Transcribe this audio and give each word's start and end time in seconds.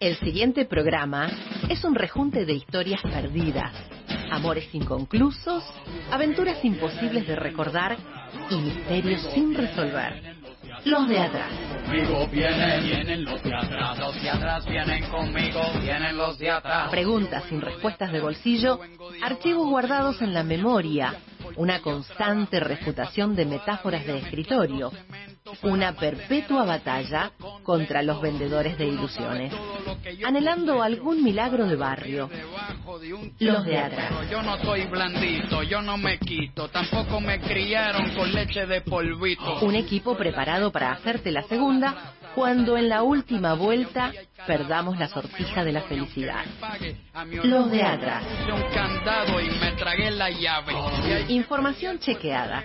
El 0.00 0.16
siguiente 0.20 0.64
programa 0.64 1.28
es 1.68 1.82
un 1.82 1.96
rejunte 1.96 2.46
de 2.46 2.52
historias 2.52 3.02
perdidas, 3.02 3.72
amores 4.30 4.72
inconclusos, 4.72 5.64
aventuras 6.12 6.64
imposibles 6.64 7.26
de 7.26 7.34
recordar 7.34 7.96
y 8.48 8.54
misterios 8.58 9.20
sin 9.34 9.56
resolver. 9.56 10.36
Los 10.84 11.08
de 11.08 11.18
atrás. 11.18 11.50
Conmigo 11.84 12.28
vienen, 12.28 12.84
vienen 12.84 13.24
los 13.24 13.42
de 13.42 13.52
atrás. 13.52 13.98
Los 13.98 14.22
de 14.22 14.30
atrás 14.30 14.66
vienen 14.66 15.10
conmigo, 15.10 15.62
vienen 15.82 16.16
los 16.16 16.38
de 16.38 16.48
atrás. 16.48 16.90
Preguntas 16.92 17.42
sin 17.48 17.60
respuestas 17.60 18.12
de 18.12 18.20
bolsillo, 18.20 18.78
archivos 19.20 19.68
guardados 19.68 20.22
en 20.22 20.32
la 20.32 20.44
memoria, 20.44 21.12
una 21.56 21.80
constante 21.80 22.60
refutación 22.60 23.34
de 23.34 23.46
metáforas 23.46 24.06
de 24.06 24.18
escritorio, 24.18 24.92
una 25.62 25.92
perpetua 25.92 26.64
batalla 26.64 27.32
contra 27.62 28.02
los 28.02 28.20
vendedores 28.20 28.78
de 28.78 28.86
ilusiones, 28.86 29.52
anhelando 30.24 30.82
algún 30.82 31.22
milagro 31.22 31.66
de 31.66 31.76
barrio. 31.76 32.30
Los 33.38 33.64
de 33.64 33.78
atrás. 33.78 34.12
Yo 34.30 34.42
no 34.42 34.58
soy 34.58 34.86
blandito, 34.86 35.62
yo 35.62 35.82
no 35.82 35.96
me 35.96 36.18
quito, 36.18 36.68
tampoco 36.68 37.20
me 37.20 37.40
criaron 37.40 38.14
con 38.14 38.32
leche 38.32 38.66
de 38.66 38.80
polvito. 38.80 39.60
Un 39.60 39.74
equipo 39.74 40.16
preparado 40.16 40.70
para 40.72 40.92
hacerte 40.92 41.30
la 41.30 41.42
segunda 41.42 42.14
cuando 42.34 42.76
en 42.76 42.88
la 42.88 43.02
última 43.02 43.54
vuelta 43.54 44.12
perdamos 44.46 44.98
la 44.98 45.08
sortija 45.08 45.64
de 45.64 45.72
la 45.72 45.82
felicidad. 45.82 46.44
Los 47.42 47.70
de 47.70 47.82
atrás. 47.82 48.24
Información 51.28 51.98
chequeada, 51.98 52.64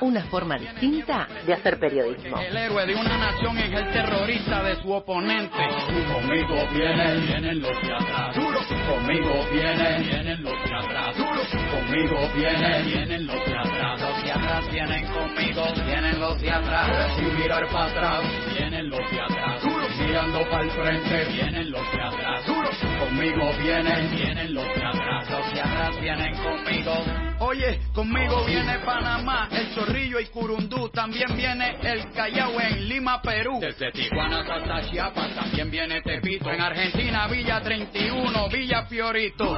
Una 0.00 0.24
forma 0.24 0.56
distinta 0.58 1.28
de 1.46 1.52
hacer 1.54 1.78
periodismo. 1.78 2.38
El 2.38 2.56
héroe 2.56 2.86
de 2.86 2.94
una 2.94 3.16
nación 3.16 3.56
es 3.58 3.72
el 3.72 3.90
terrorista 3.92 4.62
de 4.62 4.76
su 4.82 4.92
oponente. 4.92 5.56
Conmigo 6.12 6.66
vienen, 6.72 7.26
vienen 7.26 7.60
los 7.60 7.82
de 7.82 7.94
atrás. 7.94 8.36
Conmigo 8.36 9.46
vienen, 9.52 10.02
vienen 10.02 10.42
los 10.42 10.64
de 10.64 10.74
atrás. 10.74 11.16
Conmigo 11.16 12.28
vienen, 12.34 12.86
vienen 12.86 13.26
los 13.26 13.44
de 13.44 13.56
atrás. 13.56 14.00
Los 14.00 14.22
de 14.22 14.32
atrás 14.32 14.70
vienen 14.70 15.06
conmigo, 15.06 15.64
vienen 15.86 16.20
los 16.20 16.40
de 16.40 16.50
atrás. 16.50 17.16
Sin 17.16 17.36
mirar 17.38 17.66
para 17.68 17.86
atrás, 17.86 18.22
vienen 18.54 18.88
los 18.90 19.10
de 19.10 19.20
atrás. 19.20 19.62
Mirando 19.98 20.50
para 20.50 20.62
el 20.64 20.70
frente, 20.70 21.24
vienen 21.32 21.70
los 21.70 21.92
de 21.92 22.02
atrás. 22.02 22.44
Conmigo 22.44 23.50
vienen, 23.62 24.10
vienen 24.10 24.54
los 24.54 24.64
de 24.64 24.84
atrás. 24.84 25.03
Los 25.30 25.54
de 25.54 25.60
atrás 25.60 26.00
vienen 26.02 26.34
conmigo. 26.36 26.92
Oye, 27.38 27.80
conmigo 27.94 28.44
viene 28.44 28.78
Panamá, 28.84 29.48
el 29.50 29.68
Zorrillo 29.68 30.20
y 30.20 30.26
Curundú. 30.26 30.90
También 30.90 31.34
viene 31.34 31.76
el 31.82 32.10
Callao 32.12 32.60
en 32.60 32.88
Lima, 32.88 33.22
Perú. 33.22 33.58
Desde 33.58 33.90
Tijuana 33.92 34.40
hasta 34.40 34.90
Chiapas 34.90 35.34
también 35.34 35.70
viene 35.70 36.02
Tepito. 36.02 36.50
En 36.50 36.60
Argentina, 36.60 37.26
Villa 37.28 37.60
31, 37.62 38.48
Villa 38.50 38.84
Fiorito. 38.84 39.56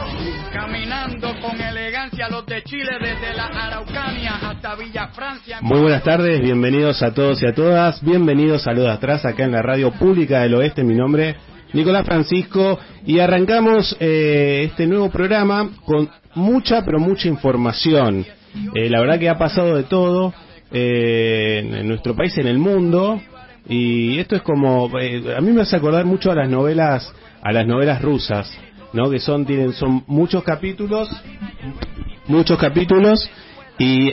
Caminando 0.53 1.34
con 1.41 1.61
elegancia 1.61 2.28
los 2.28 2.47
de 2.47 2.62
Chile 2.62 2.92
desde 3.00 3.34
la 3.34 3.47
Araucanía 3.47 4.37
hasta 4.37 4.76
Villa 4.76 5.09
Francia. 5.09 5.59
Muy 5.62 5.81
buenas 5.81 6.05
tardes, 6.05 6.41
bienvenidos 6.41 7.03
a 7.03 7.12
todos 7.12 7.43
y 7.43 7.47
a 7.47 7.55
todas. 7.55 8.03
Bienvenidos 8.05 8.69
a 8.69 8.72
Lo 8.72 8.82
de 8.82 8.91
Atrás 8.93 9.25
acá 9.25 9.44
en 9.44 9.53
la 9.53 9.62
Radio 9.62 9.91
Pública 9.91 10.43
del 10.43 10.55
Oeste. 10.55 10.84
Mi 10.84 10.94
nombre 10.94 11.37
Nicolás 11.72 12.06
Francisco 12.06 12.78
y 13.04 13.19
arrancamos 13.19 13.97
eh, 14.00 14.69
este 14.71 14.87
nuevo 14.87 15.10
programa 15.10 15.71
con 15.84 16.09
mucha 16.34 16.84
pero 16.84 16.99
mucha 16.99 17.28
información. 17.28 18.25
Eh, 18.75 18.88
la 18.88 19.00
verdad 19.00 19.19
que 19.19 19.28
ha 19.28 19.38
pasado 19.38 19.76
de 19.76 19.84
todo 19.84 20.32
eh, 20.72 21.62
en 21.62 21.88
nuestro 21.88 22.15
país, 22.15 22.37
en 22.38 22.47
el 22.47 22.59
mundo 22.59 23.21
y 23.69 24.19
esto 24.19 24.37
es 24.37 24.43
como 24.43 24.87
a 24.87 25.41
mí 25.41 25.53
me 25.53 25.62
hace 25.62 25.76
acordar 25.76 26.05
mucho 26.05 26.31
a 26.31 26.34
las 26.34 26.49
novelas 26.49 27.12
a 27.43 27.53
las 27.53 27.66
novelas 27.66 28.00
rusas, 28.00 28.50
¿no? 28.93 29.10
Que 29.10 29.19
son 29.19 29.44
tienen 29.44 29.72
son 29.72 30.05
muchos 30.06 30.43
capítulos, 30.43 31.09
muchos 32.26 32.59
capítulos 32.59 33.28
y 33.78 34.12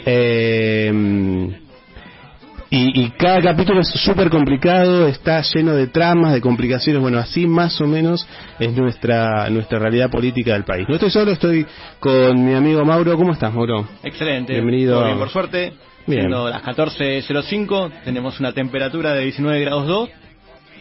y, 2.75 3.03
y, 3.03 3.09
cada 3.11 3.39
capítulo 3.39 3.81
es 3.81 3.89
súper 3.89 4.31
complicado, 4.31 5.07
está 5.07 5.43
lleno 5.53 5.75
de 5.75 5.85
tramas, 5.85 6.33
de 6.33 6.41
complicaciones. 6.41 6.99
Bueno, 6.99 7.19
así 7.19 7.45
más 7.45 7.79
o 7.79 7.85
menos 7.85 8.27
es 8.57 8.73
nuestra 8.75 9.47
nuestra 9.51 9.77
realidad 9.77 10.09
política 10.09 10.53
del 10.53 10.63
país. 10.63 10.87
No 10.89 10.95
estoy 10.95 11.11
solo, 11.11 11.29
estoy 11.29 11.67
con 11.99 12.43
mi 12.43 12.55
amigo 12.55 12.83
Mauro. 12.83 13.15
¿Cómo 13.15 13.33
estás, 13.33 13.53
Mauro? 13.53 13.87
Excelente. 14.01 14.53
Bienvenido. 14.53 15.03
Bien, 15.05 15.19
por 15.19 15.29
suerte. 15.29 15.73
Bien. 16.07 16.21
Siendo 16.21 16.49
las 16.49 16.63
14.05, 16.63 17.91
tenemos 18.05 18.39
una 18.39 18.53
temperatura 18.53 19.13
de 19.13 19.21
19 19.25 19.61
grados 19.61 19.85
2 19.85 20.09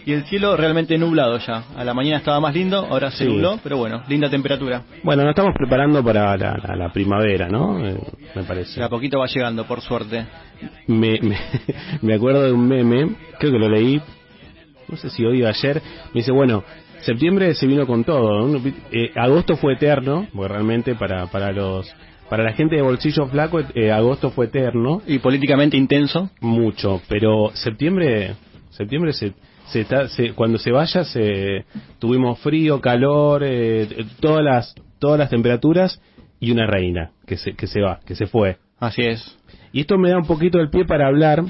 y 0.05 0.13
el 0.13 0.25
cielo 0.25 0.57
realmente 0.57 0.97
nublado 0.99 1.39
ya. 1.39 1.65
A 1.77 1.85
la 1.85 1.95
mañana 1.95 2.19
estaba 2.19 2.41
más 2.41 2.55
lindo, 2.55 2.79
ahora 2.91 3.11
se 3.11 3.25
Sí. 3.25 3.31
nubló, 3.31 3.59
pero 3.63 3.77
bueno, 3.77 4.03
linda 4.09 4.29
temperatura. 4.31 4.83
Bueno, 5.03 5.23
nos 5.23 5.31
estamos 5.31 5.53
preparando 5.57 6.03
para 6.05 6.37
la, 6.37 6.57
la- 6.57 6.77
la 6.77 6.93
primavera, 6.93 7.49
¿no? 7.49 7.85
Eh, 7.87 7.97
me 8.35 8.43
parece. 8.45 8.81
De 8.81 8.87
a 8.87 8.89
poquito 8.89 9.19
va 9.19 9.27
llegando, 9.27 9.65
por 9.67 9.81
suerte. 9.81 10.27
me, 10.87 11.19
me, 11.21 11.37
me 12.03 12.15
acuerdo 12.15 12.43
de 12.45 12.53
un 12.53 12.67
meme, 12.69 13.15
creo 13.39 13.53
que 13.53 13.59
lo 13.59 13.69
leí, 13.69 14.01
no 14.89 14.97
sé 14.97 15.11
si 15.11 15.25
hoy 15.25 15.43
o 15.43 15.49
ayer, 15.49 15.81
me 16.13 16.21
dice, 16.21 16.33
bueno, 16.33 16.63
septiembre 17.01 17.55
se 17.55 17.67
vino 17.67 17.87
con 17.87 18.05
todo, 18.05 18.47
¿no? 18.47 18.61
Eh, 18.91 19.11
agosto 19.17 19.57
fue 19.57 19.75
eterno, 19.75 20.27
porque 20.35 20.53
realmente 20.53 20.95
para, 20.95 21.27
para 21.27 21.53
los 21.53 21.93
para 22.29 22.45
la 22.45 22.53
gente 22.55 22.77
de 22.77 22.83
bolsillo 22.83 23.27
flaco, 23.27 23.61
eh, 23.75 23.91
agosto 23.93 24.31
fue 24.31 24.47
eterno, 24.47 25.03
Y 25.07 25.19
políticamente 25.19 25.77
intenso. 25.77 26.31
mucho, 26.41 27.03
pero 27.07 27.51
septiembre, 27.53 28.37
septiembre 28.71 29.13
se, 29.13 29.35
se, 29.67 29.81
está- 29.83 30.09
se- 30.09 30.33
cuando 30.33 30.59
se 30.59 30.71
vaya, 30.73 31.05
se, 31.05 31.65
tuvimos 31.99 32.39
frío, 32.41 32.81
calor, 32.81 33.43
eh, 33.45 33.89
todas 34.21 34.45
las, 34.45 34.75
todas 34.99 35.19
las 35.19 35.31
temperaturas 35.31 36.01
y 36.41 36.51
una 36.51 36.67
reina 36.67 37.13
que 37.27 37.37
se, 37.37 37.55
que 37.55 37.67
se 37.67 37.81
va, 37.81 38.01
que 38.05 38.15
se 38.15 38.27
fue. 38.27 38.57
Así 38.79 39.03
es. 39.03 39.39
Y 39.73 39.81
esto 39.83 39.97
me 39.99 40.11
da 40.11 40.19
un 40.19 40.27
poquito 40.27 40.59
el 40.61 40.71
pie 40.71 40.85
para 40.85 41.07
hablar 41.07 41.43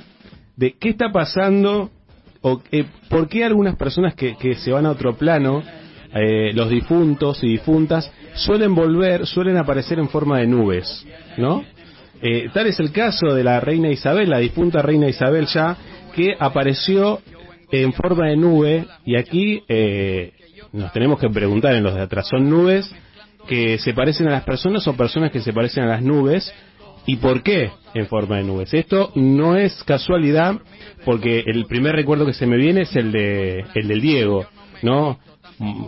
de 0.56 0.72
qué 0.78 0.90
está 0.90 1.10
pasando 1.10 1.90
o 2.42 2.60
eh, 2.70 2.84
por 3.08 3.28
qué 3.28 3.44
algunas 3.44 3.76
personas 3.76 4.14
que, 4.14 4.36
que 4.36 4.54
se 4.56 4.70
van 4.72 4.84
a 4.86 4.90
otro 4.90 5.14
plano, 5.16 5.62
eh, 6.14 6.52
los 6.54 6.68
difuntos 6.68 7.42
y 7.42 7.48
difuntas, 7.48 8.12
suelen 8.34 8.74
volver, 8.74 9.26
suelen 9.26 9.56
aparecer 9.56 9.98
en 9.98 10.08
forma 10.08 10.38
de 10.40 10.46
nubes, 10.46 11.06
¿no? 11.38 11.64
Eh, 12.20 12.50
tal 12.52 12.66
es 12.66 12.78
el 12.80 12.92
caso 12.92 13.34
de 13.34 13.42
la 13.44 13.58
reina 13.60 13.90
Isabel, 13.90 14.28
la 14.30 14.38
difunta 14.38 14.82
reina 14.82 15.08
Isabel 15.08 15.46
ya, 15.46 15.76
que 16.14 16.36
apareció 16.38 17.20
en 17.72 17.92
forma 17.94 18.28
de 18.28 18.36
nube 18.36 18.86
y 19.04 19.16
aquí 19.16 19.64
eh, 19.66 20.32
nos 20.72 20.92
tenemos 20.92 21.18
que 21.18 21.28
preguntar 21.30 21.74
en 21.74 21.82
los 21.82 21.94
de 21.94 22.02
atrás, 22.02 22.28
¿son 22.28 22.48
nubes 22.48 22.94
que 23.48 23.78
se 23.78 23.94
parecen 23.94 24.28
a 24.28 24.32
las 24.32 24.44
personas 24.44 24.86
o 24.86 24.94
personas 24.94 25.32
que 25.32 25.40
se 25.40 25.52
parecen 25.52 25.84
a 25.84 25.88
las 25.88 26.02
nubes? 26.02 26.52
¿Y 27.06 27.16
por 27.16 27.42
qué 27.42 27.70
en 27.94 28.06
forma 28.06 28.36
de 28.36 28.44
nubes? 28.44 28.72
Esto 28.72 29.10
no 29.16 29.56
es 29.56 29.82
casualidad, 29.84 30.60
porque 31.04 31.42
el 31.46 31.64
primer 31.66 31.96
recuerdo 31.96 32.26
que 32.26 32.34
se 32.34 32.46
me 32.46 32.56
viene 32.56 32.82
es 32.82 32.94
el 32.94 33.10
de 33.10 33.64
el 33.74 33.88
del 33.88 34.00
Diego, 34.00 34.46
¿no? 34.82 35.18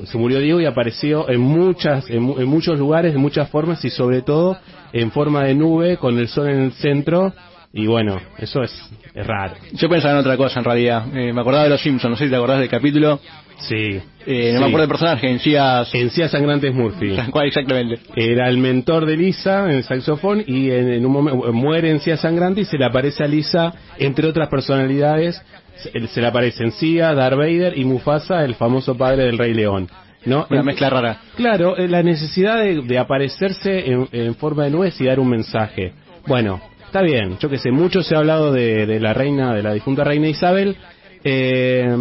Se 0.07 0.19
murió 0.19 0.41
Diego 0.41 0.61
y 0.61 0.67
apareció 0.67 1.29
en 1.29 1.41
muchas 1.41 2.09
en, 2.11 2.29
en 2.39 2.49
muchos 2.49 2.79
lugares, 2.79 3.13
de 3.13 3.19
muchas 3.19 3.49
formas 3.51 3.85
y 3.85 3.91
sobre 3.91 4.23
todo 4.23 4.57
en 4.93 5.13
forma 5.13 5.45
de 5.45 5.55
nube 5.55 5.99
con 5.99 6.19
el 6.19 6.29
sol 6.29 6.49
en 6.49 6.61
el 6.63 6.73
centro 6.73 7.33
y 7.77 7.87
bueno, 7.87 8.21
eso 8.39 8.63
es, 8.63 8.73
es 9.15 9.27
raro. 9.27 9.55
Yo 9.73 9.89
pensaba 9.89 10.15
en 10.15 10.21
otra 10.21 10.37
cosa 10.37 10.61
en 10.61 10.65
realidad. 10.65 11.07
Eh, 11.17 11.33
me 11.33 11.41
acordaba 11.41 11.65
de 11.65 11.71
los 11.71 11.83
Simpsons, 11.83 12.11
no 12.13 12.17
sé 12.17 12.25
si 12.25 12.31
te 12.31 12.37
acordás 12.37 12.61
del 12.61 12.69
capítulo. 12.69 13.19
Sí. 13.59 14.01
Eh, 14.27 14.51
no 14.53 14.59
Sí. 14.59 14.59
me 14.61 14.67
acuerdo 14.67 14.79
del 14.81 14.89
personaje, 14.89 15.29
encías. 15.31 15.95
Encías 15.95 16.31
Sangrantes 16.31 16.73
Murphy. 16.73 17.17
Cual, 17.31 17.49
exactamente. 17.49 17.99
Era 18.17 18.49
el 18.49 18.59
mentor 18.59 19.07
de 19.07 19.17
Lisa 19.17 19.65
en 19.65 19.73
el 19.77 19.85
saxofón 19.85 20.43
y 20.47 20.71
en, 20.71 20.93
en 20.93 21.05
un 21.07 21.13
momento 21.13 21.53
muere 21.53 21.91
Encía 21.91 22.17
Sangrante 22.17 22.61
y 22.61 22.65
se 22.65 22.79
le 22.79 22.85
aparece 22.85 23.25
a 23.25 23.27
Lisa, 23.27 23.73
entre 23.99 24.29
otras 24.29 24.49
personalidades, 24.49 25.43
se, 25.77 26.07
se 26.07 26.21
le 26.21 26.27
aparecen 26.29 26.71
Cia, 26.73 27.13
Darth 27.15 27.37
Vader 27.37 27.77
y 27.77 27.85
Mufasa, 27.85 28.45
el 28.45 28.55
famoso 28.55 28.97
padre 28.97 29.25
del 29.25 29.37
Rey 29.39 29.53
León. 29.53 29.89
¿no? 30.27 30.47
Una 30.49 30.63
mezcla 30.63 30.89
rara. 30.91 31.21
Claro, 31.37 31.77
eh, 31.77 31.87
la 31.89 32.03
necesidad 32.03 32.59
de, 32.59 32.81
de 32.83 32.99
aparecerse 32.99 33.91
en, 33.91 34.09
en 34.13 34.35
forma 34.37 34.65
de 34.65 34.71
nubes 34.71 34.99
y 35.01 35.05
dar 35.05 35.21
un 35.21 35.29
mensaje. 35.29 35.93
Bueno, 36.27 36.61
está 36.95 37.03
bien, 37.03 37.39
yo 37.41 37.51
que 37.51 37.59
sé, 37.59 37.73
mucho 37.73 38.05
se 38.05 38.15
ha 38.15 38.19
hablado 38.19 38.53
de, 38.53 38.87
de 38.87 39.01
la 39.01 39.13
reina, 39.13 39.53
de 39.53 39.65
la 39.65 39.73
difunta 39.73 40.05
reina 40.05 40.29
Isabel. 40.29 40.77
Eh, 41.25 41.93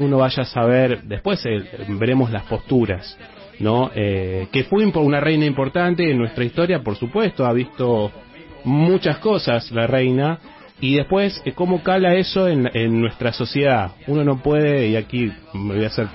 uno 0.00 0.18
vaya 0.18 0.42
a 0.42 0.44
saber, 0.44 1.04
después 1.04 1.46
eh, 1.46 1.62
veremos 1.90 2.32
las 2.32 2.42
posturas. 2.42 3.16
¿no? 3.60 3.92
Eh, 3.94 4.48
que 4.50 4.64
fue 4.64 4.84
una 4.86 5.20
reina 5.20 5.46
importante 5.46 6.10
en 6.10 6.18
nuestra 6.18 6.42
historia, 6.42 6.82
por 6.82 6.96
supuesto, 6.96 7.46
ha 7.46 7.52
visto 7.52 8.10
muchas 8.64 9.18
cosas 9.18 9.70
la 9.70 9.86
reina, 9.86 10.40
y 10.80 10.96
después, 10.96 11.40
eh, 11.44 11.52
¿cómo 11.52 11.84
cala 11.84 12.16
eso 12.16 12.48
en, 12.48 12.68
en, 12.74 13.00
nuestra 13.00 13.32
sociedad? 13.32 13.92
Uno 14.08 14.24
no 14.24 14.42
puede, 14.42 14.88
y 14.88 14.96
aquí 14.96 15.30
me 15.52 15.76
voy 15.76 15.84
a 15.84 15.86
hacer 15.86 16.08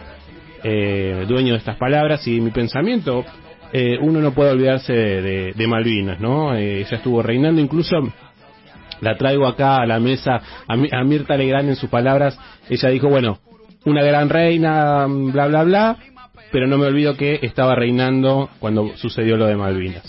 eh, 0.65 1.23
dueño 1.25 1.53
de 1.53 1.59
estas 1.59 1.77
palabras 1.77 2.27
y 2.27 2.41
mi 2.41 2.51
pensamiento, 2.51 3.23
eh, 3.71 3.97
uno 4.01 4.19
no 4.19 4.33
puede 4.33 4.51
olvidarse 4.51 4.93
de, 4.93 5.53
de, 5.53 5.67
Malvinas, 5.67 6.19
¿no? 6.19 6.55
Eh, 6.55 6.81
ella 6.81 6.97
estuvo 6.97 7.21
reinando, 7.21 7.61
incluso 7.61 7.95
la 9.01 9.15
traigo 9.17 9.47
acá 9.47 9.77
a 9.77 9.85
la 9.85 9.99
mesa, 9.99 10.41
a, 10.67 10.73
a 10.73 11.03
Mirta 11.03 11.37
Legrand 11.37 11.69
en 11.69 11.75
sus 11.75 11.89
palabras, 11.89 12.37
ella 12.69 12.89
dijo, 12.89 13.09
bueno, 13.09 13.39
una 13.85 14.03
gran 14.03 14.29
reina, 14.29 15.05
bla, 15.07 15.47
bla, 15.47 15.63
bla, 15.63 15.97
pero 16.51 16.67
no 16.67 16.77
me 16.77 16.87
olvido 16.87 17.15
que 17.15 17.39
estaba 17.43 17.75
reinando 17.75 18.49
cuando 18.59 18.95
sucedió 18.97 19.37
lo 19.37 19.45
de 19.45 19.55
Malvinas. 19.55 20.03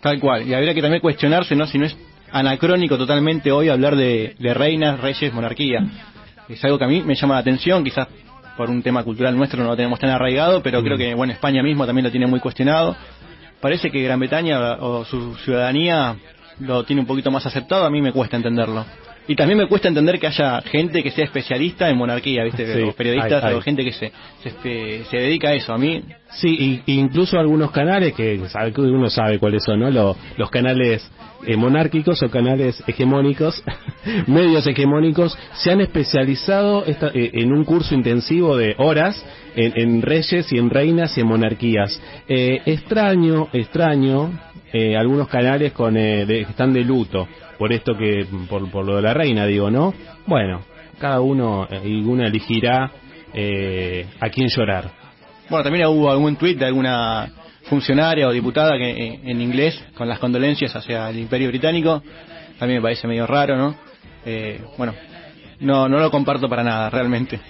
Tal 0.00 0.20
cual, 0.20 0.46
y 0.46 0.52
habría 0.52 0.74
que 0.74 0.82
también 0.82 1.00
cuestionarse, 1.00 1.56
¿no? 1.56 1.66
Si 1.66 1.78
no 1.78 1.86
es 1.86 1.96
anacrónico 2.30 2.98
totalmente 2.98 3.52
hoy 3.52 3.68
hablar 3.68 3.96
de, 3.96 4.34
de 4.38 4.54
reinas, 4.54 5.00
reyes, 5.00 5.32
monarquía. 5.32 5.86
Es 6.48 6.62
algo 6.64 6.78
que 6.78 6.84
a 6.84 6.88
mí 6.88 7.02
me 7.02 7.14
llama 7.14 7.34
la 7.34 7.40
atención, 7.40 7.82
quizás 7.84 8.08
por 8.56 8.70
un 8.70 8.82
tema 8.82 9.02
cultural 9.02 9.36
nuestro 9.36 9.62
no 9.62 9.70
lo 9.70 9.76
tenemos 9.76 9.98
tan 9.98 10.10
arraigado, 10.10 10.62
pero 10.62 10.82
creo 10.82 10.96
mm. 10.96 10.98
que 10.98 11.14
bueno 11.14 11.32
España 11.32 11.62
mismo 11.62 11.86
también 11.86 12.04
lo 12.04 12.10
tiene 12.10 12.26
muy 12.26 12.40
cuestionado. 12.40 12.96
Parece 13.60 13.90
que 13.90 14.02
Gran 14.02 14.20
Bretaña 14.20 14.74
o 14.80 15.04
su 15.04 15.34
ciudadanía 15.36 16.16
lo 16.60 16.84
tiene 16.84 17.00
un 17.00 17.06
poquito 17.06 17.30
más 17.30 17.46
aceptado, 17.46 17.84
a 17.84 17.90
mí 17.90 18.00
me 18.02 18.12
cuesta 18.12 18.36
entenderlo. 18.36 18.84
Y 19.26 19.36
también 19.36 19.58
me 19.58 19.66
cuesta 19.66 19.88
entender 19.88 20.18
que 20.18 20.26
haya 20.26 20.60
gente 20.62 21.02
que 21.02 21.10
sea 21.10 21.24
especialista 21.24 21.88
en 21.88 21.96
monarquía, 21.96 22.44
¿viste? 22.44 22.92
periodistas 22.96 23.54
o 23.54 23.60
gente 23.62 23.82
que 23.82 23.92
se, 23.92 24.12
se, 24.42 25.04
se, 25.04 25.16
dedica 25.16 25.48
a 25.48 25.54
eso. 25.54 25.72
A 25.72 25.78
mí. 25.78 26.02
Sí, 26.30 26.82
y, 26.86 26.92
incluso 26.98 27.38
algunos 27.38 27.70
canales 27.70 28.12
que 28.14 28.38
uno 28.76 29.08
sabe 29.08 29.38
cuáles 29.38 29.64
son, 29.64 29.80
¿no? 29.80 29.90
Los, 29.90 30.16
los 30.36 30.50
canales 30.50 31.10
eh, 31.46 31.56
monárquicos 31.56 32.22
o 32.22 32.30
canales 32.30 32.82
hegemónicos, 32.86 33.62
medios 34.26 34.66
hegemónicos, 34.66 35.38
se 35.54 35.70
han 35.70 35.80
especializado 35.80 36.84
esta, 36.84 37.08
eh, 37.08 37.30
en 37.34 37.52
un 37.52 37.64
curso 37.64 37.94
intensivo 37.94 38.56
de 38.56 38.74
horas 38.76 39.24
en, 39.56 39.72
en, 39.76 40.02
reyes 40.02 40.52
y 40.52 40.58
en 40.58 40.68
reinas 40.68 41.16
y 41.16 41.22
en 41.22 41.28
monarquías. 41.28 42.00
Eh, 42.28 42.60
extraño, 42.66 43.48
extraño, 43.52 44.32
eh, 44.76 44.96
algunos 44.96 45.28
canales 45.28 45.72
con, 45.72 45.96
eh, 45.96 46.26
de, 46.26 46.40
están 46.40 46.72
de 46.72 46.82
luto 46.82 47.28
por 47.58 47.72
esto 47.72 47.96
que, 47.96 48.26
por, 48.48 48.70
por 48.70 48.84
lo 48.84 48.96
de 48.96 49.02
la 49.02 49.14
reina, 49.14 49.46
digo, 49.46 49.70
¿no? 49.70 49.94
Bueno, 50.26 50.62
cada 50.98 51.20
uno 51.20 51.66
eh, 51.70 51.82
y 51.84 52.02
una 52.02 52.26
elegirá 52.26 52.90
eh, 53.32 54.06
a 54.20 54.28
quién 54.28 54.48
llorar. 54.48 54.90
Bueno, 55.48 55.64
también 55.64 55.86
hubo 55.86 56.10
algún 56.10 56.36
tuit 56.36 56.58
de 56.58 56.66
alguna 56.66 57.30
funcionaria 57.64 58.28
o 58.28 58.32
diputada 58.32 58.76
que 58.76 58.90
eh, 58.90 59.20
en 59.24 59.40
inglés 59.40 59.82
con 59.96 60.08
las 60.08 60.18
condolencias 60.18 60.74
hacia 60.74 61.10
el 61.10 61.18
Imperio 61.18 61.48
Británico 61.48 62.02
también 62.58 62.80
me 62.80 62.82
parece 62.82 63.08
medio 63.08 63.26
raro, 63.26 63.56
¿no? 63.56 63.74
Eh, 64.24 64.60
bueno, 64.78 64.94
no 65.60 65.88
no 65.88 65.98
lo 65.98 66.10
comparto 66.10 66.48
para 66.48 66.62
nada 66.62 66.90
realmente. 66.90 67.40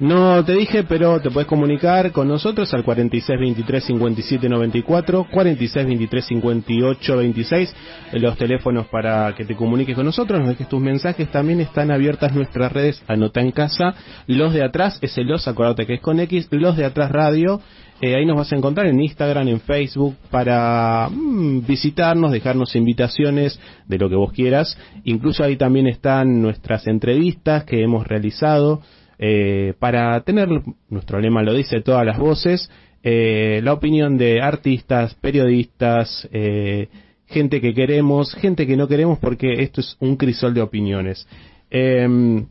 No 0.00 0.42
te 0.44 0.54
dije, 0.54 0.84
pero 0.84 1.20
te 1.20 1.30
puedes 1.30 1.46
comunicar 1.46 2.12
con 2.12 2.26
nosotros 2.26 2.72
al 2.74 2.82
46 2.82 3.38
23 3.38 3.84
57 3.84 4.48
94, 4.48 5.26
46 5.30 5.86
23 5.86 6.24
58 6.24 7.16
26, 7.18 7.76
los 8.14 8.36
teléfonos 8.36 8.86
para 8.86 9.34
que 9.36 9.44
te 9.44 9.54
comuniques 9.54 9.94
con 9.94 10.06
nosotros, 10.06 10.40
nos 10.40 10.48
dejes 10.48 10.68
tus 10.68 10.80
mensajes, 10.80 11.30
también 11.30 11.60
están 11.60 11.90
abiertas 11.90 12.34
nuestras 12.34 12.72
redes, 12.72 13.02
anota 13.06 13.42
en 13.42 13.52
casa, 13.52 13.94
los 14.26 14.54
de 14.54 14.64
atrás, 14.64 14.98
es 15.02 15.16
el 15.18 15.26
los, 15.26 15.46
acuérdate 15.46 15.86
que 15.86 15.94
es 15.94 16.00
con 16.00 16.18
X, 16.20 16.48
los 16.50 16.76
de 16.76 16.86
atrás 16.86 17.12
radio, 17.12 17.60
eh, 18.00 18.16
ahí 18.16 18.26
nos 18.26 18.36
vas 18.36 18.52
a 18.52 18.56
encontrar 18.56 18.86
en 18.88 19.00
Instagram, 19.00 19.46
en 19.46 19.60
Facebook, 19.60 20.16
para 20.30 21.08
mm, 21.08 21.64
visitarnos, 21.64 22.32
dejarnos 22.32 22.74
invitaciones 22.74 23.60
de 23.86 23.98
lo 23.98 24.08
que 24.08 24.16
vos 24.16 24.32
quieras. 24.32 24.76
Incluso 25.04 25.44
ahí 25.44 25.56
también 25.56 25.86
están 25.86 26.42
nuestras 26.42 26.88
entrevistas 26.88 27.62
que 27.62 27.80
hemos 27.80 28.04
realizado 28.04 28.82
eh, 29.24 29.74
para 29.78 30.20
tener, 30.22 30.48
nuestro 30.88 31.20
lema 31.20 31.44
lo 31.44 31.54
dice, 31.54 31.80
todas 31.80 32.04
las 32.04 32.18
voces, 32.18 32.68
eh, 33.04 33.60
la 33.62 33.72
opinión 33.72 34.18
de 34.18 34.42
artistas, 34.42 35.14
periodistas, 35.14 36.28
eh, 36.32 36.88
gente 37.26 37.60
que 37.60 37.72
queremos, 37.72 38.34
gente 38.34 38.66
que 38.66 38.76
no 38.76 38.88
queremos, 38.88 39.20
porque 39.20 39.62
esto 39.62 39.80
es 39.80 39.96
un 40.00 40.16
crisol 40.16 40.54
de 40.54 40.60
opiniones. 40.60 41.28
Em, 41.70 42.44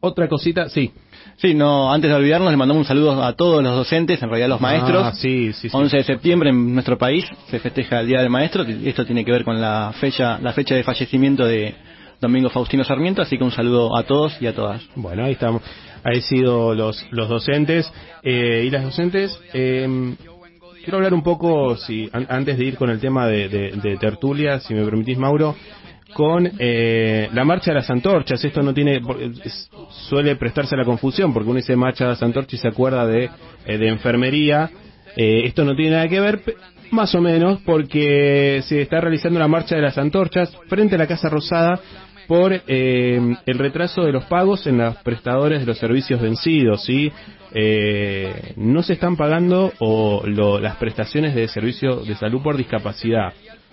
otra 0.00 0.26
cosita, 0.26 0.68
sí. 0.70 0.90
Sí, 1.36 1.54
no, 1.54 1.92
antes 1.92 2.10
de 2.10 2.16
olvidarnos, 2.16 2.50
le 2.50 2.56
mandamos 2.56 2.80
un 2.80 2.88
saludo 2.88 3.22
a 3.22 3.34
todos 3.34 3.62
los 3.62 3.76
docentes, 3.76 4.20
en 4.20 4.28
realidad 4.28 4.48
los 4.48 4.60
maestros. 4.60 5.04
Ah, 5.04 5.12
sí, 5.14 5.52
sí, 5.52 5.68
11 5.70 5.98
de 5.98 6.02
septiembre 6.02 6.50
en 6.50 6.74
nuestro 6.74 6.98
país 6.98 7.24
se 7.48 7.60
festeja 7.60 8.00
el 8.00 8.08
Día 8.08 8.22
del 8.22 8.30
Maestro. 8.30 8.64
Esto 8.64 9.06
tiene 9.06 9.24
que 9.24 9.30
ver 9.30 9.44
con 9.44 9.60
la 9.60 9.94
fecha, 10.00 10.40
la 10.40 10.52
fecha 10.52 10.74
de 10.74 10.82
fallecimiento 10.82 11.44
de, 11.44 11.76
Domingo 12.20 12.50
Faustino 12.50 12.84
Sarmiento, 12.84 13.22
así 13.22 13.36
que 13.36 13.44
un 13.44 13.52
saludo 13.52 13.96
a 13.96 14.04
todos 14.04 14.40
y 14.40 14.46
a 14.46 14.54
todas. 14.54 14.82
Bueno, 14.94 15.24
ahí 15.24 15.32
estamos. 15.32 15.62
Ahí 16.04 16.20
sido 16.22 16.74
los, 16.74 17.04
los 17.10 17.28
docentes 17.28 17.92
eh, 18.22 18.64
y 18.66 18.70
las 18.70 18.84
docentes. 18.84 19.38
Eh, 19.52 20.14
quiero 20.86 20.98
hablar 20.98 21.14
un 21.14 21.22
poco, 21.24 21.76
si 21.76 22.08
antes 22.12 22.56
de 22.56 22.64
ir 22.64 22.76
con 22.76 22.90
el 22.90 23.00
tema 23.00 23.26
de, 23.26 23.48
de, 23.48 23.96
tertulia, 23.96 24.60
si 24.60 24.72
me 24.72 24.84
permitís, 24.84 25.18
Mauro, 25.18 25.56
con 26.14 26.48
eh, 26.60 27.28
la 27.32 27.44
marcha 27.44 27.72
de 27.72 27.74
las 27.74 27.90
antorchas. 27.90 28.44
Esto 28.44 28.62
no 28.62 28.72
tiene, 28.72 29.00
suele 30.08 30.36
prestarse 30.36 30.76
a 30.76 30.78
la 30.78 30.84
confusión, 30.84 31.32
porque 31.32 31.50
uno 31.50 31.56
dice 31.56 31.74
marcha 31.74 32.04
de 32.04 32.10
las 32.10 32.22
antorchas 32.22 32.54
y 32.54 32.58
se 32.58 32.68
acuerda 32.68 33.04
de, 33.04 33.28
eh, 33.66 33.78
de 33.78 33.88
enfermería. 33.88 34.70
Eh, 35.16 35.42
esto 35.44 35.64
no 35.64 35.74
tiene 35.74 35.96
nada 35.96 36.08
que 36.08 36.20
ver, 36.20 36.40
más 36.92 37.12
o 37.16 37.20
menos, 37.20 37.60
porque 37.66 38.62
se 38.62 38.82
está 38.82 39.00
realizando 39.00 39.40
la 39.40 39.48
marcha 39.48 39.74
de 39.74 39.82
las 39.82 39.98
antorchas 39.98 40.56
frente 40.68 40.94
a 40.94 40.98
la 40.98 41.08
Casa 41.08 41.28
Rosada 41.28 41.80
por 42.26 42.52
eh, 42.52 43.36
el 43.46 43.58
retraso 43.58 44.02
de 44.02 44.12
los 44.12 44.24
pagos 44.24 44.66
en 44.66 44.78
los 44.78 44.96
prestadores 44.96 45.60
de 45.60 45.66
los 45.66 45.78
servicios 45.78 46.20
vencidos, 46.20 46.84
¿sí? 46.84 47.10
Eh, 47.52 48.52
no 48.56 48.82
se 48.82 48.94
están 48.94 49.16
pagando 49.16 49.72
o 49.78 50.22
las 50.26 50.76
prestaciones 50.76 51.34
de 51.34 51.48
servicio 51.48 52.00
de 52.00 52.14
salud 52.16 52.42
por 52.42 52.56
discapacidad, 52.56 53.32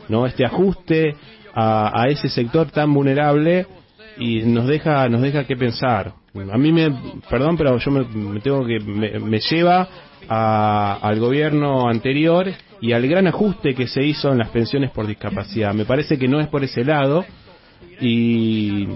¿no? 0.09 0.25
Este 0.25 0.45
ajuste 0.45 1.15
a, 1.53 2.05
ese 2.07 2.29
sector 2.29 2.71
tan 2.71 2.93
vulnerable 2.93 3.67
y 4.17 4.41
nos 4.43 4.67
deja 4.67 5.07
nos 5.09 5.21
deja 5.21 5.43
que 5.45 5.55
pensar. 5.55 6.13
A 6.51 6.57
mí 6.57 6.71
me, 6.71 6.89
perdón, 7.29 7.57
pero 7.57 7.77
yo 7.77 7.91
me, 7.91 8.39
tengo 8.39 8.65
que 8.65 8.79
me, 8.79 9.39
lleva 9.39 9.87
al 10.27 11.19
gobierno 11.19 11.87
anterior 11.87 12.47
y 12.81 12.93
al 12.93 13.07
gran 13.07 13.27
ajuste 13.27 13.75
que 13.75 13.87
se 13.87 14.03
hizo 14.03 14.31
en 14.31 14.39
las 14.39 14.49
pensiones 14.49 14.91
por 14.91 15.05
discapacidad. 15.05 15.73
Me 15.73 15.85
parece 15.85 16.17
que 16.17 16.27
no 16.27 16.39
es 16.39 16.47
por 16.47 16.63
ese 16.63 16.83
lado 16.83 17.25
y 18.03 18.87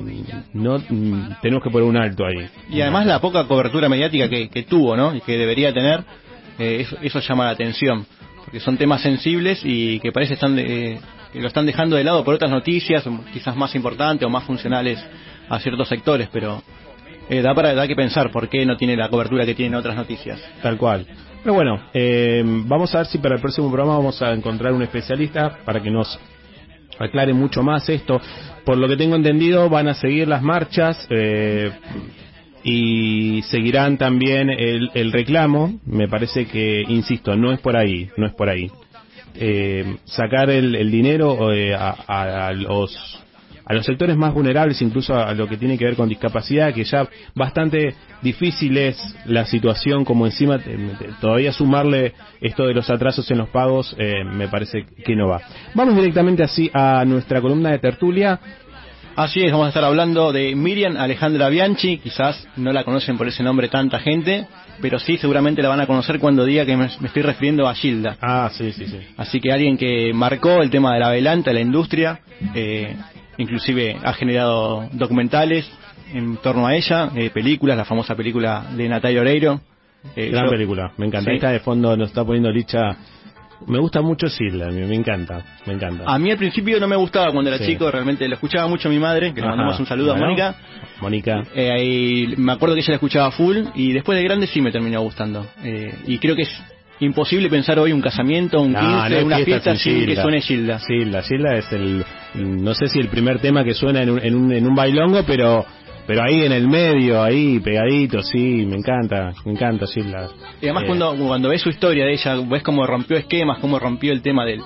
no 0.53 0.79
tenemos 1.41 1.63
que 1.63 1.69
poner 1.69 1.87
un 1.87 1.97
alto 1.97 2.25
ahí. 2.25 2.47
Y 2.69 2.81
además 2.81 3.05
la 3.05 3.19
poca 3.19 3.45
cobertura 3.45 3.89
mediática 3.89 4.29
que, 4.29 4.63
tuvo, 4.63 4.95
¿no? 4.95 5.15
Y 5.15 5.21
que 5.21 5.37
debería 5.37 5.73
tener, 5.73 6.03
eh, 6.59 6.85
eso, 7.01 7.19
llama 7.19 7.45
la 7.45 7.51
atención, 7.51 8.05
porque 8.43 8.59
son 8.59 8.77
temas 8.77 9.01
sensibles 9.01 9.61
y 9.63 9.99
que 9.99 10.11
parece 10.11 10.33
están 10.33 10.55
que 11.37 11.41
lo 11.41 11.47
están 11.47 11.65
dejando 11.65 11.95
de 11.95 12.03
lado 12.03 12.23
por 12.23 12.35
otras 12.35 12.51
noticias, 12.51 13.03
quizás 13.33 13.55
más 13.55 13.75
importantes 13.75 14.25
o 14.25 14.29
más 14.29 14.43
funcionales 14.43 15.03
a 15.49 15.59
ciertos 15.59 15.87
sectores, 15.87 16.29
pero 16.31 16.61
eh, 17.29 17.41
da 17.41 17.53
para 17.53 17.73
da 17.73 17.87
que 17.87 17.95
pensar 17.95 18.31
por 18.31 18.49
qué 18.49 18.65
no 18.65 18.77
tiene 18.77 18.95
la 18.95 19.09
cobertura 19.09 19.45
que 19.45 19.55
tienen 19.55 19.75
otras 19.75 19.95
noticias. 19.95 20.41
Tal 20.61 20.77
cual. 20.77 21.05
Pero 21.43 21.53
bueno, 21.53 21.79
eh, 21.93 22.41
vamos 22.45 22.93
a 22.95 22.99
ver 22.99 23.07
si 23.07 23.17
para 23.19 23.35
el 23.35 23.41
próximo 23.41 23.67
programa 23.67 23.97
vamos 23.97 24.21
a 24.21 24.33
encontrar 24.33 24.73
un 24.73 24.81
especialista 24.81 25.59
para 25.63 25.81
que 25.81 25.91
nos 25.91 26.19
aclare 26.99 27.33
mucho 27.33 27.63
más 27.63 27.87
esto. 27.89 28.19
Por 28.65 28.77
lo 28.77 28.87
que 28.87 28.97
tengo 28.97 29.15
entendido, 29.15 29.69
van 29.69 29.87
a 29.87 29.93
seguir 29.93 30.27
las 30.27 30.41
marchas 30.41 31.07
eh, 31.09 31.71
y 32.63 33.41
seguirán 33.43 33.97
también 33.97 34.49
el, 34.49 34.91
el, 34.93 35.11
reclamo. 35.11 35.79
Me 35.85 36.07
parece 36.07 36.47
que, 36.47 36.83
insisto, 36.87 37.35
no 37.35 37.51
es 37.51 37.59
por 37.59 37.77
ahí, 37.77 38.09
no 38.17 38.25
es 38.25 38.33
por 38.33 38.49
ahí. 38.49 38.69
Eh, 39.35 39.97
sacar 40.05 40.49
el, 40.49 40.75
el 40.75 40.91
dinero 40.91 41.53
eh, 41.53 41.75
a, 41.75 42.47
a, 42.47 42.51
los 42.53 43.23
a 43.67 43.73
los 43.73 43.85
sectores 43.85 44.15
más 44.15 44.33
vulnerables, 44.33 44.81
incluso 44.81 45.15
a 45.15 45.33
lo 45.33 45.47
que 45.47 45.57
tiene 45.57 45.77
que 45.77 45.85
ver 45.85 45.95
con 45.95 46.07
discapacidad, 46.07 46.73
que 46.73 46.85
ya 46.85 47.07
bastante 47.35 47.95
difícil 48.21 48.77
es 48.77 48.97
la 49.25 49.45
situación, 49.45 50.05
como 50.05 50.25
encima 50.25 50.59
todavía 51.19 51.51
sumarle 51.51 52.13
esto 52.39 52.65
de 52.65 52.73
los 52.73 52.89
atrasos 52.89 53.29
en 53.29 53.39
los 53.39 53.49
pagos, 53.49 53.95
eh, 53.97 54.23
me 54.23 54.47
parece 54.47 54.85
que 55.05 55.15
no 55.15 55.27
va. 55.27 55.41
Vamos 55.73 55.95
directamente 55.95 56.43
así 56.43 56.69
a 56.73 57.03
nuestra 57.05 57.41
columna 57.41 57.71
de 57.71 57.79
tertulia. 57.79 58.39
Así 59.15 59.41
es, 59.41 59.51
vamos 59.51 59.65
a 59.65 59.69
estar 59.69 59.83
hablando 59.83 60.31
de 60.31 60.55
Miriam 60.55 60.95
Alejandra 60.95 61.49
Bianchi, 61.49 61.97
quizás 61.97 62.47
no 62.55 62.71
la 62.71 62.83
conocen 62.83 63.17
por 63.17 63.27
ese 63.27 63.41
nombre 63.41 63.67
tanta 63.67 63.99
gente, 63.99 64.45
pero 64.79 64.99
sí 64.99 65.17
seguramente 65.17 65.63
la 65.63 65.69
van 65.69 65.79
a 65.79 65.87
conocer 65.87 66.19
cuando 66.19 66.45
diga 66.45 66.65
que 66.65 66.77
me, 66.77 66.85
estoy 66.85 67.23
refiriendo 67.23 67.67
a 67.67 67.73
Gilda. 67.73 68.17
Ah, 68.21 68.51
sí, 68.53 68.71
sí, 68.71 68.85
sí. 68.85 68.99
Así 69.17 69.39
que 69.39 69.51
alguien 69.51 69.75
que 69.75 70.13
marcó 70.13 70.61
el 70.61 70.69
tema 70.69 70.93
de 70.93 70.99
la 70.99 71.09
velanta, 71.09 71.51
la 71.51 71.61
industria, 71.61 72.19
eh, 72.53 72.95
inclusive 73.37 73.97
ha 74.03 74.13
generado 74.13 74.87
documentales 74.93 75.69
en 76.13 76.37
torno 76.37 76.65
a 76.67 76.75
ella, 76.75 77.09
eh, 77.15 77.29
películas, 77.29 77.77
la 77.77 77.85
famosa 77.85 78.15
película 78.15 78.65
de 78.75 78.87
Natalia 78.89 79.21
Oreiro, 79.21 79.61
Eh, 80.15 80.29
Gran 80.29 80.45
yo- 80.45 80.51
película, 80.51 80.91
me 80.97 81.07
encanta. 81.07 81.31
Sí. 81.31 81.37
De 81.39 81.59
fondo, 81.59 81.97
nos 81.97 82.09
está 82.09 82.23
poniendo 82.23 82.49
Licha. 82.51 82.95
Me 83.65 83.79
gusta 83.79 84.01
mucho 84.01 84.27
Silda, 84.29 84.67
me, 84.69 84.85
me 84.85 84.95
encanta, 84.95 85.43
me 85.65 85.73
encanta. 85.73 86.03
A 86.05 86.17
mí 86.19 86.29
al 86.31 86.37
principio 86.37 86.79
no 86.79 86.87
me 86.87 86.95
gustaba 86.95 87.31
cuando 87.31 87.49
era 87.49 87.57
Sí. 87.57 87.71
chico, 87.73 87.89
realmente 87.89 88.25
lo 88.27 88.35
escuchaba 88.35 88.67
mucho 88.67 88.87
a 88.87 88.91
mi 88.91 88.99
madre, 88.99 89.33
que 89.33 89.41
le 89.41 89.47
mandamos 89.47 89.77
un 89.79 89.85
saludo 89.87 90.11
Bueno, 90.11 90.25
a 90.25 90.27
Mónica. 90.29 90.55
Mónica. 91.01 91.43
Eh, 91.55 92.35
me 92.37 92.51
acuerdo 92.53 92.75
que 92.75 92.81
ella 92.81 92.89
la 92.91 92.95
escuchaba 92.95 93.31
full 93.31 93.57
y 93.75 93.91
después 93.93 94.17
de 94.17 94.23
grande 94.23 94.45
sí 94.47 94.61
me 94.61 94.71
terminó 94.71 95.01
gustando. 95.01 95.45
Eh, 95.63 95.91
y 96.05 96.19
creo 96.19 96.35
que 96.35 96.43
es 96.43 96.63
imposible 96.99 97.49
pensar 97.49 97.79
hoy 97.79 97.91
un 97.91 98.01
casamiento, 98.01 98.61
un 98.61 98.73
No, 98.73 98.79
15, 98.79 98.89
no 98.89 99.03
hay 99.03 99.23
una 99.23 99.37
fiesta 99.39 99.75
sin 99.75 99.93
sin 99.99 100.05
que 100.07 100.15
suene 100.15 100.41
Gilda. 100.41 100.79
Gilda, 100.79 101.21
Gilda 101.21 101.53
es 101.55 101.71
el, 101.71 102.05
no 102.35 102.73
sé 102.73 102.87
si 102.87 102.99
el 102.99 103.09
primer 103.09 103.39
tema 103.39 103.63
que 103.63 103.73
suena 103.73 104.01
en 104.01 104.09
un, 104.09 104.19
en 104.23 104.35
un, 104.35 104.51
en 104.51 104.67
un 104.67 104.75
bailongo, 104.75 105.23
pero 105.23 105.65
pero 106.07 106.23
ahí 106.23 106.45
en 106.45 106.53
el 106.53 106.69
medio, 106.69 107.21
ahí 107.21 107.59
pegadito, 107.59 108.21
sí, 108.23 108.65
me 108.65 108.77
encanta, 108.77 109.33
me 109.43 109.51
encanta 109.51 109.85
Gilda. 109.87 110.29
Y 110.61 110.65
además 110.65 110.83
Eh, 110.83 110.87
cuando, 110.87 111.15
cuando 111.17 111.49
ves 111.49 111.61
su 111.61 111.67
historia 111.69 112.05
de 112.05 112.13
ella, 112.13 112.37
ves 112.49 112.63
cómo 112.63 112.87
rompió 112.87 113.17
esquemas, 113.17 113.59
cómo 113.59 113.77
rompió 113.77 114.13
el 114.13 114.21
tema 114.21 114.45
del, 114.45 114.61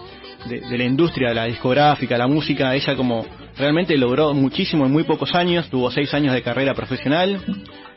de, 0.47 0.61
de 0.61 0.77
la 0.77 0.83
industria, 0.83 1.29
de 1.29 1.35
la 1.35 1.45
discográfica, 1.45 2.15
la 2.15 2.27
música, 2.27 2.75
ella 2.75 2.95
como 2.95 3.25
realmente 3.57 3.97
logró 3.97 4.35
muchísimo 4.35 4.85
en 4.85 4.91
muy 4.91 5.03
pocos 5.03 5.33
años, 5.33 5.67
tuvo 5.69 5.89
seis 5.89 6.13
años 6.13 6.35
de 6.35 6.43
carrera 6.43 6.75
profesional, 6.75 7.41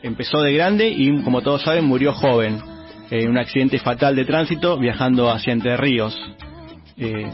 empezó 0.01 0.41
de 0.41 0.53
grande 0.53 0.89
y 0.89 1.21
como 1.21 1.41
todos 1.41 1.61
saben 1.61 1.85
murió 1.85 2.13
joven, 2.13 2.59
en 3.11 3.29
un 3.29 3.37
accidente 3.37 3.79
fatal 3.79 4.15
de 4.15 4.25
tránsito 4.25 4.77
viajando 4.77 5.29
hacia 5.29 5.53
Entre 5.53 5.75
Ríos. 5.77 6.17
Eh, 6.97 7.27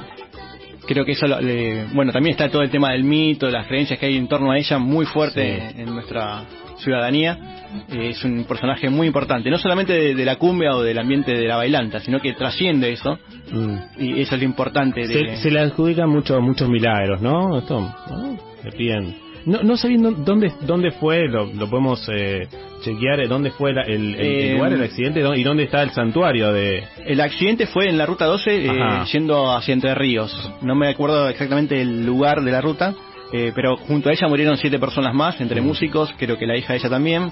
creo 0.88 1.06
que 1.06 1.14
eso, 1.14 1.28
lo- 1.28 1.40
le- 1.42 1.86
bueno, 1.94 2.12
también 2.12 2.32
está 2.34 2.50
todo 2.50 2.62
el 2.64 2.70
tema 2.70 2.92
del 2.92 3.04
mito, 3.04 3.46
de 3.46 3.52
las 3.54 3.68
creencias 3.68 4.00
que 4.00 4.08
hay 4.08 4.18
en 4.18 4.28
torno 4.28 4.52
a 4.52 4.58
ella 4.58 4.78
muy 4.80 5.06
fuerte 5.06 5.72
Sí. 5.76 5.82
en 5.82 5.94
nuestra 5.94 6.44
ciudadanía. 6.78 7.38
Eh, 7.90 8.10
es 8.10 8.24
un 8.26 8.44
personaje 8.46 8.90
muy 8.90 9.08
importante, 9.08 9.50
no 9.50 9.58
solamente 9.58 9.94
de, 9.94 10.16
de 10.16 10.26
la 10.26 10.36
cumbia 10.38 10.76
o 10.76 10.82
del 10.84 10.98
ambiente 11.00 11.32
de 11.34 11.48
la 11.48 11.56
bailanta, 11.56 12.00
sino 12.00 12.20
que 12.20 12.34
trasciende 12.34 12.92
eso, 12.92 13.18
mm. 13.52 13.76
y 14.00 14.20
eso 14.22 14.36
es 14.36 14.42
lo 14.42 14.46
importante. 14.46 15.08
De, 15.08 15.36
Se, 15.36 15.44
se 15.44 15.52
le 15.52 15.60
adjudican 15.62 16.10
muchos 16.10 16.42
muchos 16.42 16.68
milagros, 16.70 17.22
¿no? 17.22 17.60
Esto, 17.60 17.80
¿no? 17.80 18.38
Le 18.64 18.72
piden. 18.72 19.16
No, 19.46 19.64
no 19.64 19.76
sabiendo 19.78 20.12
dónde 20.12 20.52
dónde 20.62 20.92
fue, 20.92 21.28
lo, 21.28 21.46
lo 21.54 21.70
podemos 21.70 22.08
eh, 22.14 22.48
chequear, 22.84 23.22
eh, 23.22 23.28
dónde 23.28 23.52
fue 23.52 23.74
la- 23.74 23.82
el, 23.84 24.14
el- 24.16 24.22
el 24.22 24.54
lugar, 24.58 24.74
el 24.74 24.84
accidente 24.84 25.22
dó- 25.24 25.36
y 25.36 25.44
dónde 25.44 25.64
está 25.64 25.82
el 25.84 25.92
santuario 25.92 26.52
de. 26.54 26.84
El 27.06 27.20
accidente 27.22 27.66
fue 27.68 27.90
en 27.90 27.98
la 27.98 28.06
ruta 28.06 28.26
12, 28.26 28.66
eh, 28.66 28.70
yendo 29.12 29.52
hacia 29.56 29.74
Entre 29.74 29.96
Ríos. 29.96 30.52
No 30.62 30.76
me 30.76 30.90
acuerdo 30.90 31.28
exactamente 31.30 31.82
el 31.82 32.06
lugar 32.06 32.42
de 32.42 32.52
la 32.52 32.62
ruta, 32.62 32.94
eh, 33.34 33.52
pero 33.56 33.78
junto 33.78 34.10
a 34.10 34.12
ella 34.12 34.28
murieron 34.28 34.58
siete 34.58 34.78
personas 34.80 35.14
más, 35.16 35.40
entre 35.42 35.60
músicos, 35.62 36.14
creo 36.18 36.38
que 36.38 36.46
la 36.46 36.58
hija 36.58 36.74
de 36.74 36.80
ella 36.80 36.90
también. 36.90 37.32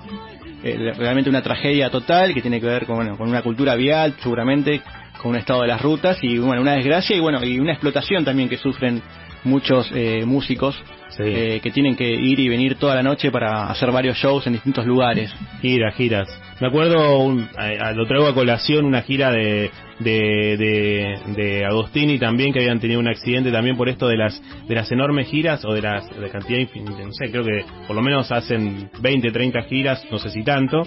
Eh, 0.64 0.92
realmente 0.98 1.30
una 1.30 1.42
tragedia 1.42 1.90
total 1.90 2.34
que 2.34 2.42
tiene 2.42 2.60
que 2.60 2.66
ver 2.66 2.86
con, 2.86 2.96
bueno, 2.98 3.16
con 3.18 3.30
una 3.30 3.42
cultura 3.42 3.76
vial, 3.76 4.16
seguramente, 4.22 4.82
con 5.22 5.32
un 5.32 5.38
estado 5.38 5.62
de 5.62 5.68
las 5.70 5.82
rutas 5.82 6.18
y 6.22 6.38
bueno, 6.38 6.62
una 6.62 6.74
desgracia 6.74 7.16
y 7.16 7.20
bueno, 7.22 7.44
y 7.46 7.60
una 7.60 7.72
explotación 7.72 8.26
también 8.26 8.50
que 8.50 8.58
sufren 8.58 9.02
muchos 9.44 9.90
eh, 9.94 10.24
músicos 10.26 10.76
Sí. 11.10 11.24
eh, 11.26 11.60
que 11.62 11.72
tienen 11.72 11.96
que 11.96 12.08
ir 12.08 12.40
y 12.40 12.48
venir 12.48 12.76
toda 12.76 12.94
la 12.96 13.02
noche 13.04 13.32
para 13.32 13.70
hacer 13.70 13.92
varios 13.92 14.16
shows 14.18 14.46
en 14.48 14.54
distintos 14.54 14.86
lugares. 14.86 15.34
Giras, 15.60 15.96
giras. 15.96 16.28
Me 16.62 16.68
acuerdo, 16.68 17.20
un- 17.20 17.50
a- 17.58 17.88
a- 17.88 17.92
lo 17.94 18.06
traigo 18.06 18.28
a 18.28 18.34
colación, 18.36 18.86
una 18.86 19.02
gira 19.02 19.32
de, 19.32 19.72
de, 20.00 20.56
de, 20.58 21.20
de 21.36 21.66
Agostini 21.66 22.20
también, 22.20 22.54
que 22.54 22.60
habían 22.60 22.80
tenido 22.80 23.00
un 23.00 23.08
accidente 23.08 23.52
también 23.52 23.76
por 23.76 23.90
esto 23.90 24.08
de 24.08 24.18
las 24.18 24.40
de 24.68 24.76
las 24.76 24.90
enormes 24.92 25.28
giras 25.28 25.66
o 25.66 25.74
de 25.74 25.82
las 25.82 26.08
de 26.16 26.30
cantidad 26.30 26.60
infinita, 26.60 27.04
no 27.04 27.12
sé, 27.12 27.32
creo 27.32 27.44
que 27.44 27.66
por 27.88 27.96
lo 27.96 28.02
menos 28.04 28.32
hacen 28.32 28.90
20, 29.02 29.32
30 29.32 29.64
giras, 29.64 30.06
no 30.12 30.20
sé 30.20 30.30
si 30.30 30.44
tanto, 30.44 30.84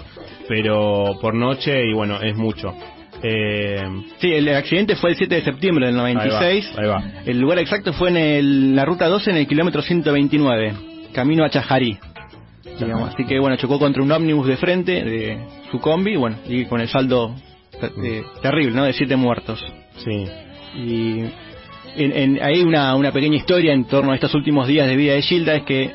pero 0.49 1.19
por 1.21 1.35
noche 1.35 1.85
y 1.85 1.93
bueno, 1.93 2.21
es 2.23 2.37
mucho. 2.37 2.75
Eh, 3.23 3.83
Sí, 4.19 4.33
el 4.33 4.49
accidente 4.55 4.97
fue 4.97 5.11
el 5.11 5.17
7 5.17 5.35
de 5.37 5.43
septiembre 5.43 5.87
del 5.87 5.97
96. 5.97 6.75
Ahí 6.77 6.87
va, 6.87 6.99
ahí 6.99 7.13
El 7.27 7.39
lugar 7.41 7.59
exacto 7.59 7.93
fue 7.93 8.09
en 8.11 8.17
el- 8.17 8.75
la 8.77 8.85
ruta 8.85 9.07
12 9.09 9.31
en 9.31 9.37
el 9.37 9.47
kilómetro 9.47 9.81
129, 9.83 10.73
camino 11.13 11.45
a 11.45 11.51
Chajarí. 11.51 11.99
digamos. 12.79 13.11
Así 13.15 13.25
que 13.27 13.39
bueno, 13.39 13.57
chocó 13.57 13.79
contra 13.79 14.03
un 14.03 14.11
ómnibus 14.11 14.47
de 14.49 14.57
frente 14.57 15.05
de 15.05 15.39
su 15.71 15.79
combi, 15.79 16.17
bueno, 16.17 16.37
y 16.49 16.65
con 16.65 16.81
el 16.81 16.89
saldo 16.89 17.35
eh, 18.03 18.23
terrible, 18.41 18.73
¿no? 18.75 18.85
De 18.85 18.93
siete 18.93 19.15
muertos. 19.17 19.65
sí. 20.05 20.25
Y 20.75 21.21
en, 21.97 22.13
en- 22.17 22.43
hay 22.43 22.63
una, 22.63 22.95
una 22.95 23.13
pequeña 23.13 23.37
historia 23.37 23.73
en 23.75 23.85
torno 23.85 24.13
a 24.13 24.15
estos 24.15 24.35
últimos 24.35 24.67
días 24.67 24.87
de 24.89 24.97
vida 24.97 25.13
de 25.15 25.23
Gilda, 25.23 25.55
es 25.57 25.63
que 25.65 25.91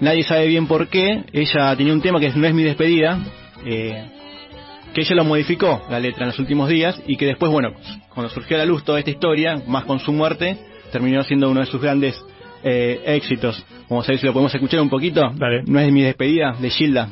nadie 0.00 0.22
sabe 0.24 0.46
bien 0.48 0.66
por 0.66 0.88
qué. 0.88 1.22
Ella 1.32 1.74
tenía 1.76 1.92
un 1.94 2.02
tema 2.02 2.20
que 2.20 2.30
no 2.30 2.46
es 2.46 2.52
mi 2.54 2.62
despedida, 2.64 3.18
eh, 3.64 4.04
que 4.94 5.02
ella 5.02 5.16
lo 5.16 5.24
modificó, 5.24 5.82
la 5.90 6.00
letra, 6.00 6.22
en 6.22 6.28
los 6.28 6.38
últimos 6.38 6.68
días, 6.68 7.00
y 7.06 7.16
que 7.16 7.26
después, 7.26 7.50
bueno, 7.50 7.72
cuando 8.14 8.30
surgió 8.30 8.56
a 8.56 8.60
la 8.60 8.66
luz 8.66 8.84
toda 8.84 8.98
esta 8.98 9.10
historia, 9.10 9.62
más 9.66 9.84
con 9.84 10.00
su 10.00 10.12
muerte, 10.12 10.56
terminó 10.92 11.22
siendo 11.22 11.50
uno 11.50 11.60
de 11.60 11.66
sus 11.66 11.80
grandes 11.80 12.20
eh, 12.62 13.00
éxitos. 13.06 13.64
Vamos 13.88 14.08
a 14.08 14.12
ver 14.12 14.20
si 14.20 14.26
lo 14.26 14.32
podemos 14.32 14.54
escuchar 14.54 14.80
un 14.80 14.90
poquito. 14.90 15.22
Dale. 15.34 15.62
No 15.66 15.80
es 15.80 15.92
mi 15.92 16.02
despedida, 16.02 16.54
de 16.58 16.70
Gilda. 16.70 17.08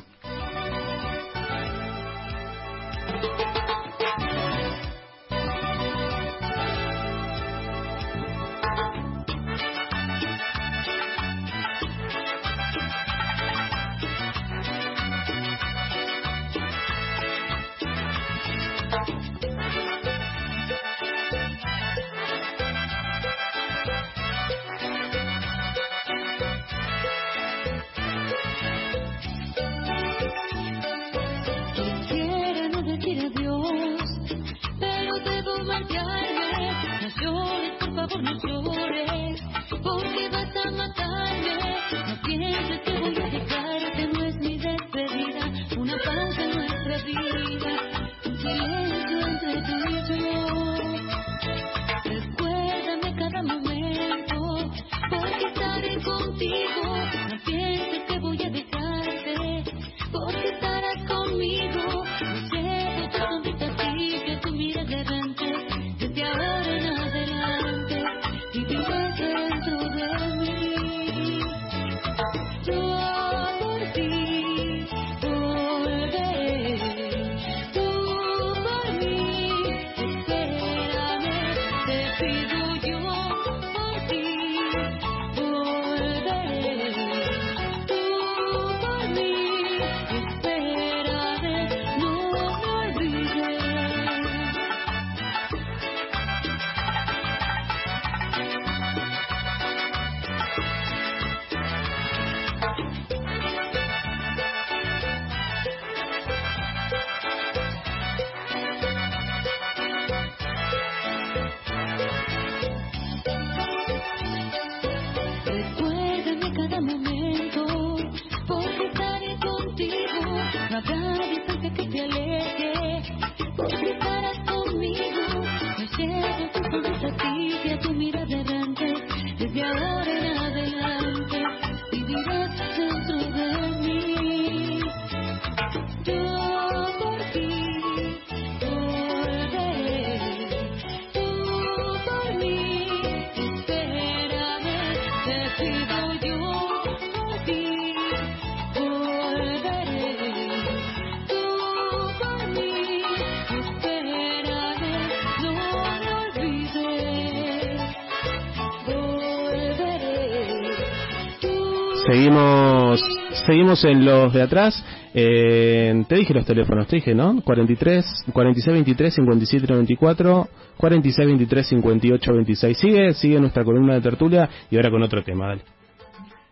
Seguimos, 163.49 163.83
en 163.85 164.05
los 164.05 164.31
de 164.35 164.43
atrás. 164.43 164.85
Eh, 165.15 166.05
te 166.07 166.17
dije 166.17 166.35
los 166.35 166.45
teléfonos, 166.45 166.87
te 166.87 166.97
dije, 166.97 167.15
¿no? 167.15 167.41
43, 167.41 168.05
46 168.31 168.75
23 168.75 169.15
57 169.15 169.67
94, 169.67 170.49
46 170.77 171.27
23 171.27 171.67
58 171.67 172.33
26. 172.35 172.77
Sigue, 172.79 173.15
sigue 173.15 173.41
nuestra 173.41 173.65
columna 173.65 173.95
de 173.95 174.03
tertulia 174.03 174.51
y 174.71 174.77
ahora 174.77 174.91
con 174.91 175.03
otro 175.03 175.23
tema, 175.25 175.47
dale. 175.49 175.63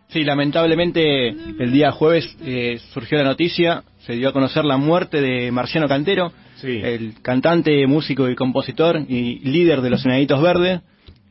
Sí, 0.07 0.23
lamentablemente 0.23 1.27
el 1.27 1.71
día 1.71 1.91
jueves 1.91 2.35
eh, 2.43 2.79
surgió 2.91 3.19
la 3.19 3.25
noticia, 3.25 3.83
se 3.99 4.13
dio 4.13 4.29
a 4.29 4.33
conocer 4.33 4.65
la 4.65 4.77
muerte 4.77 5.21
de 5.21 5.51
Marciano 5.51 5.87
Cantero, 5.87 6.31
Sí. 6.55 6.79
el 6.83 7.13
cantante, 7.21 7.85
músico 7.85 8.27
y 8.27 8.33
compositor 8.33 8.97
y 9.07 9.37
líder 9.47 9.81
de 9.81 9.91
los 9.91 10.03
Enanitos 10.03 10.41
Verdes. 10.41 10.81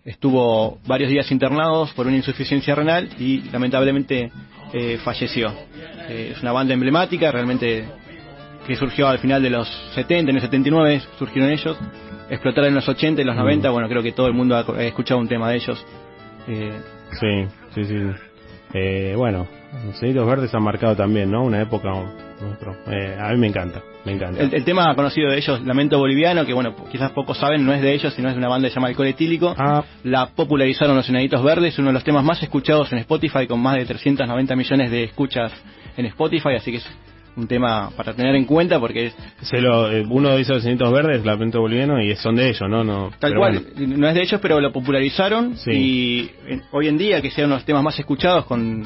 Estuvo 0.05 0.79
varios 0.87 1.11
días 1.11 1.33
internados 1.33 1.93
por 1.95 2.07
una 2.07 2.15
insuficiencia 2.15 2.77
renal 2.77 3.09
y 3.19 3.41
lamentablemente 3.51 4.31
eh, 4.73 4.99
falleció. 5.05 5.53
Eh, 6.09 6.33
es 6.35 6.43
una 6.43 6.53
banda 6.53 6.75
emblemática, 6.75 7.31
realmente 7.31 7.85
que 8.67 8.75
surgió 8.75 9.07
al 9.07 9.19
final 9.19 9.43
de 9.43 9.51
los 9.51 9.69
70, 9.95 10.31
en 10.31 10.37
el 10.37 10.43
79 10.43 11.03
surgieron 11.19 11.51
ellos, 11.51 11.79
explotaron 12.29 12.69
en 12.69 12.75
los 12.75 12.89
80 12.89 13.23
y 13.23 13.25
los 13.25 13.37
90, 13.37 13.71
bueno, 13.71 13.89
creo 13.89 14.03
que 14.03 14.13
todo 14.13 14.27
el 14.27 14.35
mundo 14.35 14.57
ha 14.57 14.61
ha 14.61 14.83
escuchado 14.83 15.21
un 15.21 15.29
tema 15.29 15.51
de 15.51 15.57
ellos. 15.57 15.87
Eh, 16.49 16.81
Sí, 17.13 17.47
sí, 17.75 17.85
sí. 17.85 17.95
Eh, 18.75 19.15
bueno, 19.17 19.47
los 19.87 19.99
Cenitos 19.99 20.27
Verdes 20.27 20.55
han 20.55 20.63
marcado 20.63 20.97
también, 20.97 21.31
¿no? 21.31 21.45
Una 21.45 21.63
época. 21.63 21.93
Eh, 22.89 23.17
a 23.19 23.33
mí 23.33 23.39
me 23.39 23.47
encanta, 23.47 23.83
me 24.07 24.13
encanta. 24.13 24.41
El, 24.43 24.55
el 24.55 24.65
tema 24.65 24.95
conocido 24.95 25.31
de 25.31 25.37
ellos, 25.37 25.61
Lamento 25.67 25.99
Boliviano, 25.99 26.47
que 26.47 26.55
bueno, 26.55 26.75
quizás 26.91 27.11
pocos 27.11 27.37
saben, 27.37 27.67
no 27.67 27.75
es 27.75 27.83
de 27.83 27.93
ellos, 27.93 28.15
sino 28.15 28.29
es 28.29 28.35
de 28.35 28.39
una 28.39 28.49
banda 28.49 28.69
llamada 28.69 28.89
Alcohol 28.91 29.09
Etílico. 29.09 29.55
Ah, 29.59 29.83
La 30.05 30.29
popularizaron 30.29 30.97
los 30.97 31.09
Enanitos 31.11 31.43
Verdes, 31.43 31.79
uno 31.79 31.89
de 31.89 31.95
los 31.95 32.05
temas 32.05 32.25
más 32.25 32.43
escuchados 32.43 32.91
en 32.93 32.99
Spotify, 32.99 33.47
con 33.47 33.61
más 33.61 33.75
de 33.77 33.85
390 33.85 34.57
millones 34.57 34.91
de 34.91 35.05
escuchas 35.05 35.53
en 35.97 36.07
Spotify, 36.07 36.55
así 36.57 36.71
que 36.71 36.77
es 36.79 36.87
un 37.37 37.47
tema 37.47 37.91
para 37.95 38.15
tener 38.15 38.35
en 38.35 38.47
cuenta 38.47 38.81
porque 38.81 39.09
es 39.09 39.17
se 39.43 39.61
lo, 39.61 39.93
eh, 39.93 40.07
uno 40.09 40.35
dice 40.39 40.55
los 40.55 40.63
Cenitos 40.63 40.91
Verdes, 40.91 41.23
la 41.27 41.37
Pento 41.37 41.61
Boliviano, 41.61 42.01
y 42.01 42.15
son 42.17 42.35
de 42.37 42.49
ellos, 42.49 42.63
¿no? 42.67 42.83
no 42.83 43.11
tal 43.19 43.35
cual, 43.35 43.61
bueno. 43.77 43.97
no 43.99 44.09
es 44.09 44.15
de 44.15 44.23
ellos, 44.23 44.41
pero 44.41 44.59
lo 44.61 44.73
popularizaron 44.73 45.57
Sí. 45.59 45.71
y 45.71 46.31
en- 46.47 46.63
hoy 46.73 46.89
en 46.89 46.97
día 46.97 47.21
que 47.21 47.31
sean 47.31 47.51
los 47.51 47.63
temas 47.65 47.83
más 47.83 47.99
escuchados 47.99 48.47
con, 48.47 48.85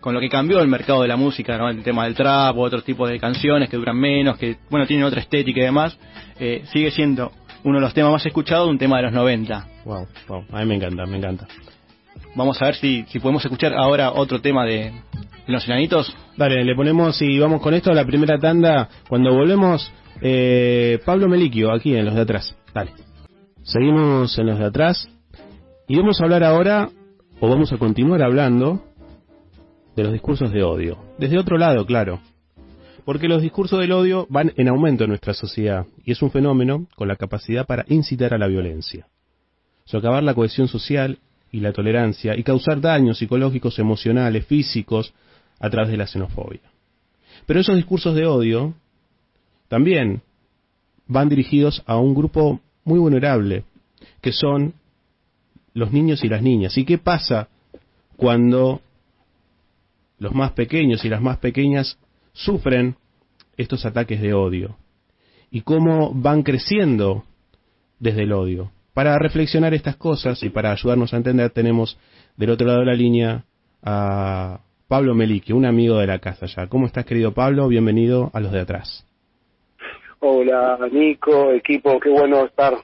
con 0.00 0.14
lo 0.14 0.20
que 0.20 0.28
cambió 0.28 0.60
el 0.60 0.68
mercado 0.68 1.02
de 1.02 1.08
la 1.08 1.16
música, 1.16 1.58
¿no? 1.58 1.68
el 1.68 1.82
tema 1.82 2.04
del 2.04 2.14
trap 2.14 2.56
o 2.56 2.62
otros 2.62 2.84
tipos 2.84 3.08
de 3.08 3.18
canciones 3.18 3.68
que 3.68 3.76
duran 3.76 3.96
menos, 3.96 4.38
que 4.38 4.56
bueno 4.70 4.86
tienen 4.86 5.04
otra 5.04 5.20
estética 5.20 5.60
y 5.60 5.64
demás, 5.64 5.96
eh, 6.38 6.62
sigue 6.72 6.90
siendo 6.90 7.32
uno 7.64 7.76
de 7.76 7.82
los 7.82 7.94
temas 7.94 8.12
más 8.12 8.26
escuchados, 8.26 8.68
un 8.68 8.78
tema 8.78 8.96
de 8.96 9.04
los 9.04 9.12
90. 9.12 9.66
Wow, 9.84 10.06
wow, 10.28 10.44
a 10.52 10.60
mí 10.60 10.66
me 10.66 10.76
encanta, 10.76 11.04
me 11.06 11.18
encanta. 11.18 11.46
Vamos 12.34 12.60
a 12.62 12.66
ver 12.66 12.74
si, 12.76 13.04
si 13.08 13.18
podemos 13.18 13.44
escuchar 13.44 13.74
ahora 13.74 14.12
otro 14.12 14.40
tema 14.40 14.64
de, 14.64 14.92
de 15.46 15.52
los 15.52 15.66
enanitos. 15.66 16.14
Dale, 16.36 16.64
le 16.64 16.74
ponemos 16.74 17.20
y 17.20 17.38
vamos 17.38 17.60
con 17.60 17.74
esto 17.74 17.90
a 17.90 17.94
la 17.94 18.04
primera 18.04 18.38
tanda. 18.38 18.88
Cuando 19.08 19.32
volvemos, 19.34 19.92
eh, 20.22 20.98
Pablo 21.04 21.28
Meliquio, 21.28 21.72
aquí 21.72 21.94
en 21.94 22.04
los 22.04 22.14
de 22.14 22.22
atrás. 22.22 22.56
Dale. 22.72 22.92
Seguimos 23.62 24.38
en 24.38 24.46
los 24.46 24.58
de 24.58 24.66
atrás 24.66 25.08
y 25.88 25.96
vamos 25.96 26.20
a 26.20 26.24
hablar 26.24 26.44
ahora, 26.44 26.88
o 27.40 27.48
vamos 27.48 27.72
a 27.72 27.78
continuar 27.78 28.22
hablando, 28.22 28.84
de 29.96 30.02
los 30.02 30.12
discursos 30.12 30.52
de 30.52 30.62
odio. 30.62 30.98
Desde 31.18 31.38
otro 31.38 31.58
lado, 31.58 31.84
claro. 31.86 32.20
Porque 33.04 33.28
los 33.28 33.42
discursos 33.42 33.80
del 33.80 33.92
odio 33.92 34.26
van 34.30 34.52
en 34.56 34.68
aumento 34.68 35.04
en 35.04 35.10
nuestra 35.10 35.34
sociedad 35.34 35.86
y 36.04 36.12
es 36.12 36.22
un 36.22 36.30
fenómeno 36.30 36.86
con 36.96 37.08
la 37.08 37.16
capacidad 37.16 37.66
para 37.66 37.84
incitar 37.88 38.34
a 38.34 38.38
la 38.38 38.46
violencia, 38.46 39.06
socavar 39.84 40.22
la 40.22 40.34
cohesión 40.34 40.68
social 40.68 41.18
y 41.50 41.60
la 41.60 41.72
tolerancia 41.72 42.36
y 42.36 42.42
causar 42.42 42.80
daños 42.80 43.18
psicológicos, 43.18 43.78
emocionales, 43.78 44.46
físicos 44.46 45.12
a 45.58 45.70
través 45.70 45.90
de 45.90 45.96
la 45.96 46.06
xenofobia. 46.06 46.60
Pero 47.46 47.60
esos 47.60 47.76
discursos 47.76 48.14
de 48.14 48.26
odio 48.26 48.74
también 49.68 50.22
van 51.06 51.28
dirigidos 51.28 51.82
a 51.86 51.96
un 51.96 52.14
grupo 52.14 52.60
muy 52.84 52.98
vulnerable, 52.98 53.64
que 54.20 54.32
son 54.32 54.74
los 55.74 55.92
niños 55.92 56.22
y 56.22 56.28
las 56.28 56.42
niñas. 56.42 56.76
¿Y 56.78 56.84
qué 56.84 56.98
pasa 56.98 57.48
cuando 58.16 58.80
los 60.20 60.32
más 60.32 60.52
pequeños 60.52 61.04
y 61.04 61.08
las 61.08 61.20
más 61.20 61.38
pequeñas 61.38 61.98
sufren 62.32 62.94
estos 63.56 63.84
ataques 63.84 64.20
de 64.20 64.32
odio? 64.32 64.76
¿Y 65.50 65.62
cómo 65.62 66.12
van 66.14 66.44
creciendo 66.44 67.24
desde 67.98 68.22
el 68.22 68.32
odio? 68.32 68.70
Para 68.94 69.18
reflexionar 69.18 69.74
estas 69.74 69.96
cosas 69.96 70.42
y 70.44 70.50
para 70.50 70.70
ayudarnos 70.70 71.12
a 71.12 71.16
entender 71.16 71.50
tenemos 71.50 71.98
del 72.36 72.50
otro 72.50 72.66
lado 72.66 72.80
de 72.80 72.86
la 72.86 72.94
línea 72.94 73.44
a 73.82 74.60
Pablo 74.86 75.14
Melique, 75.14 75.52
un 75.52 75.64
amigo 75.64 75.98
de 75.98 76.06
la 76.06 76.18
casa 76.18 76.46
ya. 76.46 76.66
¿Cómo 76.66 76.86
estás 76.86 77.04
querido 77.04 77.32
Pablo? 77.32 77.66
Bienvenido 77.68 78.30
a 78.34 78.40
los 78.40 78.52
de 78.52 78.60
atrás. 78.60 79.06
Hola 80.20 80.78
Nico, 80.92 81.50
equipo, 81.52 81.98
qué 81.98 82.10
bueno 82.10 82.44
estar 82.44 82.74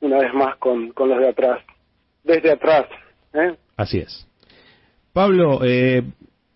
una 0.00 0.18
vez 0.18 0.32
más 0.32 0.56
con, 0.56 0.92
con 0.92 1.10
los 1.10 1.18
de 1.18 1.28
atrás. 1.28 1.60
Desde 2.24 2.52
atrás, 2.52 2.86
¿eh? 3.34 3.54
Así 3.76 3.98
es. 3.98 4.26
Pablo, 5.12 5.60
eh, 5.64 6.04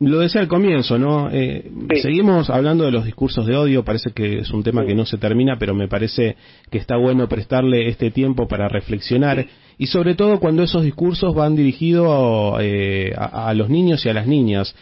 lo 0.00 0.18
decía 0.18 0.40
al 0.40 0.48
comienzo, 0.48 0.98
¿no? 0.98 1.30
Eh, 1.30 1.70
Sí. 1.94 2.00
Seguimos 2.02 2.50
hablando 2.50 2.84
de 2.84 2.90
los 2.90 3.04
discursos 3.04 3.46
de 3.46 3.56
odio, 3.56 3.84
parece 3.84 4.12
que 4.12 4.38
es 4.40 4.50
un 4.50 4.62
tema 4.62 4.82
Sí. 4.82 4.88
que 4.88 4.94
no 4.94 5.06
se 5.06 5.18
termina, 5.18 5.56
pero 5.58 5.74
me 5.74 5.88
parece 5.88 6.36
que 6.70 6.78
está 6.78 6.96
bueno 6.96 7.28
prestarle 7.28 7.88
este 7.88 8.10
tiempo 8.10 8.48
para 8.48 8.68
reflexionar 8.68 9.46
y 9.78 9.86
sobre 9.86 10.14
todo 10.14 10.40
cuando 10.40 10.62
esos 10.62 10.82
discursos 10.84 11.34
van 11.34 11.56
dirigidos 11.56 12.58
eh, 12.60 13.12
a, 13.16 13.48
a 13.48 13.54
los 13.54 13.68
niños 13.70 14.04
y 14.04 14.08
a 14.08 14.14
las 14.14 14.26
niñas. 14.26 14.74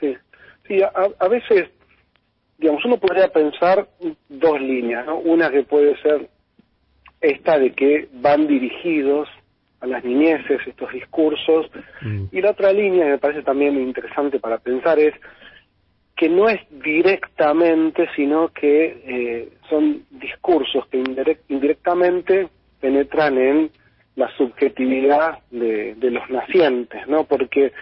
Sí, 0.00 0.14
sí 0.68 0.82
a, 0.82 0.90
a 1.18 1.28
veces, 1.28 1.70
digamos, 2.58 2.84
uno 2.84 2.98
podría 2.98 3.28
pensar 3.28 3.88
dos 4.28 4.60
líneas, 4.60 5.04
¿no? 5.06 5.18
Una 5.18 5.50
que 5.50 5.62
puede 5.64 6.00
ser 6.02 6.28
esta 7.20 7.58
de 7.58 7.72
que 7.72 8.08
van 8.14 8.46
dirigidos 8.46 9.28
a 9.80 9.86
las 9.86 10.04
niñeces 10.04 10.60
estos 10.66 10.92
discursos 10.92 11.66
Mm. 12.02 12.24
y 12.32 12.40
la 12.40 12.50
otra 12.50 12.72
línea 12.72 13.04
que 13.04 13.10
me 13.12 13.18
parece 13.18 13.42
también 13.42 13.78
interesante 13.80 14.38
para 14.38 14.58
pensar 14.58 14.98
es 14.98 15.14
que 16.16 16.28
no 16.28 16.48
es 16.48 16.60
directamente, 16.70 18.08
sino 18.16 18.48
que 18.48 19.02
eh, 19.06 19.48
son 19.68 20.04
discursos 20.10 20.86
que 20.88 20.98
indirect- 21.02 21.40
indirectamente 21.48 22.48
penetran 22.80 23.38
en 23.38 23.70
la 24.16 24.28
subjetividad 24.36 25.38
de, 25.50 25.94
de 25.94 26.10
los 26.10 26.28
nacientes, 26.30 27.06
¿no? 27.08 27.24
Porque, 27.24 27.72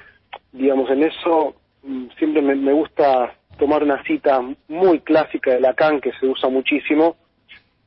digamos, 0.52 0.88
en 0.90 1.02
eso 1.04 1.56
mm, 1.82 2.06
siempre 2.18 2.42
me, 2.42 2.54
me 2.54 2.72
gusta 2.72 3.34
tomar 3.58 3.82
una 3.82 4.02
cita 4.04 4.40
muy 4.68 5.00
clásica 5.00 5.52
de 5.52 5.60
Lacan 5.60 6.00
que 6.00 6.12
se 6.20 6.26
usa 6.26 6.48
muchísimo. 6.48 7.16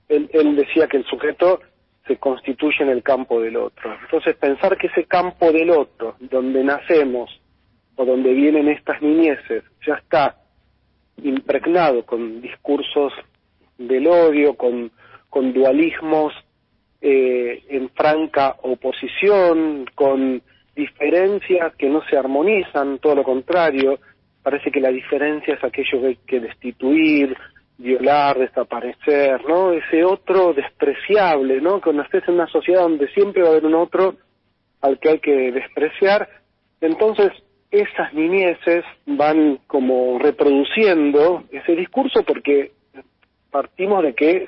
Él, 0.10 0.30
él 0.34 0.56
decía 0.58 0.88
que 0.88 0.98
el 0.98 1.06
sujeto 1.06 1.62
se 2.08 2.18
constituye 2.18 2.84
en 2.84 2.90
el 2.90 3.04
campo 3.04 3.40
del 3.42 3.58
otro. 3.58 3.94
Entonces, 4.02 4.36
pensar 4.36 4.78
que 4.78 4.88
ese 4.88 5.06
campo 5.06 5.52
del 5.52 5.70
otro, 5.70 6.16
donde 6.20 6.64
nacemos 6.64 7.30
o 7.96 8.06
donde 8.06 8.34
vienen 8.34 8.70
estas 8.70 9.02
niñeces, 9.02 9.64
ya 9.86 9.96
está 9.96 10.36
impregnado 11.24 12.06
con 12.06 12.42
discursos 12.42 13.14
del 13.78 14.08
odio, 14.08 14.56
con, 14.56 14.92
con 15.30 15.54
dualismos 15.54 16.34
eh, 17.02 17.64
en 17.70 17.90
franca 17.90 18.56
oposición, 18.62 19.86
con 19.96 20.42
diferencias 20.76 21.76
que 21.76 21.90
no 21.90 22.02
se 22.10 22.18
armonizan, 22.18 23.00
todo 23.00 23.16
lo 23.16 23.24
contrario, 23.24 24.00
parece 24.42 24.72
que 24.72 24.80
la 24.80 24.90
diferencia 24.90 25.56
es 25.56 25.64
aquello 25.64 26.02
que 26.02 26.08
hay 26.08 26.18
que 26.28 26.40
destituir, 26.40 27.36
violar, 27.82 28.38
desaparecer, 28.38 29.44
¿no? 29.48 29.72
Ese 29.72 30.04
otro 30.04 30.54
despreciable, 30.54 31.60
¿no? 31.62 31.82
Cuando 31.82 32.04
en 32.12 32.34
una 32.34 32.48
sociedad 32.48 32.82
donde 32.82 33.08
siempre 33.10 33.42
va 33.42 33.50
a 33.50 33.52
haber 33.52 33.66
un 33.66 33.76
otro 33.76 34.16
al 34.82 35.00
que 35.00 35.10
hay 35.10 35.20
que 35.20 35.52
despreciar, 35.52 36.28
entonces 36.80 37.32
esas 37.70 38.14
niñeces 38.14 38.84
van 39.06 39.60
como 39.68 40.20
reproduciendo 40.20 41.44
ese 41.52 41.74
discurso 41.76 42.24
porque 42.24 42.72
partimos 43.50 44.04
de 44.04 44.14
que 44.14 44.48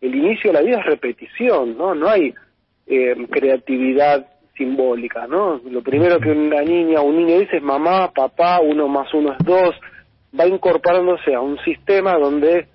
el 0.00 0.14
inicio 0.14 0.50
de 0.50 0.54
la 0.54 0.62
vida 0.62 0.78
es 0.80 0.86
repetición, 0.86 1.76
¿no? 1.76 1.94
No 1.94 2.08
hay 2.08 2.32
eh, 2.86 3.14
creatividad 3.30 4.26
simbólica, 4.56 5.26
¿no? 5.26 5.60
Lo 5.70 5.82
primero 5.82 6.18
que 6.20 6.30
una 6.30 6.62
niña 6.62 7.00
o 7.00 7.04
un 7.04 7.16
niño 7.16 7.38
dice 7.38 7.58
es 7.58 7.62
mamá, 7.62 8.10
papá, 8.12 8.60
uno 8.60 8.88
más 8.88 9.12
uno 9.14 9.32
es 9.32 9.44
dos, 9.44 9.74
va 10.38 10.46
incorporándose 10.46 11.34
a 11.34 11.40
un 11.40 11.58
sistema 11.64 12.14
donde 12.14 12.66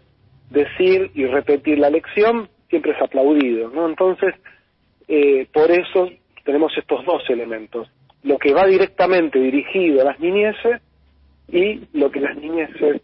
decir 0.49 1.11
y 1.13 1.25
repetir 1.25 1.79
la 1.79 1.89
lección 1.89 2.49
siempre 2.69 2.91
es 2.91 3.01
aplaudido, 3.01 3.69
¿no? 3.69 3.87
Entonces, 3.87 4.35
eh, 5.07 5.47
por 5.53 5.71
eso 5.71 6.09
tenemos 6.43 6.75
estos 6.77 7.05
dos 7.05 7.23
elementos, 7.29 7.89
lo 8.23 8.37
que 8.37 8.53
va 8.53 8.65
directamente 8.65 9.39
dirigido 9.39 10.01
a 10.01 10.05
las 10.05 10.19
niñeces 10.19 10.81
y 11.47 11.81
lo 11.93 12.11
que 12.11 12.19
las 12.19 12.35
niñeces 12.37 13.01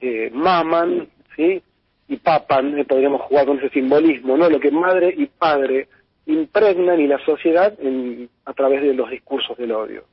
eh, 0.00 0.30
maman, 0.32 1.08
¿sí? 1.36 1.62
Y 2.08 2.16
papan, 2.16 2.78
eh, 2.78 2.84
podríamos 2.84 3.22
jugar 3.22 3.46
con 3.46 3.58
ese 3.58 3.70
simbolismo, 3.70 4.36
¿no? 4.36 4.48
Lo 4.48 4.60
que 4.60 4.70
madre 4.70 5.14
y 5.16 5.26
padre 5.26 5.88
impregnan 6.26 7.00
y 7.00 7.06
la 7.06 7.18
sociedad 7.24 7.74
en, 7.80 8.28
a 8.44 8.52
través 8.54 8.82
de 8.82 8.94
los 8.94 9.10
discursos 9.10 9.56
del 9.56 9.72
odio. 9.72 10.04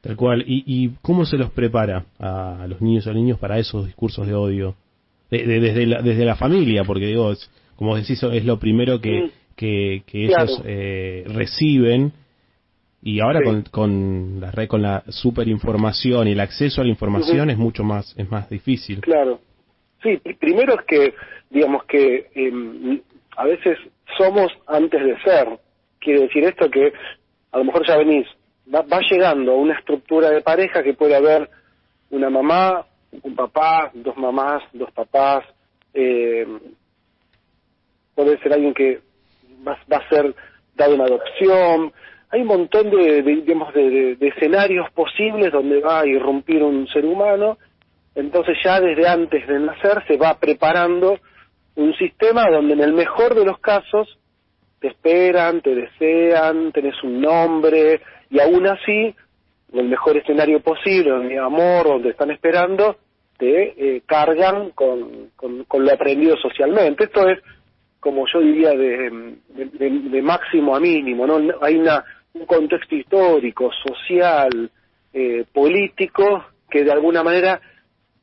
Tal 0.00 0.16
cual. 0.16 0.44
¿Y, 0.46 0.62
y 0.66 0.90
cómo 1.02 1.24
se 1.24 1.36
los 1.36 1.50
prepara 1.50 2.04
a 2.20 2.66
los 2.68 2.80
niños 2.80 3.06
o 3.06 3.12
niños 3.12 3.38
para 3.38 3.58
esos 3.58 3.86
discursos 3.86 4.26
de 4.26 4.34
odio? 4.34 4.74
desde, 5.30 5.84
la, 5.86 6.00
desde 6.00 6.24
la 6.24 6.36
familia, 6.36 6.84
porque 6.84 7.04
digo, 7.06 7.34
como 7.76 7.96
decís, 7.96 8.22
es 8.22 8.44
lo 8.46 8.58
primero 8.58 8.98
que, 8.98 9.30
que, 9.56 10.02
que 10.06 10.24
ellos 10.24 10.62
eh, 10.64 11.24
reciben 11.28 12.12
y 13.02 13.20
ahora 13.20 13.40
Sí. 13.40 13.44
con, 13.44 13.62
con 13.70 14.40
la 14.40 14.50
red, 14.50 14.68
con 14.68 14.80
la 14.80 15.04
superinformación 15.08 16.28
y 16.28 16.32
el 16.32 16.40
acceso 16.40 16.80
a 16.80 16.84
la 16.84 16.90
información 16.90 17.50
es 17.50 17.58
mucho 17.58 17.84
más, 17.84 18.14
es 18.16 18.30
más 18.30 18.48
difícil. 18.48 19.00
Claro. 19.02 19.40
Sí, 20.02 20.16
pri- 20.16 20.34
primero 20.34 20.74
es 20.80 20.86
que, 20.86 21.14
digamos 21.50 21.84
que 21.84 22.26
em, 22.34 23.00
a 23.36 23.44
veces 23.44 23.76
somos 24.16 24.50
antes 24.66 24.98
de 25.04 25.14
ser. 25.20 25.46
Quiere 26.00 26.20
decir 26.22 26.44
esto 26.44 26.70
que 26.70 26.92
a 27.52 27.58
lo 27.58 27.64
mejor 27.64 27.86
ya 27.86 27.98
venís, 27.98 28.26
va, 28.74 28.82
va 28.82 29.00
llegando 29.00 29.52
a 29.52 29.56
una 29.56 29.78
estructura 29.78 30.30
de 30.30 30.40
pareja 30.42 30.82
que 30.82 30.94
puede 30.94 31.14
haber 31.16 31.48
una 32.10 32.30
mamá, 32.30 32.86
un 33.22 33.34
papá, 33.34 33.90
dos 33.94 34.16
mamás, 34.16 34.62
dos 34.72 34.90
papás, 34.92 35.44
eh, 35.94 36.46
puede 38.14 38.38
ser 38.38 38.52
alguien 38.52 38.74
que 38.74 39.00
va, 39.66 39.78
va 39.90 39.98
a 39.98 40.08
ser 40.08 40.34
dado 40.74 40.94
en 40.94 41.00
adopción. 41.00 41.92
Hay 42.30 42.42
un 42.42 42.46
montón 42.48 42.90
de, 42.90 43.22
de, 43.22 43.36
digamos, 43.36 43.72
de, 43.74 43.88
de- 43.90 44.16
de 44.16 44.28
escenarios 44.28 44.90
posibles 44.92 45.52
donde 45.52 45.80
va 45.80 46.00
a 46.00 46.06
irrumpir 46.06 46.62
un 46.62 46.86
ser 46.88 47.04
humano. 47.04 47.58
Entonces 48.14 48.56
ya 48.64 48.80
desde 48.80 49.06
antes 49.08 49.46
de 49.46 49.58
nacer 49.60 50.04
se 50.06 50.16
va 50.16 50.38
preparando 50.38 51.18
un 51.76 51.94
sistema 51.94 52.50
donde 52.50 52.74
en 52.74 52.80
el 52.80 52.92
mejor 52.92 53.34
de 53.34 53.44
los 53.44 53.58
casos 53.60 54.18
te 54.80 54.88
esperan, 54.88 55.60
te 55.60 55.74
desean, 55.74 56.72
tenés 56.72 57.00
un 57.02 57.20
nombre 57.20 58.00
y 58.30 58.40
aún 58.40 58.66
así, 58.66 59.14
en 59.72 59.78
el 59.78 59.88
mejor 59.88 60.16
escenario 60.16 60.60
posible, 60.60 61.10
donde 61.10 61.34
hay 61.34 61.38
amor, 61.38 61.86
donde 61.86 62.10
están 62.10 62.30
esperando, 62.30 62.96
te 63.38 63.96
eh, 63.96 64.02
cargan 64.04 64.70
con, 64.70 65.30
con, 65.36 65.84
lo 65.84 65.92
aprendido 65.92 66.36
socialmente. 66.36 67.04
Esto 67.04 67.28
es, 67.28 67.38
como 68.00 68.26
yo 68.32 68.40
diría, 68.40 68.70
de, 68.70 69.36
de, 69.48 70.22
máximo 70.22 70.74
a 70.74 70.80
mínimo, 70.80 71.26
¿no? 71.26 71.38
Hay 71.62 71.76
una, 71.76 72.04
un 72.34 72.46
contexto 72.46 72.94
histórico, 72.94 73.70
social, 73.72 74.70
eh, 75.12 75.44
político, 75.52 76.44
que 76.68 76.84
de 76.84 76.92
alguna 76.92 77.22
manera 77.22 77.60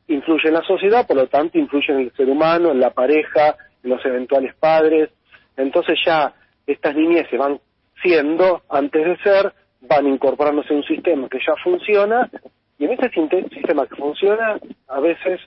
influye 0.07 0.49
en 0.49 0.53
la 0.53 0.63
sociedad, 0.63 1.07
por 1.07 1.17
lo 1.17 1.27
tanto 1.27 1.57
influye 1.57 1.93
en 1.93 1.99
el 2.01 2.11
ser 2.13 2.29
humano, 2.29 2.71
en 2.71 2.79
la 2.79 2.91
pareja, 2.91 3.55
en 3.83 3.89
los 3.89 4.05
eventuales 4.05 4.53
padres. 4.55 5.09
Entonces 5.57 5.97
ya 6.05 6.33
estas 6.67 6.95
niñez 6.95 7.27
se 7.29 7.37
van 7.37 7.59
siendo, 8.01 8.63
antes 8.69 9.03
de 9.03 9.17
ser, 9.17 9.53
van 9.81 10.07
incorporándose 10.07 10.73
a 10.73 10.77
un 10.77 10.83
sistema 10.83 11.27
que 11.29 11.39
ya 11.45 11.55
funciona, 11.63 12.29
y 12.77 12.85
en 12.85 12.91
ese 12.91 13.09
sistema 13.53 13.87
que 13.87 13.95
funciona, 13.95 14.59
a 14.87 14.99
veces 14.99 15.39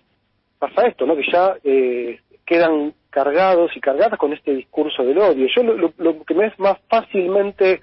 pasa 0.59 0.87
esto, 0.87 1.07
¿no? 1.07 1.15
Que 1.17 1.31
ya 1.31 1.57
eh, 1.65 2.21
quedan 2.47 2.95
cargados 3.11 3.77
y 3.77 3.81
cargadas 3.81 4.19
con 4.19 4.33
este 4.33 4.55
discurso 4.55 5.03
del 5.05 5.19
odio. 5.19 5.47
Yo 5.55 5.63
lo, 5.63 5.93
lo- 5.99 6.25
que 6.25 6.35
me 6.35 6.47
es 6.47 6.59
más 6.59 6.79
fácilmente 6.89 7.81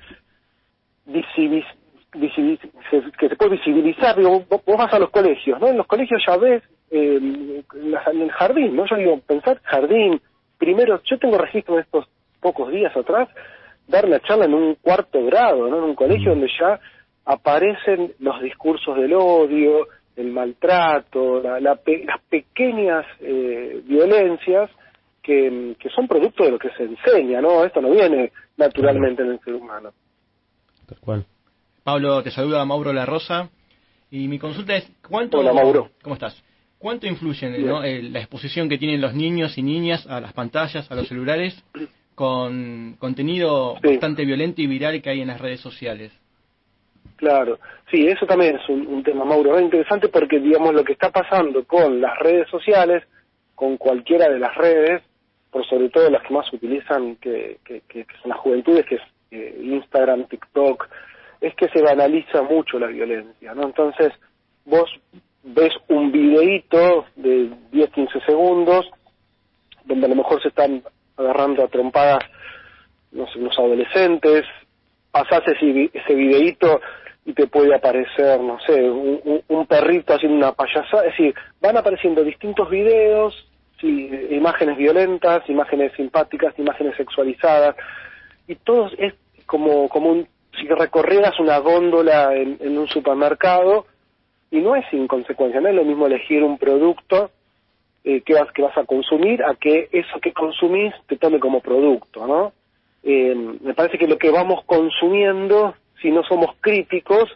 que 3.18 3.30
se 3.30 3.36
puede 3.36 3.52
visibilizar, 3.52 4.16
digo, 4.18 4.44
vos, 4.50 4.62
vas 4.78 4.94
a 4.94 5.00
los 5.00 5.10
colegios, 5.10 5.60
¿no? 5.60 5.68
En 5.68 5.78
los 5.78 5.88
colegios 5.88 6.24
ya 6.26 6.38
ves 6.38 6.64
eh, 6.92 7.18
en 7.18 8.22
el 8.22 8.32
jardín, 8.32 8.76
¿no? 8.76 8.86
Yo 8.86 8.96
digo, 8.96 9.20
pensar 9.20 9.60
jardín, 9.64 10.22
primero, 10.58 11.02
yo 11.04 11.18
tengo 11.20 11.38
registro 11.38 11.76
de 11.76 11.82
estos 11.82 12.08
pocos 12.40 12.72
días 12.72 12.96
atrás, 12.96 13.28
dar 13.88 14.08
la 14.08 14.20
charla 14.22 14.46
en 14.46 14.54
un 14.54 14.76
cuarto 14.76 15.24
grado, 15.26 15.68
¿no? 15.70 15.78
En 15.78 15.84
un 15.84 15.96
colegio 15.96 16.32
donde 16.32 16.48
ya 16.60 16.80
aparecen 17.26 18.14
los 18.20 18.42
discursos 18.42 18.96
del 18.98 19.14
odio, 19.14 19.88
el 20.16 20.32
maltrato, 20.32 21.42
la- 21.42 21.60
la 21.60 21.76
pe- 21.76 22.04
las 22.06 22.22
pequeñas 22.30 23.06
eh, 23.20 23.82
violencias 23.86 24.70
que, 25.22 25.76
que 25.80 25.90
son 25.90 26.08
producto 26.08 26.44
de 26.44 26.52
lo 26.52 26.60
que 26.60 26.70
se 26.78 26.84
enseña, 26.84 27.42
¿no? 27.42 27.64
Esto 27.66 27.82
no 27.82 27.90
viene 27.92 28.32
naturalmente 28.58 29.24
en 29.24 29.32
el 29.32 29.40
ser 29.42 29.56
humano. 29.56 29.92
Tal 30.88 31.00
cual. 31.00 31.26
Pablo, 31.84 32.22
te 32.24 32.32
saluda 32.32 32.64
Mauro 32.66 32.94
La 32.94 33.06
Rosa. 33.06 33.50
Y 34.12 34.28
mi 34.28 34.38
consulta 34.40 34.76
es, 34.76 34.90
¿cuánto... 35.10 35.40
Hola, 35.40 35.52
Mauro. 35.52 35.90
¿Cómo 36.04 36.14
estás? 36.16 36.42
¿Cuánto 36.78 37.08
influye. 37.08 37.50
¿no? 37.60 37.82
la 37.82 38.20
exposición 38.20 38.70
que 38.70 38.78
tienen 38.78 39.02
los 39.02 39.14
niños 39.16 39.58
y 39.58 39.64
niñas 39.64 40.06
a 40.08 40.22
las 40.22 40.32
pantallas, 40.34 40.90
a 40.92 40.96
los 40.96 41.08
celulares, 41.08 41.62
con 42.16 42.96
contenido 42.98 43.76
Sí. 43.82 43.90
bastante 43.90 44.26
violento 44.26 44.62
y 44.62 44.68
viral 44.68 45.02
que 45.02 45.10
hay 45.10 45.22
en 45.22 45.28
las 45.28 45.40
redes 45.42 45.60
sociales? 45.60 46.12
Claro, 47.18 47.60
sí, 47.92 48.08
eso 48.08 48.26
también 48.26 48.56
es 48.58 48.68
un, 48.70 48.88
un 48.88 49.04
tema, 49.04 49.24
Mauro, 49.24 49.56
es 49.58 49.64
interesante 49.64 50.10
porque, 50.10 50.40
digamos, 50.40 50.74
lo 50.74 50.84
que 50.84 50.94
está 50.94 51.12
pasando 51.12 51.64
con 51.66 52.02
las 52.02 52.18
redes 52.20 52.50
sociales, 52.50 53.04
con 53.54 53.78
cualquiera 53.78 54.28
de 54.30 54.40
las 54.40 54.54
redes, 54.56 55.02
por 55.50 55.66
sobre 55.68 55.90
todo 55.90 56.10
las 56.10 56.24
que 56.24 56.34
más 56.34 56.52
utilizan, 56.52 57.16
que, 57.18 57.60
que, 57.64 57.82
que- 57.88 58.04
que 58.06 58.18
son 58.22 58.30
las 58.32 58.40
juventudes, 58.40 58.86
que 58.86 58.96
es 58.96 59.02
eh, 59.32 59.60
Instagram, 59.64 60.26
TikTok, 60.28 60.88
es 61.40 61.56
que 61.56 61.70
se 61.70 61.82
banaliza 61.82 62.42
mucho 62.42 62.80
la 62.80 62.88
violencia, 62.88 63.54
¿no? 63.54 63.64
Entonces, 63.64 64.12
vos 64.66 64.90
ves 65.44 65.74
un 65.88 66.12
videíto 66.12 67.06
de 67.16 67.50
10, 67.72 67.90
15 67.92 68.20
segundos, 68.26 68.86
donde 69.86 70.06
a 70.06 70.10
lo 70.10 70.16
mejor 70.16 70.42
se 70.42 70.50
están 70.50 70.82
agarrando 71.18 71.64
a 71.64 71.68
trompadas 71.68 72.24
no 73.16 73.28
sé, 73.28 73.40
unos 73.40 73.58
adolescentes, 73.58 74.46
pasás 75.12 75.42
ese, 75.48 75.90
ese 75.94 76.14
videíto 76.14 76.82
y 77.26 77.34
te 77.34 77.48
puede 77.48 77.74
aparecer, 77.74 78.40
no 78.40 78.60
sé, 78.60 78.88
un 79.48 79.66
perrito 79.66 80.14
haciendo 80.14 80.38
una 80.38 80.52
payasada, 80.52 81.06
es 81.06 81.18
decir, 81.18 81.34
van 81.60 81.78
apareciendo 81.78 82.24
distintos 82.24 82.70
videos, 82.70 83.34
sí, 83.82 84.12
imágenes 84.30 84.78
violentas, 84.78 85.50
imágenes 85.50 85.92
simpáticas, 85.94 86.54
imágenes 86.60 86.96
sexualizadas, 86.98 87.76
y 88.48 88.56
todo 88.56 88.92
es 89.00 89.16
como, 89.48 89.90
como 89.90 90.12
un, 90.12 90.28
si 90.60 90.68
recorrieras 90.68 91.40
una 91.40 91.58
góndola 91.58 92.36
en, 92.36 92.58
en 92.60 92.78
un 92.78 92.88
supermercado, 92.88 93.88
y 94.52 94.60
no 94.60 94.76
es 94.76 94.86
sin 94.92 95.08
consecuencia, 95.08 95.60
no 95.62 95.70
es 95.70 95.76
lo 95.76 95.84
mismo 95.84 96.06
elegir 96.06 96.44
un 96.44 96.60
producto 96.60 97.32
eh, 98.06 98.22
que, 98.22 98.36
vas, 98.36 98.52
que 98.54 98.62
vas 98.62 98.78
a 98.78 98.86
consumir 98.86 99.44
a 99.44 99.56
que 99.56 99.90
eso 99.92 100.20
que 100.22 100.32
consumís 100.32 100.94
te 101.08 101.18
tome 101.18 101.40
como 101.40 101.60
producto, 101.60 102.26
¿no? 102.26 102.54
Eh, 103.04 103.36
me 103.36 103.74
parece 103.74 103.98
que 103.98 104.08
lo 104.08 104.18
que 104.18 104.32
vamos 104.32 104.64
consumiendo, 104.66 105.76
si 106.02 106.12
no 106.12 106.24
somos 106.24 106.56
críticos, 106.62 107.30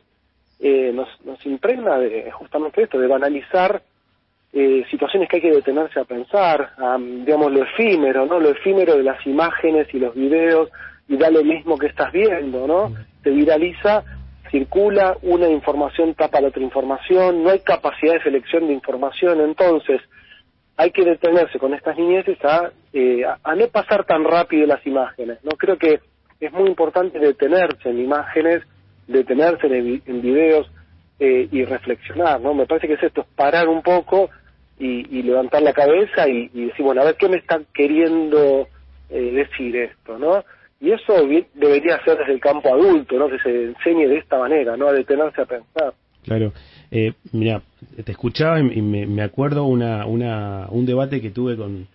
eh, 0.60 0.92
nos, 0.94 1.08
nos 1.26 1.44
impregna 1.46 1.98
de 1.98 2.32
justamente 2.32 2.84
esto, 2.84 3.00
de 3.00 3.08
banalizar 3.08 3.82
eh, 4.52 4.84
situaciones 4.90 5.30
que 5.30 5.38
hay 5.38 5.42
que 5.42 5.52
detenerse 5.52 6.00
a 6.00 6.06
pensar, 6.06 6.74
a, 6.78 6.98
digamos, 7.00 7.52
lo 7.52 7.64
efímero, 7.64 8.26
¿no? 8.26 8.40
Lo 8.40 8.50
efímero 8.50 8.98
de 8.98 9.04
las 9.04 9.26
imágenes 9.28 9.88
y 9.94 10.00
los 10.00 10.16
videos, 10.16 10.70
y 11.08 11.18
da 11.18 11.30
lo 11.30 11.44
mismo 11.44 11.78
que 11.78 11.88
estás 11.88 12.12
viendo, 12.12 12.68
¿no? 12.68 12.94
Se 13.24 13.30
viraliza, 13.30 14.04
circula, 14.50 15.18
una 15.22 15.48
información 15.48 16.16
tapa 16.16 16.42
la 16.42 16.48
otra 16.48 16.64
información, 16.64 17.44
no 17.44 17.52
hay 17.52 17.60
capacidad 17.60 18.14
de 18.14 18.24
selección 18.24 18.68
de 18.68 18.74
información, 18.74 19.40
entonces 19.42 20.02
hay 20.80 20.92
que 20.92 21.04
detenerse 21.04 21.60
con 21.60 21.74
estas 21.74 21.98
niñeces 21.98 22.38
a, 22.42 22.72
eh, 22.94 23.24
a, 23.26 23.54
no 23.54 23.68
pasar 23.68 24.06
tan 24.06 24.24
rápido 24.24 24.65
las 24.65 24.86
imágenes, 24.88 25.38
¿no? 25.44 25.52
Creo 25.58 25.78
que 25.78 26.00
es 26.39 26.54
muy 26.54 26.70
importante 26.70 27.20
detenerse 27.20 27.89
en 27.89 28.00
imágenes, 28.00 28.63
detenerse 29.06 29.68
en, 29.68 30.02
en 30.06 30.22
videos 30.22 30.72
eh, 31.20 31.50
y 31.52 31.65
reflexionar, 31.65 32.39
¿no? 32.39 32.54
Me 32.54 32.65
parece 32.65 32.88
que 32.88 32.94
es 32.94 33.04
esto, 33.04 33.22
es 33.22 33.28
parar 33.36 33.68
un 33.68 33.82
poco 33.82 34.30
y, 34.80 35.22
levantar 35.22 35.62
la 35.62 35.74
cabeza 35.74 36.30
y, 36.30 36.48
decir, 36.48 36.86
bueno, 36.86 37.02
a 37.02 37.06
ver, 37.08 37.15
¿qué 37.15 37.28
me 37.28 37.36
está 37.36 37.60
queriendo 37.74 38.70
eh, 39.10 39.32
decir 39.34 39.76
esto, 39.76 40.18
no? 40.18 40.46
Y 40.80 40.94
eso 40.94 41.28
debería 41.56 42.02
ser 42.06 42.20
desde 42.20 42.32
el 42.32 42.39
campo 42.39 42.74
adulto, 42.74 43.18
¿no? 43.18 43.28
Que 43.28 43.39
se 43.39 43.63
enseñe 43.65 44.08
de 44.08 44.20
esta 44.20 44.38
manera, 44.38 44.78
¿no? 44.78 44.88
A 44.88 44.94
detenerse 44.94 45.42
a 45.42 45.46
pensar. 45.46 45.94
Claro. 46.24 46.54
Eh, 46.91 47.13
mira, 47.32 47.62
te 48.04 48.12
escuchaba 48.12 48.60
y 48.60 48.82
me, 48.82 49.06
me 49.06 49.21
acuerdo 49.21 49.65
una, 49.65 50.06
una, 50.06 50.67
un 50.69 50.86
debate 50.86 51.21
que 51.21 51.30
tuve 51.30 51.56
con, 51.56 51.88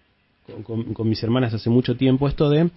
con, 0.63 0.95
con 0.95 1.09
mis 1.09 1.23
hermanas 1.23 1.53
hace 1.55 1.71
mucho 1.71 1.97
tiempo, 1.97 2.29
esto 2.29 2.49
de, 2.49 2.71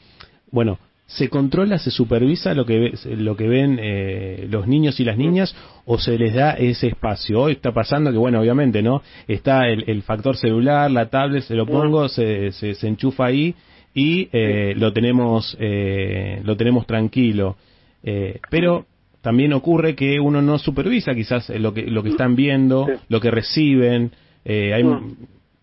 bueno, 0.52 0.80
¿se 1.06 1.30
controla, 1.30 1.78
se 1.78 1.92
supervisa 1.92 2.54
lo 2.54 2.66
que, 2.66 2.94
lo 3.06 3.38
que 3.38 3.48
ven 3.48 3.80
eh, 3.82 4.48
los 4.50 4.68
niños 4.68 5.00
y 5.00 5.06
las 5.06 5.18
niñas 5.18 5.56
o 5.86 5.98
se 5.98 6.18
les 6.18 6.34
da 6.34 6.52
ese 6.52 6.88
espacio? 6.88 7.42
Hoy 7.42 7.54
está 7.54 7.72
pasando 7.72 8.12
que, 8.12 8.18
bueno, 8.18 8.42
obviamente, 8.42 8.82
¿no? 8.82 9.02
Está 9.28 9.68
el, 9.70 9.84
el 9.88 10.02
factor 10.02 10.36
celular, 10.36 10.92
la 10.92 11.10
tablet, 11.10 11.44
se 11.44 11.56
lo 11.56 11.66
pongo, 11.66 12.10
se, 12.10 12.52
se, 12.52 12.74
se 12.74 12.88
enchufa 12.88 13.26
ahí 13.26 13.56
y 13.94 14.30
eh, 14.32 14.74
lo 14.76 14.92
tenemos 14.92 15.56
eh, 15.60 16.42
lo 16.44 16.58
tenemos 16.58 16.86
tranquilo. 16.86 17.56
Eh, 18.04 18.40
pero 18.50 18.86
también 19.28 19.52
ocurre 19.52 19.94
que 19.94 20.22
uno 20.22 20.42
no 20.42 20.58
supervisa 20.58 21.14
quizás 21.14 21.50
eh, 21.50 21.60
lo 21.60 21.74
que 21.74 21.82
lo 21.82 22.02
que 22.02 22.12
están 22.12 22.38
viendo, 22.38 22.86
Sí. 22.86 22.94
lo 23.10 23.20
que 23.20 23.30
reciben. 23.30 24.12
Eh, 24.46 24.74
hay 24.74 24.86
Mm. 24.86 25.18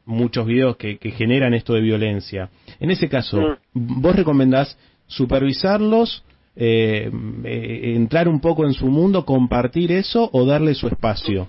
muchos 0.04 0.44
videos 0.46 0.76
que, 0.76 0.98
que 0.98 1.12
generan 1.12 1.54
esto 1.54 1.72
de 1.72 1.80
violencia. 1.80 2.50
En 2.78 2.90
ese 2.90 3.08
caso, 3.08 3.40
Mm. 3.72 4.02
vos 4.02 4.14
recomendás 4.16 4.76
supervisarlos 5.06 6.22
eh, 6.56 7.10
eh, 7.44 7.92
entrar 7.96 8.28
un 8.28 8.38
poco 8.38 8.66
en 8.66 8.74
su 8.74 8.86
mundo, 8.86 9.24
compartir 9.24 9.90
eso 9.92 10.28
o 10.30 10.44
darle 10.44 10.74
su 10.74 10.86
espacio? 10.88 11.48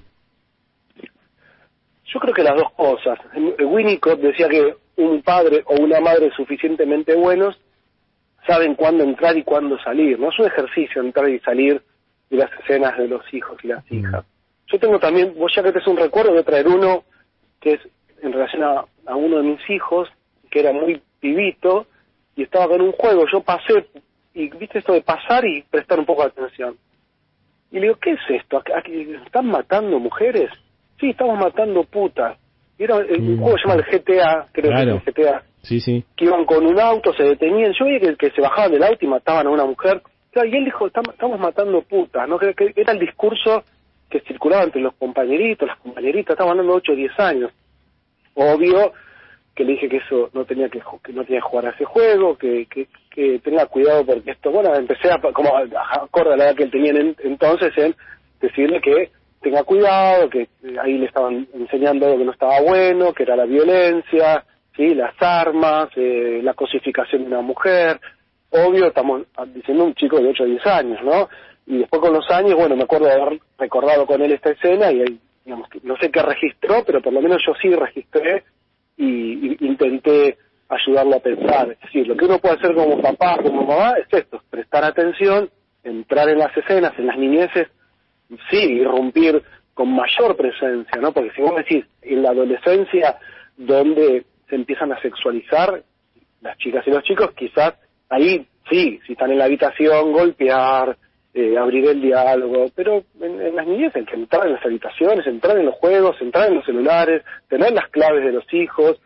Yo 2.12 2.19
creo 2.21 2.34
que 2.34 2.43
las 2.43 2.56
dos 2.56 2.71
cosas. 2.78 3.19
Winnicott 3.60 4.21
decía 4.21 4.47
que 4.47 4.73
un 4.95 5.21
padre 5.21 5.63
o 5.67 5.84
una 5.84 5.99
madre 5.99 6.32
suficientemente 6.36 7.13
buenos 7.13 7.56
saben 8.47 8.73
cuándo 8.75 9.04
entrar 9.04 9.38
y 9.38 9.43
cuándo 9.43 9.78
salir. 9.84 10.17
No 10.17 10.30
es 10.30 10.39
un 10.39 10.45
ejercicio 10.47 11.01
entrar 11.01 11.30
y 11.30 11.39
salir 11.39 11.82
de 12.29 12.38
las 12.38 12.51
escenas 12.59 12.97
de 12.97 13.07
los 13.07 13.21
hijos 13.33 13.57
y 13.63 13.67
las 13.67 13.89
hijas. 13.91 14.25
Yo 14.67 14.79
tengo 14.79 14.99
también, 14.99 15.33
vos 15.38 15.53
ya 15.55 15.61
que 15.63 15.71
te 15.71 15.79
es 15.79 15.88
un 15.88 15.97
recuerdo, 15.97 16.33
de 16.33 16.43
traer 16.43 16.67
uno 16.67 17.03
que 17.61 17.73
es 17.73 17.81
en 18.21 18.33
relación 18.33 18.63
a, 18.63 18.85
a 19.05 19.15
uno 19.15 19.38
de 19.38 19.43
mis 19.43 19.69
hijos, 19.69 20.09
que 20.49 20.59
era 20.59 20.71
muy 20.73 21.01
pibito, 21.19 21.85
y 22.35 22.43
estaba 22.43 22.67
con 22.67 22.81
un 22.81 22.91
juego. 22.93 23.25
Yo 23.31 23.41
pasé, 23.41 23.85
y 24.33 24.49
viste 24.49 24.79
esto 24.79 24.93
de 24.93 25.01
pasar 25.01 25.45
y 25.45 25.61
prestar 25.63 25.99
un 25.99 26.05
poco 26.05 26.23
de 26.23 26.29
atención. 26.29 26.75
Y 27.71 27.75
le 27.75 27.81
digo, 27.88 27.95
¿qué 28.01 28.11
es 28.11 28.19
esto? 28.29 28.61
¿Aquí 28.75 29.13
¿Están 29.25 29.47
matando 29.47 29.99
mujeres? 29.99 30.49
Sí, 30.99 31.09
estamos 31.09 31.38
matando 31.39 31.83
putas. 31.83 32.38
Y 32.77 32.83
era, 32.83 32.97
el 32.97 33.21
Mm. 33.21 33.39
juego 33.41 33.57
se 33.57 33.67
llama 33.67 33.81
el 33.81 33.99
GTA, 33.99 34.47
creo 34.51 34.71
Claro. 34.71 35.01
que 35.03 35.11
es 35.11 35.17
el 35.17 35.23
GTA 35.23 35.43
Sí, 35.61 35.79
sí. 35.79 36.03
que 36.15 36.25
iban 36.25 36.45
con 36.45 36.65
un 36.65 36.79
auto, 36.79 37.13
se 37.13 37.23
detenían, 37.23 37.73
yo 37.77 37.85
veía 37.85 37.99
que, 37.99 38.15
que 38.15 38.31
se 38.31 38.41
bajaban 38.41 38.71
del 38.71 38.83
auto 38.83 38.97
y 39.01 39.07
mataban 39.07 39.47
a 39.47 39.49
una 39.49 39.65
mujer, 39.65 40.01
Y 40.43 40.56
él 40.56 40.65
dijo, 40.65 40.88
"Estam- 40.88 41.12
estamos 41.12 41.39
matando 41.39 41.82
putas, 41.84 42.28
¿no? 42.28 42.38
Que, 42.38 42.54
que 42.54 42.74
era 42.76 42.93
el 42.93 43.00
discurso 43.00 43.63
que 44.10 44.19
circulaba 44.21 44.63
entre 44.63 44.82
los 44.82 44.93
compañeritos, 44.95 45.67
las 45.67 45.78
compañeritas, 45.80 46.32
estaban 46.34 46.52
hablando 46.52 46.74
de 46.74 46.78
8 46.78 46.91
o 46.91 46.95
10 46.95 47.19
años. 47.19 47.52
Obvio 48.34 48.93
que 49.56 49.63
le 49.63 49.74
dije 49.74 49.88
que 49.88 49.98
eso 49.98 50.30
no 50.34 50.43
tenía 50.43 50.67
que, 50.67 50.80
no 51.13 51.24
tenía 51.24 51.39
que 51.39 51.48
jugar 51.48 51.67
a 51.67 51.69
ese 51.69 51.86
juego, 51.86 52.38
que, 52.38 52.65
que, 52.65 52.88
que 53.10 53.39
tenga 53.39 53.65
cuidado 53.67 54.06
porque 54.06 54.32
esto, 54.32 54.52
bueno, 54.52 54.76
empecé 54.76 55.10
a, 55.10 55.17
como 55.32 55.50
acorde 55.56 56.34
a 56.34 56.38
la 56.38 56.43
edad 56.45 56.56
que 56.56 56.63
él 56.63 56.71
tenía 56.71 56.91
en- 56.91 57.15
entonces 57.24 57.71
en 57.78 57.95
decirle 58.41 58.82
que 58.82 59.12
tenga 59.41 59.63
cuidado, 59.63 60.30
que 60.30 60.50
ahí 60.82 60.98
le 60.98 61.06
estaban 61.06 61.48
enseñando 61.54 62.06
algo 62.06 62.17
que 62.17 62.26
no 62.26 62.32
estaba 62.34 62.60
bueno, 62.62 63.13
que 63.13 63.24
era 63.24 63.36
la 63.38 63.45
violencia, 63.45 64.43
sí, 64.76 64.93
las 64.93 65.13
armas, 65.21 65.88
eh, 65.95 66.41
la 66.43 66.54
cosificación 66.54 67.21
de 67.24 67.28
una 67.30 67.41
mujer. 67.41 68.00
Obvio, 68.55 68.87
estamos 68.87 69.23
diciendo 69.53 69.83
un 69.83 69.95
chico 69.95 70.17
de 70.17 70.29
8 70.29 70.43
o 70.43 70.45
10 70.45 70.65
años, 70.67 71.03
¿no? 71.03 71.27
Y 71.67 71.79
después 71.79 72.01
con 72.01 72.13
los 72.13 72.29
años, 72.31 72.55
bueno, 72.55 72.75
me 72.75 72.83
acuerdo 72.83 73.07
de 73.07 73.13
haber 73.13 73.39
recordado 73.57 74.05
con 74.05 74.21
él 74.21 74.31
esta 74.31 74.51
escena 74.51 74.91
y 74.91 75.01
él, 75.01 75.19
digamos, 75.43 75.67
no 75.83 75.97
sé 75.97 76.09
qué 76.09 76.21
registró, 76.21 76.83
pero 76.85 77.01
por 77.01 77.11
lo 77.11 77.21
menos 77.21 77.41
yo 77.45 77.53
sí 77.61 77.69
registré 77.75 78.45
y, 78.95 79.05
y 79.05 79.57
intenté 79.59 80.37
ayudarlo 80.69 81.17
a 81.17 81.19
pensar. 81.19 81.71
Es 81.71 81.79
decir, 81.81 82.07
lo 82.07 82.15
que 82.15 82.25
uno 82.25 82.39
puede 82.39 82.55
hacer 82.55 82.73
como 82.73 83.01
papá, 83.01 83.37
como 83.43 83.63
mamá, 83.63 83.95
es 83.97 84.07
esto, 84.09 84.41
prestar 84.49 84.85
atención, 84.85 85.49
entrar 85.83 86.29
en 86.29 86.39
las 86.39 86.55
escenas, 86.55 86.93
en 86.97 87.07
las 87.07 87.17
niñeces, 87.17 87.67
sí, 88.49 88.57
irrumpir 88.57 89.43
con 89.73 89.93
mayor 89.93 90.37
presencia, 90.37 91.01
¿no? 91.01 91.11
Porque 91.11 91.31
si 91.31 91.41
vos 91.41 91.55
decís, 91.57 91.85
en 92.01 92.23
la 92.23 92.29
adolescencia, 92.29 93.17
donde 93.57 94.25
se 94.49 94.55
empiezan 94.55 94.93
a 94.93 95.01
sexualizar 95.01 95.83
las 96.41 96.57
chicas 96.57 96.87
y 96.87 96.91
los 96.91 97.03
chicos, 97.03 97.31
quizás 97.35 97.73
ahí 98.09 98.45
sí, 98.69 98.99
si 99.05 99.13
están 99.13 99.31
en 99.31 99.37
la 99.39 99.45
habitación, 99.45 100.11
golpear, 100.11 100.97
eh, 101.33 101.57
abrir 101.57 101.85
el 101.89 102.01
diálogo, 102.01 102.67
pero 102.75 103.03
en, 103.21 103.41
en 103.41 103.55
las 103.55 103.67
niñez 103.67 103.95
hay 103.95 104.05
que 104.05 104.15
entrar 104.15 104.47
en 104.47 104.53
las 104.53 104.65
habitaciones, 104.65 105.27
entrar 105.27 105.57
en 105.57 105.65
los 105.65 105.75
juegos, 105.75 106.15
entrar 106.21 106.47
en 106.49 106.55
los 106.55 106.65
celulares, 106.65 107.23
tener 107.49 107.73
las 107.73 107.89
claves 107.89 108.23
de 108.23 108.31
los 108.31 108.45
hijos, 108.53 108.97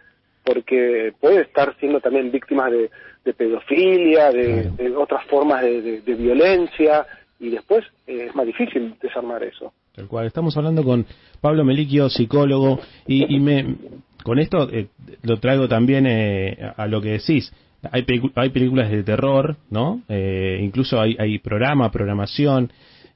porque 0.44 1.14
puede 1.20 1.42
estar 1.42 1.76
siendo 1.80 2.00
también 2.00 2.32
víctimas 2.32 2.72
de, 2.72 2.90
de 3.26 3.34
pedofilia, 3.34 4.32
de, 4.32 4.70
de 4.72 4.96
otras 4.96 5.26
formas 5.26 5.62
de, 5.64 5.82
de- 5.82 6.02
de 6.02 6.14
violencia, 6.16 7.06
y 7.40 7.50
después 7.50 7.84
eh, 8.08 8.26
es 8.30 8.36
más 8.36 8.46
difícil 8.46 8.96
desarmar 9.02 9.44
eso. 9.44 9.74
Tal 9.96 10.08
cual. 10.08 10.26
Estamos 10.28 10.56
hablando 10.58 10.84
con 10.84 11.06
Pablo 11.42 11.64
Meliquio, 11.64 12.10
psicólogo, 12.10 12.80
y, 13.08 13.34
y 13.36 13.40
me, 13.40 13.76
con 14.24 14.40
esto 14.40 14.70
eh, 14.72 14.88
lo 15.24 15.38
traigo 15.40 15.68
también 15.68 16.06
eh, 16.08 16.58
a 16.76 16.88
lo 16.88 17.02
que 17.02 17.10
decís. 17.10 17.52
Hay, 17.92 18.06
hay 18.36 18.50
películas 18.50 18.92
de 18.92 19.04
terror, 19.04 19.56
¿no? 19.70 20.02
Eh, 20.10 20.60
incluso 20.62 21.00
hay, 21.00 21.16
hay 21.20 21.40
programa, 21.40 21.90
programación 21.92 22.72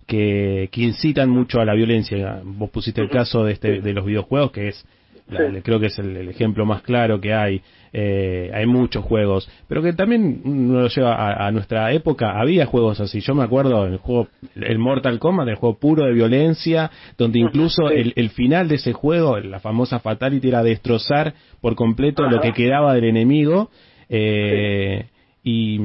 que, 0.07 0.69
que 0.71 0.81
incitan 0.81 1.29
mucho 1.29 1.59
a 1.59 1.65
la 1.65 1.73
violencia. 1.73 2.41
Vos 2.43 2.69
pusiste 2.69 3.01
el 3.01 3.09
caso 3.09 3.43
de, 3.43 3.53
este, 3.53 3.81
de 3.81 3.93
los 3.93 4.05
videojuegos, 4.05 4.51
que 4.51 4.69
es, 4.69 4.85
la- 5.29 5.49
Sí. 5.51 5.61
creo 5.63 5.79
que 5.79 5.87
es 5.87 5.99
el, 5.99 6.15
el 6.17 6.29
ejemplo 6.29 6.65
más 6.65 6.81
claro 6.81 7.19
que 7.19 7.33
hay. 7.33 7.61
Eh, 7.95 8.49
hay 8.53 8.65
muchos 8.65 9.05
juegos, 9.05 9.47
pero 9.67 9.81
que 9.83 9.93
también 9.93 10.41
lo 10.73 10.87
lleva 10.87 11.13
a, 11.15 11.47
a 11.47 11.51
nuestra 11.51 11.91
época. 11.93 12.39
Había 12.39 12.65
juegos 12.65 12.99
así. 12.99 13.19
Yo 13.19 13.35
me 13.35 13.43
acuerdo 13.43 13.85
el 13.85 13.97
juego, 13.97 14.29
el 14.55 14.79
Mortal 14.79 15.19
Kombat, 15.19 15.47
el 15.49 15.55
juego 15.55 15.77
puro 15.77 16.05
de 16.05 16.13
violencia, 16.13 16.89
donde 17.17 17.37
incluso 17.39 17.87
Sí. 17.89 17.95
el, 17.95 18.13
el 18.15 18.29
final 18.31 18.67
de 18.67 18.75
ese 18.75 18.93
juego, 18.93 19.39
la 19.39 19.59
famosa 19.59 19.99
Fatality, 19.99 20.47
era 20.47 20.63
destrozar 20.63 21.33
por 21.61 21.75
completo 21.75 22.23
lo 22.27 22.41
que 22.41 22.51
quedaba 22.51 22.93
del 22.95 23.03
enemigo. 23.05 23.69
Eh, 24.09 25.05
y, 25.45 25.77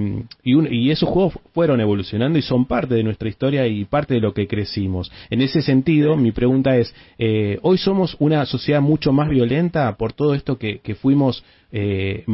y, 0.44 0.54
un- 0.54 0.72
y 0.72 0.90
esos 0.92 1.09
juegos 1.09 1.35
fueron 1.52 1.81
evolucionando 1.81 2.38
y 2.38 2.42
son 2.42 2.64
parte 2.66 2.94
de 2.94 3.02
nuestra 3.02 3.28
historia 3.28 3.66
y 3.66 3.85
parte 3.87 4.14
de 4.14 4.20
lo 4.20 4.33
que 4.33 4.46
crecimos. 4.46 5.11
En 5.31 5.40
ese 5.40 5.62
sentido, 5.62 6.16
mi 6.16 6.31
pregunta 6.31 6.76
es, 6.76 6.94
eh, 7.18 7.59
¿hoy 7.62 7.76
somos 7.78 8.16
una 8.20 8.46
sociedad 8.46 8.81
mucho 8.81 9.12
más 9.12 9.28
violenta 9.28 9.96
por 9.96 10.12
todo 10.12 10.35
esto 10.35 10.59
que, 10.59 10.78
que 10.78 10.94
fuimos 10.94 11.44
eh, 11.72 12.24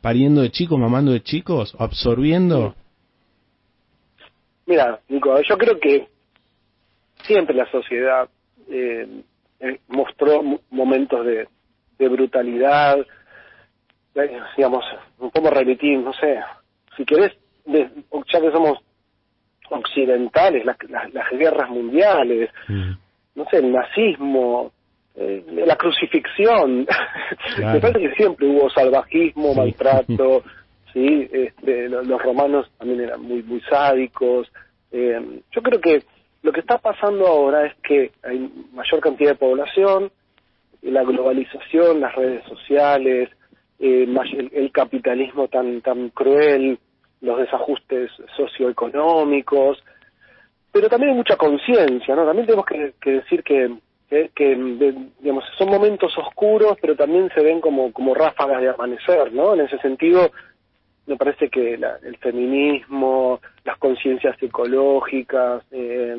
pariendo 0.00 0.40
de 0.40 0.50
chicos, 0.50 0.78
mamando 0.78 1.12
de 1.12 1.20
chicos, 1.22 1.76
absorbiendo? 1.78 2.74
Mira, 4.66 5.00
Nico, 5.08 5.40
yo 5.42 5.56
creo 5.56 5.78
que 5.78 6.08
siempre 7.24 7.54
la 7.54 7.70
sociedad 7.70 8.28
eh, 8.70 9.06
eh, 9.60 9.80
mostró 9.88 10.42
mo- 10.42 10.60
momentos 10.70 11.24
de, 11.24 11.46
de 11.98 12.08
brutalidad, 12.08 12.98
digamos, 14.56 14.84
no 15.20 15.30
podemos 15.30 15.52
remitir, 15.52 15.98
no 15.98 16.12
sé, 16.12 16.38
si 16.96 17.04
querés, 17.04 17.32
de- 17.64 17.88
ya 18.32 18.40
que 18.40 18.50
somos 18.50 18.78
occidentales, 19.70 20.64
las, 20.64 20.76
las, 20.88 21.12
las 21.12 21.30
guerras 21.32 21.70
mundiales, 21.70 22.50
Mm, 22.68 22.92
no 23.34 23.44
sé, 23.50 23.58
el 23.58 23.70
nazismo, 23.72 24.72
eh, 25.16 25.44
la 25.66 25.76
crucifixión. 25.76 26.86
Claro. 27.56 27.74
Me 27.74 27.80
parece 27.80 28.08
que 28.08 28.14
siempre 28.14 28.46
hubo 28.46 28.70
salvajismo, 28.70 29.52
Sí. 29.52 29.58
maltrato, 29.60 30.42
sí, 30.92 31.28
este, 31.32 31.88
lo- 31.88 32.02
los, 32.02 32.20
romanos 32.22 32.70
también 32.78 33.00
eran 33.02 33.20
muy 33.22 33.42
muy 33.42 33.60
sádicos. 33.62 34.50
Eh, 34.90 35.40
yo 35.52 35.62
creo 35.62 35.80
que 35.80 36.02
lo 36.42 36.52
que 36.52 36.60
está 36.60 36.78
pasando 36.78 37.26
ahora 37.26 37.66
es 37.66 37.74
que 37.82 38.10
hay 38.22 38.50
mayor 38.72 39.00
cantidad 39.00 39.30
de 39.32 39.36
población, 39.36 40.10
la 40.82 41.02
globalización, 41.02 42.00
las 42.00 42.14
redes 42.14 42.42
sociales, 42.44 43.28
eh, 43.78 44.06
el, 44.32 44.50
el 44.52 44.72
capitalismo 44.72 45.48
tan 45.48 45.80
tan 45.82 46.10
cruel, 46.10 46.78
los 47.20 47.38
desajustes 47.38 48.10
socioeconómicos, 48.36 49.82
pero 50.72 50.88
también 50.88 51.10
hay 51.12 51.16
mucha 51.16 51.36
conciencia, 51.36 52.14
¿no? 52.14 52.24
También 52.26 52.46
tenemos 52.46 52.66
que, 52.66 52.92
decir 53.10 53.42
que, 53.42 53.74
que, 54.08 54.30
que, 54.34 54.54
digamos, 55.20 55.44
son 55.56 55.70
momentos 55.70 56.16
oscuros, 56.18 56.76
pero 56.80 56.94
también 56.94 57.30
se 57.34 57.42
ven 57.42 57.60
como, 57.60 57.92
como 57.92 58.14
ráfagas 58.14 58.60
de 58.60 58.68
amanecer, 58.68 59.32
¿no? 59.32 59.54
En 59.54 59.60
ese 59.60 59.78
sentido, 59.78 60.30
me 61.06 61.16
parece 61.16 61.48
que 61.48 61.76
la- 61.78 61.98
el 62.02 62.16
feminismo, 62.18 63.40
las 63.64 63.78
conciencias 63.78 64.40
ecológicas, 64.42 65.64
eh, 65.72 66.16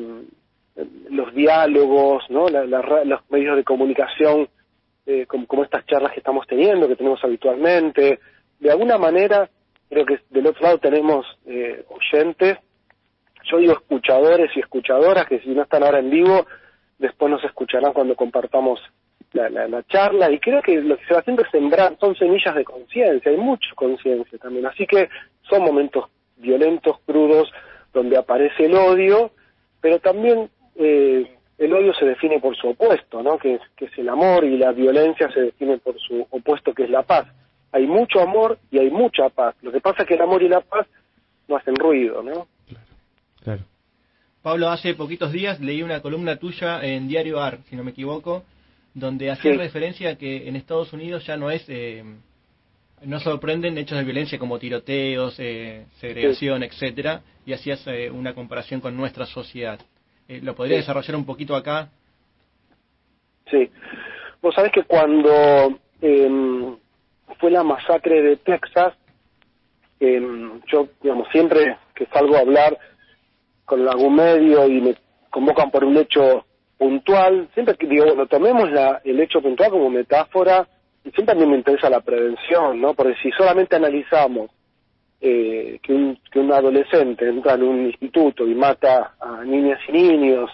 los 1.10 1.34
diálogos, 1.34 2.24
¿no? 2.30 2.48
La- 2.48 2.64
la 2.66 3.04
los 3.04 3.20
medios 3.30 3.56
de 3.56 3.64
comunicación, 3.64 4.48
eh, 5.10 5.26
como, 5.26 5.46
como 5.46 5.64
estas 5.64 5.84
charlas 5.86 6.12
que 6.12 6.20
estamos 6.20 6.46
teniendo, 6.46 6.86
que 6.86 6.94
tenemos 6.94 7.22
habitualmente, 7.24 8.20
de 8.60 8.70
alguna 8.70 8.96
manera, 8.96 9.50
creo 9.88 10.06
que 10.06 10.20
del 10.30 10.46
otro 10.46 10.62
lado 10.62 10.78
tenemos 10.78 11.26
eh, 11.46 11.84
oyentes. 11.88 12.58
Yo 13.50 13.58
digo 13.58 13.72
escuchadores 13.72 14.50
y 14.54 14.60
escuchadoras 14.60 15.26
que 15.26 15.40
si 15.40 15.48
no 15.48 15.62
están 15.62 15.82
ahora 15.82 15.98
en 15.98 16.10
vivo, 16.10 16.46
después 16.98 17.30
nos 17.30 17.42
escucharán 17.42 17.92
cuando 17.92 18.14
compartamos 18.14 18.78
la, 19.32 19.48
la, 19.48 19.66
la 19.66 19.82
charla. 19.84 20.30
Y 20.30 20.38
creo 20.38 20.62
que 20.62 20.80
lo 20.80 20.96
que 20.96 21.06
se 21.06 21.14
va 21.14 21.20
haciendo 21.20 21.42
es 21.42 21.50
sembrar, 21.50 21.96
son 21.98 22.14
semillas 22.14 22.54
de 22.54 22.64
conciencia, 22.64 23.32
hay 23.32 23.38
mucha 23.38 23.74
conciencia 23.74 24.38
también, 24.38 24.66
así 24.66 24.86
que 24.86 25.08
son 25.42 25.62
momentos 25.62 26.04
violentos, 26.36 26.98
crudos, 27.04 27.50
donde 27.92 28.16
aparece 28.16 28.66
el 28.66 28.74
odio, 28.76 29.32
pero 29.80 29.98
también 29.98 30.48
eh, 30.76 31.36
el 31.60 31.74
odio 31.74 31.92
se 31.92 32.06
define 32.06 32.40
por 32.40 32.56
su 32.56 32.68
opuesto, 32.70 33.22
¿no? 33.22 33.38
que, 33.38 33.54
es, 33.56 33.60
que 33.76 33.84
es 33.84 33.98
el 33.98 34.08
amor 34.08 34.44
y 34.44 34.56
la 34.56 34.72
violencia 34.72 35.30
se 35.30 35.42
define 35.42 35.76
por 35.76 36.00
su 36.00 36.26
opuesto 36.30 36.72
que 36.72 36.84
es 36.84 36.90
la 36.90 37.02
paz. 37.02 37.28
Hay 37.70 37.86
mucho 37.86 38.20
amor 38.20 38.58
y 38.70 38.78
hay 38.78 38.90
mucha 38.90 39.28
paz. 39.28 39.54
Lo 39.60 39.70
que 39.70 39.80
pasa 39.80 40.02
es 40.02 40.08
que 40.08 40.14
el 40.14 40.22
amor 40.22 40.42
y 40.42 40.48
la 40.48 40.62
paz 40.62 40.86
no 41.48 41.56
hacen 41.56 41.76
ruido, 41.76 42.22
¿no? 42.22 42.46
Claro. 43.44 43.62
Pablo, 44.42 44.70
hace 44.70 44.94
poquitos 44.94 45.32
días 45.32 45.60
leí 45.60 45.82
una 45.82 46.00
columna 46.00 46.36
tuya 46.36 46.82
en 46.82 47.06
Diario 47.08 47.38
AR, 47.40 47.58
si 47.68 47.76
no 47.76 47.84
me 47.84 47.90
equivoco, 47.90 48.42
donde 48.94 49.30
hacía 49.30 49.52
Sí. 49.52 49.58
referencia 49.58 50.10
a 50.12 50.14
que 50.16 50.48
en 50.48 50.56
Estados 50.56 50.94
Unidos 50.94 51.26
ya 51.26 51.36
no 51.36 51.50
es 51.50 51.64
eh, 51.68 52.02
No 53.02 53.18
sorprenden 53.20 53.76
hechos 53.78 53.96
de 53.98 54.04
violencia 54.04 54.38
como 54.38 54.58
tiroteos, 54.58 55.34
eh, 55.38 55.86
segregación, 56.00 56.62
etcétera, 56.62 57.22
y 57.46 57.52
hacías 57.52 57.86
eh, 57.86 58.10
una 58.10 58.34
comparación 58.34 58.80
con 58.80 58.94
nuestra 58.96 59.26
sociedad. 59.26 59.78
Eh, 60.30 60.38
¿Lo 60.44 60.54
podría 60.54 60.76
desarrollar 60.76 61.16
un 61.16 61.26
poquito 61.26 61.56
acá? 61.56 61.88
Sí. 63.50 63.68
Vos 64.40 64.54
sabés 64.54 64.70
que 64.70 64.84
cuando 64.84 65.76
em, 66.00 66.76
fue 67.40 67.50
la 67.50 67.64
masacre 67.64 68.22
de 68.22 68.36
Texas, 68.36 68.94
em, 69.98 70.60
yo, 70.70 70.86
digamos, 71.02 71.26
siempre 71.32 71.76
que 71.96 72.06
salgo 72.06 72.36
a 72.36 72.40
hablar 72.40 72.78
con 73.64 73.88
algún 73.88 74.14
medio 74.14 74.68
y 74.68 74.80
me 74.80 74.94
convocan 75.30 75.68
por 75.72 75.82
un 75.82 75.96
hecho 75.96 76.46
puntual, 76.78 77.48
siempre 77.52 77.74
que 77.74 77.88
digo, 77.88 78.04
bueno, 78.04 78.28
tomemos 78.28 78.70
la, 78.70 79.00
el 79.04 79.18
hecho 79.18 79.42
puntual 79.42 79.72
como 79.72 79.90
metáfora, 79.90 80.68
y 81.04 81.10
siempre 81.10 81.34
a 81.34 81.38
mí 81.38 81.44
me 81.44 81.56
interesa 81.56 81.90
la 81.90 82.02
prevención, 82.02 82.80
¿no? 82.80 82.94
Porque 82.94 83.16
si 83.20 83.32
solamente 83.32 83.74
analizamos 83.74 84.48
eh, 85.20 85.78
que, 85.82 85.92
un, 85.92 86.18
que 86.30 86.38
un 86.38 86.52
adolescente 86.52 87.28
entra 87.28 87.54
en 87.54 87.62
un 87.62 87.86
instituto 87.86 88.46
y 88.46 88.54
mata 88.54 89.14
a 89.20 89.44
niñas 89.44 89.78
y 89.88 89.92
niños, 89.92 90.50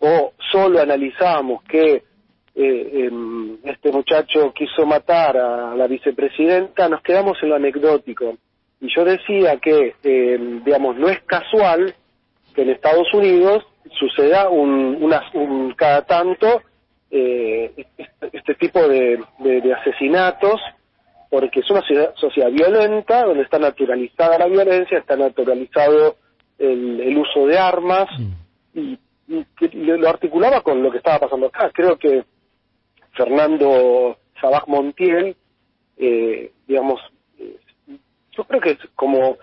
o 0.00 0.32
solo 0.52 0.80
analizamos 0.80 1.62
que 1.64 2.02
eh, 2.54 3.06
em, 3.06 3.58
este 3.64 3.92
muchacho 3.92 4.52
quiso 4.52 4.84
matar 4.84 5.36
a 5.36 5.74
la 5.76 5.86
vicepresidenta, 5.86 6.88
nos 6.88 7.02
quedamos 7.02 7.38
en 7.42 7.50
lo 7.50 7.56
anecdótico. 7.56 8.36
Y 8.80 8.88
yo 8.94 9.04
decía 9.04 9.58
que, 9.58 9.94
em, 10.02 10.64
digamos, 10.64 10.96
no 10.96 11.08
es 11.08 11.20
casual 11.22 11.94
que 12.54 12.62
en 12.62 12.70
Estados 12.70 13.12
Unidos 13.14 13.64
suceda 13.98 14.48
un, 14.48 14.98
un 15.00 15.74
cada 15.76 16.02
tanto 16.02 16.62
eh, 17.10 17.72
este, 17.96 18.36
este, 18.36 18.54
tipo 18.56 18.86
de, 18.86 19.18
asesinatos, 19.80 20.60
porque 21.30 21.60
es 21.60 21.70
una 21.70 21.82
sociedad, 22.14 22.50
violenta, 22.50 23.24
donde 23.24 23.42
está 23.42 23.58
naturalizada 23.58 24.38
la 24.38 24.46
violencia, 24.46 24.98
está 24.98 25.16
naturalizado 25.16 26.16
el, 26.58 27.00
el 27.00 27.18
uso 27.18 27.46
de 27.46 27.58
armas, 27.58 28.08
mm. 28.18 28.78
y, 28.78 28.98
lo 29.74 30.08
articulaba 30.08 30.62
con 30.62 30.82
lo 30.82 30.90
que 30.90 30.98
estaba 30.98 31.18
pasando 31.18 31.48
acá. 31.48 31.70
Creo 31.74 31.98
que 31.98 32.24
Fernando 33.12 34.16
Sabaj 34.40 34.66
Montiel, 34.68 35.36
eh, 35.98 36.52
digamos, 36.66 37.00
eh, 37.38 37.56
yo 38.32 38.44
creo 38.44 38.60
que 38.60 38.70
es 38.70 38.78
como, 38.94 39.36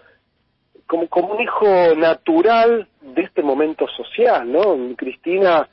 como, 0.87 1.07
como 1.07 1.33
un 1.35 1.41
hijo 1.41 1.95
natural 1.95 2.87
de 3.01 3.21
este 3.21 3.43
momento 3.43 3.85
social, 3.89 4.51
¿no? 4.51 4.95
Cristina, 4.95 5.69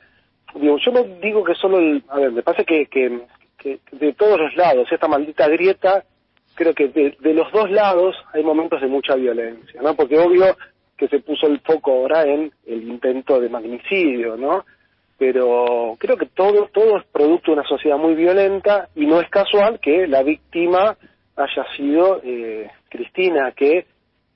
digo, 0.55 0.77
yo 0.77 0.91
no 0.91 1.03
digo 1.21 1.43
que 1.43 1.55
solo 1.55 1.79
el, 1.79 2.03
a 2.09 2.19
ver, 2.19 2.31
me 2.31 2.43
parece 2.43 2.65
que, 2.65 2.85
que, 2.85 3.21
que 3.63 3.79
de 3.91 4.13
todos 4.13 4.39
los 4.39 4.55
lados, 4.55 4.87
esta 4.91 5.07
maldita 5.07 5.47
grieta, 5.47 6.03
creo 6.55 6.73
que 6.73 6.89
de, 6.89 7.15
de, 7.19 7.33
los 7.33 7.51
dos 7.51 7.71
lados 7.71 8.15
hay 8.33 8.43
momentos 8.43 8.81
de 8.81 8.87
mucha 8.87 9.15
violencia, 9.15 9.81
¿no? 9.81 9.95
Porque 9.95 10.19
obvio 10.19 10.55
que 10.97 11.07
se 11.07 11.19
puso 11.19 11.47
el 11.47 11.59
foco 11.61 11.91
ahora 11.91 12.23
en 12.23 12.51
el 12.67 12.83
intento 12.83 13.39
de 13.39 13.49
magnicidio, 13.49 14.37
¿no? 14.37 14.65
pero 15.17 15.95
creo 15.99 16.17
que 16.17 16.25
todo, 16.25 16.69
todo 16.73 16.97
es 16.97 17.05
producto 17.05 17.51
de 17.51 17.59
una 17.59 17.67
sociedad 17.67 17.97
muy 17.97 18.13
violenta 18.13 18.89
y 18.93 19.05
no 19.05 19.21
es 19.21 19.29
casual 19.29 19.79
que 19.79 20.05
la 20.05 20.21
víctima 20.21 20.97
haya 21.37 21.65
sido 21.77 22.19
eh, 22.23 22.69
Cristina, 22.89 23.53
que 23.55 23.85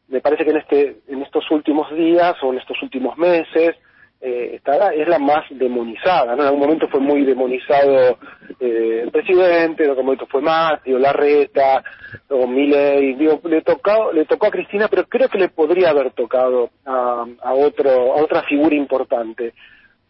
me 0.08 0.22
parece 0.22 0.46
que 0.46 0.52
en, 0.52 0.58
este, 0.58 0.98
en 1.10 1.24
estos 1.24 1.44
últimos 1.52 1.94
días 1.94 2.36
o 2.42 2.54
en 2.54 2.60
estos 2.60 2.82
últimos 2.82 3.18
meses 3.18 3.76
eh, 4.22 4.60
es 4.96 5.08
la 5.08 5.20
más 5.20 5.46
demonizada, 5.52 6.36
¿no? 6.36 6.42
En 6.42 6.48
algún 6.48 6.62
momento 6.62 6.88
fue 6.90 7.00
muy 7.00 7.24
demonizado 7.24 8.18
eh, 8.60 9.02
el 9.04 9.12
presidente, 9.12 9.84
en 9.84 9.92
otro 9.92 10.04
momento 10.04 10.26
fue 10.28 10.42
Matteo, 10.42 10.98
Larreta, 10.98 11.84
o 12.30 12.48
Milei, 12.48 13.14
digo, 13.16 13.40
le 13.44 13.62
tocó, 13.62 14.12
le 14.12 14.26
tocó 14.26 14.48
a 14.48 14.52
Cristina, 14.52 14.88
pero 14.88 15.06
creo 15.06 15.30
que 15.30 15.38
le 15.38 15.50
podría 15.50 15.92
haber 15.92 16.12
tocado 16.12 16.70
a, 16.86 17.26
a 17.42 17.54
otro, 17.54 17.90
a 18.14 18.22
otra 18.22 18.44
figura 18.44 18.76
importante 18.76 19.54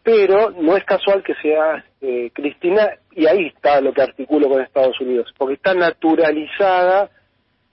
pero 0.08 0.52
no 0.52 0.74
es 0.74 0.84
casual 0.84 1.22
que 1.22 1.34
sea 1.34 1.84
eh, 2.00 2.30
Cristina, 2.32 2.92
y 3.14 3.26
ahí 3.26 3.48
está 3.48 3.78
lo 3.82 3.92
que 3.92 4.00
articulo 4.00 4.48
con 4.48 4.62
Estados 4.62 4.98
Unidos, 5.02 5.30
porque 5.36 5.56
está 5.56 5.74
naturalizada 5.74 7.10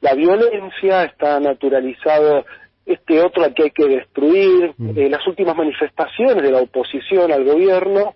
la 0.01 0.13
violencia, 0.15 1.03
está 1.05 1.39
naturalizado 1.39 2.43
este 2.85 3.19
otro 3.19 3.43
que 3.53 3.63
hay 3.63 3.71
que 3.71 3.87
destruir. 3.87 4.73
Mm. 4.77 4.97
Eh, 4.97 5.09
las 5.09 5.25
últimas 5.27 5.55
manifestaciones 5.55 6.43
de 6.43 6.51
la 6.51 6.61
oposición 6.61 7.31
al 7.31 7.43
gobierno 7.43 8.13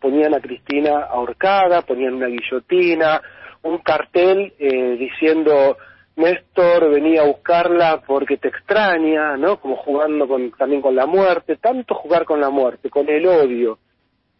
ponían 0.00 0.34
a 0.34 0.40
Cristina 0.40 1.04
ahorcada, 1.10 1.82
ponían 1.82 2.14
una 2.14 2.26
guillotina, 2.26 3.20
un 3.62 3.78
cartel 3.78 4.52
eh, 4.58 4.96
diciendo 4.98 5.76
Néstor 6.16 6.90
venía 6.90 7.22
a 7.22 7.26
buscarla 7.26 8.02
porque 8.06 8.36
te 8.36 8.48
extraña, 8.48 9.36
¿no? 9.36 9.60
Como 9.60 9.76
jugando 9.76 10.26
con, 10.26 10.50
también 10.52 10.82
con 10.82 10.94
la 10.94 11.06
muerte, 11.06 11.56
tanto 11.56 11.94
jugar 11.94 12.24
con 12.24 12.40
la 12.40 12.50
muerte, 12.50 12.90
con 12.90 13.08
el 13.08 13.26
odio, 13.26 13.78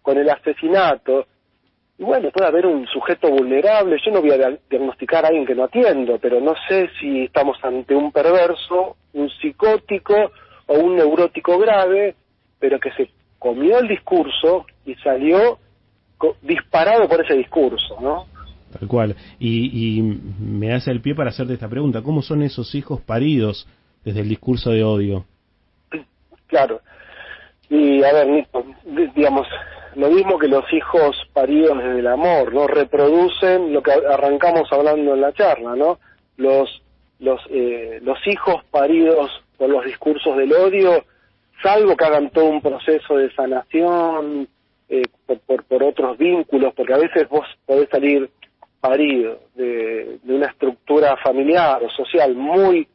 con 0.03 0.19
el 0.19 0.29
asesinato. 0.29 1.27
Y 2.01 2.03
bueno, 2.03 2.31
puede 2.31 2.49
haber 2.49 2.65
un 2.65 2.87
sujeto 2.87 3.29
vulnerable, 3.29 3.99
yo 4.03 4.11
no 4.11 4.23
voy 4.23 4.31
a 4.31 4.59
diagnosticar 4.71 5.23
a 5.23 5.29
alguien 5.29 5.45
que 5.45 5.55
no 5.55 5.65
atiendo, 5.65 6.19
pero 6.19 6.41
no 6.41 6.55
sé 6.67 6.89
si 6.99 7.25
estamos 7.25 7.59
ante 7.63 7.95
un 7.95 8.11
perverso, 8.11 8.97
un 9.13 9.29
psicótico 9.29 10.15
o 10.67 10.79
un 10.79 10.97
neurótico 10.97 11.59
grave, 11.59 12.15
pero 12.59 12.81
que 12.81 12.91
se 12.93 13.11
comió 13.39 13.81
el 13.81 13.87
discurso 13.87 14.65
y 14.87 14.95
salió 14.95 15.59
disparado 16.41 17.07
por 17.07 17.23
ese 17.23 17.35
discurso, 17.35 17.99
¿no? 18.01 18.25
Tal 18.79 18.89
cual. 18.89 19.15
Y, 19.39 19.99
y 19.99 20.01
me 20.01 20.73
hace 20.73 20.91
el 20.93 21.03
pie 21.03 21.15
para 21.15 21.29
hacerte 21.29 21.53
esta 21.53 21.69
pregunta. 21.69 22.01
¿Cómo 22.01 22.23
son 22.23 22.41
esos 22.43 22.75
hijos 22.75 23.03
paridos 23.03 23.69
desde 24.07 24.21
el 24.21 24.29
discurso 24.31 24.71
de 24.71 24.85
odio? 24.85 25.27
Claro. 26.47 26.81
Y 27.69 28.03
a 28.03 28.13
ver, 28.15 28.47
digamos, 29.15 29.47
lo 29.97 30.11
mismo 30.11 30.39
que 30.39 30.49
los 30.49 30.65
hijos 30.73 31.17
paridos 31.33 31.79
desde 31.79 32.01
el 32.01 32.07
amor, 32.07 32.53
¿no? 32.53 32.67
Reproducen 32.67 33.73
lo 33.73 33.83
que 33.83 33.93
arrancamos 33.93 34.71
hablando 34.73 35.15
en 35.15 35.21
la 35.21 35.33
charla, 35.33 35.75
¿no? 35.77 35.99
Los, 36.37 36.83
los, 37.19 37.41
eh, 37.51 38.01
los 38.03 38.19
hijos 38.27 38.65
paridos 38.71 39.31
por 39.57 39.69
los 39.69 39.85
discursos 39.85 40.37
del 40.37 40.53
odio, 40.53 41.05
salvo 41.63 41.97
que 41.97 42.05
hagan 42.05 42.31
todo 42.31 42.47
un 42.47 42.63
proceso 42.63 43.17
de 43.17 43.33
sanación 43.33 44.49
eh, 44.89 45.03
por, 45.27 45.39
por, 45.41 45.65
por 45.65 45.83
otros 45.83 46.17
vínculos, 46.19 46.73
porque 46.75 46.95
a 46.95 46.99
veces 46.99 47.29
vos 47.29 47.47
podés 47.67 47.89
salir 47.91 48.31
parido 48.81 49.41
de, 49.55 50.19
una 50.25 50.47
estructura 50.47 51.17
familiar 51.19 51.83
o 51.83 51.91
social 51.91 52.35
muy 52.35 52.89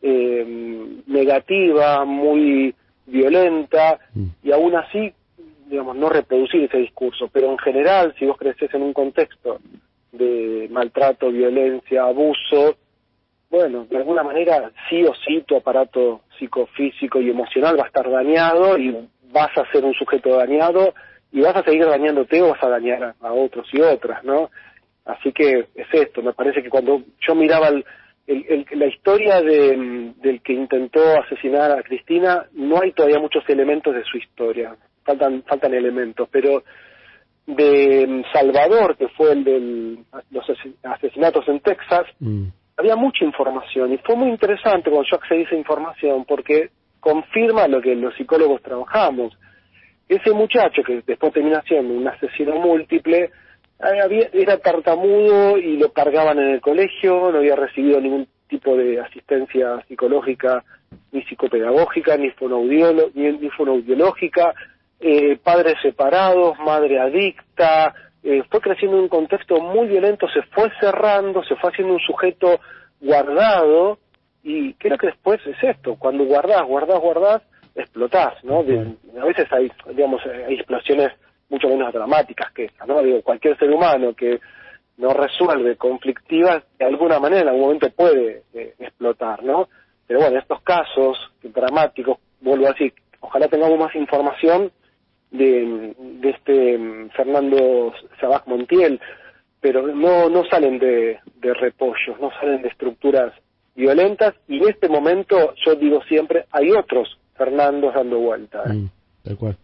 eh, 0.00 1.02
negativa, 1.06 2.04
muy 2.04 2.74
violenta, 3.06 3.98
mm. 4.14 4.24
y 4.44 4.52
aún 4.52 4.76
así, 4.76 5.12
digamos, 5.72 5.96
no 5.96 6.10
reproducir 6.10 6.64
ese 6.64 6.76
discurso. 6.76 7.28
Pero 7.32 7.50
en 7.50 7.58
general, 7.58 8.14
si 8.18 8.26
vos 8.26 8.36
creces 8.36 8.72
en 8.74 8.82
un 8.82 8.92
contexto 8.92 9.58
de 10.12 10.68
maltrato, 10.70 11.30
violencia, 11.30 12.02
abuso, 12.02 12.76
bueno, 13.50 13.86
de 13.88 13.96
alguna 13.96 14.22
manera 14.22 14.70
sí 14.88 15.02
o 15.04 15.14
sí 15.14 15.42
tu 15.46 15.56
aparato 15.56 16.20
psicofísico 16.38 17.22
y 17.22 17.30
emocional 17.30 17.78
va 17.78 17.84
a 17.84 17.86
estar 17.86 18.08
dañado 18.10 18.76
y 18.76 19.08
vas 19.32 19.56
a 19.56 19.70
ser 19.72 19.82
un 19.84 19.94
sujeto 19.94 20.36
dañado 20.36 20.92
y 21.32 21.40
vas 21.40 21.56
a 21.56 21.64
seguir 21.64 21.86
dañándote 21.86 22.42
o 22.42 22.50
vas 22.50 22.62
a 22.62 22.68
dañar 22.68 23.14
a 23.18 23.32
otros 23.32 23.66
y 23.72 23.80
otras, 23.80 24.22
¿no? 24.24 24.50
Así 25.06 25.32
que 25.32 25.68
es 25.74 25.88
esto, 25.90 26.22
me 26.22 26.34
parece 26.34 26.62
que 26.62 26.68
cuando 26.68 27.02
yo 27.26 27.34
miraba 27.34 27.70
la 27.70 28.86
historia 28.86 29.40
de, 29.40 30.12
del 30.16 30.42
que 30.42 30.52
intentó 30.52 31.18
asesinar 31.18 31.72
a 31.72 31.82
Cristina, 31.82 32.46
no 32.52 32.80
hay 32.80 32.92
todavía 32.92 33.18
muchos 33.18 33.42
elementos 33.48 33.94
de 33.94 34.04
su 34.04 34.18
historia, 34.18 34.76
faltan, 35.04 35.42
faltan 35.42 35.74
elementos, 35.74 36.28
pero 36.30 36.62
de 37.46 38.24
Salvador, 38.32 38.96
que 38.96 39.08
fue 39.08 39.32
el 39.32 39.44
de 39.44 39.98
los 40.30 40.44
asesinatos 40.84 41.46
en 41.48 41.60
Texas, 41.60 42.06
mm. 42.20 42.44
había 42.76 42.96
mucha 42.96 43.24
información 43.24 43.92
y 43.92 43.98
fue 43.98 44.16
muy 44.16 44.28
interesante 44.28 44.90
cuando 44.90 45.08
yo 45.10 45.16
accedí 45.16 45.40
a 45.40 45.46
esa 45.46 45.56
información 45.56 46.24
porque 46.24 46.70
confirma 47.00 47.66
lo 47.66 47.80
que 47.80 47.96
los 47.96 48.14
psicólogos 48.14 48.62
trabajamos. 48.62 49.36
Ese 50.08 50.32
muchacho 50.32 50.82
que 50.84 51.02
después 51.06 51.32
termina 51.32 51.62
siendo 51.62 51.94
un 51.94 52.06
asesino 52.06 52.56
múltiple, 52.56 53.30
era 54.32 54.58
tartamudo 54.58 55.58
y 55.58 55.76
lo 55.76 55.92
cargaban 55.92 56.38
en 56.38 56.50
el 56.50 56.60
colegio, 56.60 57.32
no 57.32 57.38
había 57.38 57.56
recibido 57.56 58.00
ningún 58.00 58.28
tipo 58.48 58.76
de 58.76 59.00
asistencia 59.00 59.82
psicológica 59.88 60.62
ni 61.10 61.24
psicopedagógica, 61.24 62.16
ni 62.16 62.30
fonoaudiológica, 62.30 64.54
eh, 65.02 65.36
padres 65.42 65.74
separados, 65.82 66.56
madre 66.60 67.00
adicta, 67.00 67.92
eh, 68.22 68.44
fue 68.48 68.60
creciendo 68.60 68.98
en 68.98 69.02
un 69.04 69.08
contexto 69.08 69.60
muy 69.60 69.88
violento, 69.88 70.28
se 70.28 70.42
fue 70.42 70.70
cerrando, 70.80 71.42
se 71.42 71.56
fue 71.56 71.70
haciendo 71.70 71.94
un 71.94 72.00
sujeto 72.00 72.60
guardado, 73.00 73.98
y 74.44 74.74
creo 74.74 74.96
que 74.96 75.08
después 75.08 75.40
es 75.44 75.56
esto, 75.60 75.96
cuando 75.98 76.24
guardás, 76.24 76.62
guardás, 76.66 77.00
guardás, 77.00 77.42
explotás, 77.74 78.34
¿no? 78.44 78.60
a 78.60 79.24
veces 79.24 79.46
hay, 79.50 79.72
digamos, 79.92 80.22
hay 80.26 80.54
explosiones 80.54 81.10
mucho 81.48 81.68
menos 81.68 81.92
dramáticas 81.92 82.52
que 82.52 82.66
esa, 82.66 82.86
¿no? 82.86 83.02
Digo, 83.02 83.22
cualquier 83.22 83.58
ser 83.58 83.70
humano 83.70 84.14
que 84.14 84.40
no 84.98 85.12
resuelve 85.12 85.76
conflictivas, 85.76 86.62
de 86.78 86.84
alguna 86.84 87.18
manera 87.18 87.42
en 87.42 87.48
algún 87.48 87.62
momento 87.62 87.90
puede 87.90 88.42
eh, 88.54 88.74
explotar, 88.78 89.42
¿no? 89.42 89.68
Pero 90.06 90.20
bueno, 90.20 90.38
estos 90.38 90.62
casos 90.62 91.18
dramáticos, 91.42 92.18
vuelvo 92.40 92.66
a 92.66 92.72
decir, 92.72 92.94
ojalá 93.20 93.48
tengamos 93.48 93.78
más 93.78 93.94
información 93.96 94.70
de, 95.32 95.94
de 95.98 96.30
este 96.30 96.78
mm, 96.78 97.10
Fernando 97.10 97.92
Sabac 98.20 98.46
Montiel, 98.46 99.00
pero 99.60 99.86
no, 99.86 100.28
no 100.28 100.44
salen 100.44 100.78
de, 100.78 101.18
de 101.40 101.54
repollos, 101.54 102.20
no 102.20 102.30
salen 102.40 102.62
de 102.62 102.68
estructuras 102.68 103.32
violentas 103.74 104.34
y 104.48 104.58
en 104.58 104.68
este 104.68 104.88
momento 104.88 105.54
yo 105.64 105.74
digo 105.74 106.02
siempre 106.08 106.44
hay 106.50 106.70
otros 106.70 107.18
Fernandos 107.36 107.94
dando 107.94 108.18
vuelta. 108.18 108.62
¿eh? 108.66 108.72
Mm, 108.74 108.88
tal 109.24 109.36
cual. 109.36 109.56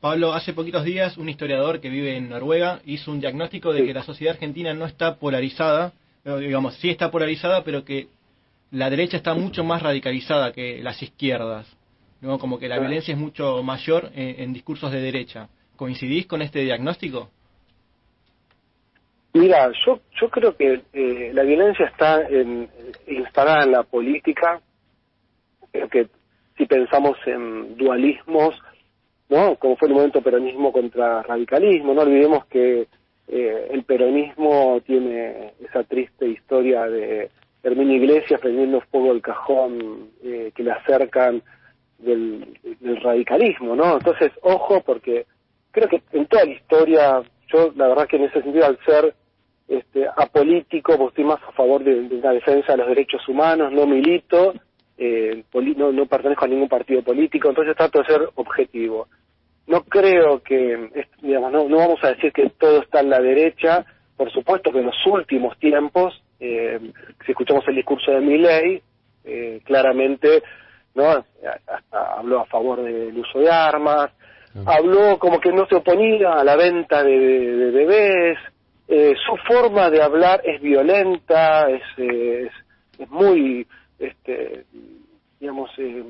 Pablo, 0.00 0.32
hace 0.32 0.54
poquitos 0.54 0.84
días 0.84 1.18
un 1.18 1.28
historiador 1.28 1.80
que 1.80 1.90
vive 1.90 2.16
en 2.16 2.30
Noruega 2.30 2.80
hizo 2.86 3.10
un 3.12 3.20
diagnóstico 3.20 3.72
de 3.74 3.80
Sí. 3.80 3.86
que 3.86 3.94
la 3.94 4.02
sociedad 4.02 4.34
argentina 4.34 4.72
no 4.72 4.86
está 4.86 5.16
polarizada, 5.16 5.92
eh, 6.24 6.36
digamos, 6.38 6.74
sí 6.76 6.88
está 6.88 7.10
polarizada, 7.10 7.62
pero 7.64 7.84
que 7.84 8.08
la 8.70 8.88
derecha 8.88 9.18
está 9.18 9.34
mucho 9.34 9.62
más 9.62 9.82
radicalizada 9.82 10.52
que 10.52 10.80
las 10.82 11.02
izquierdas. 11.02 11.66
¿No? 12.20 12.38
Como 12.38 12.58
que 12.58 12.68
la 12.68 12.76
Claro. 12.76 12.88
violencia 12.88 13.12
es 13.14 13.18
mucho 13.20 13.62
mayor 13.62 14.10
en, 14.14 14.40
en 14.42 14.52
discursos 14.52 14.90
de 14.92 15.00
derecha. 15.00 15.48
¿Coincidís 15.76 16.26
con 16.26 16.42
este 16.42 16.60
diagnóstico? 16.60 17.30
Mira, 19.32 19.70
yo, 19.86 20.00
yo 20.20 20.28
creo 20.28 20.56
que 20.56 20.82
eh, 20.92 21.30
la 21.32 21.42
violencia 21.44 21.86
está 21.86 22.22
en- 22.28 22.68
instalada 23.06 23.64
en 23.64 23.72
la 23.72 23.84
política. 23.84 24.60
Creo 25.72 25.88
que 25.88 26.08
si 26.56 26.66
pensamos 26.66 27.16
en 27.26 27.76
dualismos, 27.76 28.54
¿no? 29.28 29.54
Como 29.56 29.76
fue 29.76 29.88
el 29.88 29.94
momento 29.94 30.20
peronismo 30.20 30.72
contra 30.72 31.22
radicalismo, 31.22 31.94
no 31.94 32.02
olvidemos 32.02 32.44
que 32.46 32.88
eh, 33.28 33.68
el 33.70 33.84
peronismo 33.84 34.80
tiene 34.84 35.52
esa 35.64 35.84
triste 35.84 36.26
historia 36.26 36.86
de 36.86 37.30
Herminio 37.62 37.96
Iglesias 37.96 38.40
prendiendo 38.40 38.80
fuego 38.90 39.12
el 39.12 39.22
cajón 39.22 40.08
eh, 40.24 40.50
que 40.54 40.64
le 40.64 40.72
acercan 40.72 41.40
del, 42.02 42.58
del 42.80 43.00
radicalismo, 43.00 43.76
¿no? 43.76 43.94
Entonces, 43.94 44.32
ojo, 44.42 44.82
porque 44.84 45.26
creo 45.70 45.88
que 45.88 46.02
en 46.12 46.26
toda 46.26 46.44
la 46.44 46.52
historia, 46.52 47.22
yo 47.52 47.72
la 47.76 47.88
verdad 47.88 48.06
que 48.08 48.16
en 48.16 48.24
ese 48.24 48.42
sentido, 48.42 48.66
al 48.66 48.78
ser 48.84 49.14
este, 49.68 50.06
apolítico, 50.16 50.96
pues 50.96 51.10
estoy 51.10 51.24
más 51.24 51.40
a 51.46 51.52
favor 51.52 51.84
de, 51.84 52.02
la 52.20 52.32
defensa 52.32 52.72
de 52.72 52.78
los 52.78 52.88
derechos 52.88 53.26
humanos, 53.28 53.72
no 53.72 53.86
milito, 53.86 54.54
eh, 54.98 55.44
no, 55.76 55.92
no 55.92 56.06
pertenezco 56.06 56.44
a 56.44 56.48
ningún 56.48 56.68
partido 56.68 57.02
político, 57.02 57.48
entonces 57.48 57.76
trato 57.76 58.00
de 58.00 58.06
ser 58.06 58.28
objetivo. 58.34 59.08
No 59.66 59.84
creo 59.84 60.42
que, 60.42 60.90
digamos, 61.22 61.52
no, 61.52 61.68
no 61.68 61.76
vamos 61.76 62.00
a 62.02 62.08
decir 62.08 62.32
que 62.32 62.50
todo 62.58 62.82
está 62.82 63.00
en 63.00 63.10
la 63.10 63.20
derecha, 63.20 63.84
por 64.16 64.32
supuesto 64.32 64.72
que 64.72 64.80
en 64.80 64.86
los 64.86 65.06
últimos 65.06 65.56
tiempos, 65.58 66.20
eh, 66.40 66.80
si 67.24 67.30
escuchamos 67.30 67.62
el 67.68 67.76
discurso 67.76 68.10
de 68.10 68.20
Milley, 68.20 68.82
eh, 69.24 69.60
claramente 69.64 70.42
no 70.94 71.24
habló 71.92 72.40
a 72.40 72.46
favor 72.46 72.82
del 72.82 73.16
uso 73.16 73.38
de 73.38 73.50
armas, 73.50 74.10
habló 74.66 75.18
como 75.18 75.38
que 75.40 75.52
no 75.52 75.66
se 75.66 75.76
oponía 75.76 76.32
a 76.32 76.44
la 76.44 76.56
venta 76.56 77.02
de, 77.04 77.12
de- 77.18 77.56
de 77.56 77.70
bebés, 77.70 78.38
eh, 78.88 79.14
su 79.24 79.36
forma 79.46 79.88
de 79.90 80.02
hablar 80.02 80.40
es 80.44 80.60
violenta, 80.60 81.70
es, 81.70 81.82
eh, 81.98 82.46
es, 82.48 82.52
es 82.98 83.08
muy, 83.10 83.64
este, 84.00 84.64
digamos, 85.38 85.70
eh, 85.78 86.02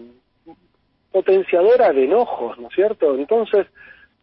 potenciadora 1.12 1.92
de 1.92 2.04
enojos, 2.04 2.58
¿no 2.58 2.68
es 2.68 2.74
cierto? 2.74 3.14
Entonces, 3.16 3.66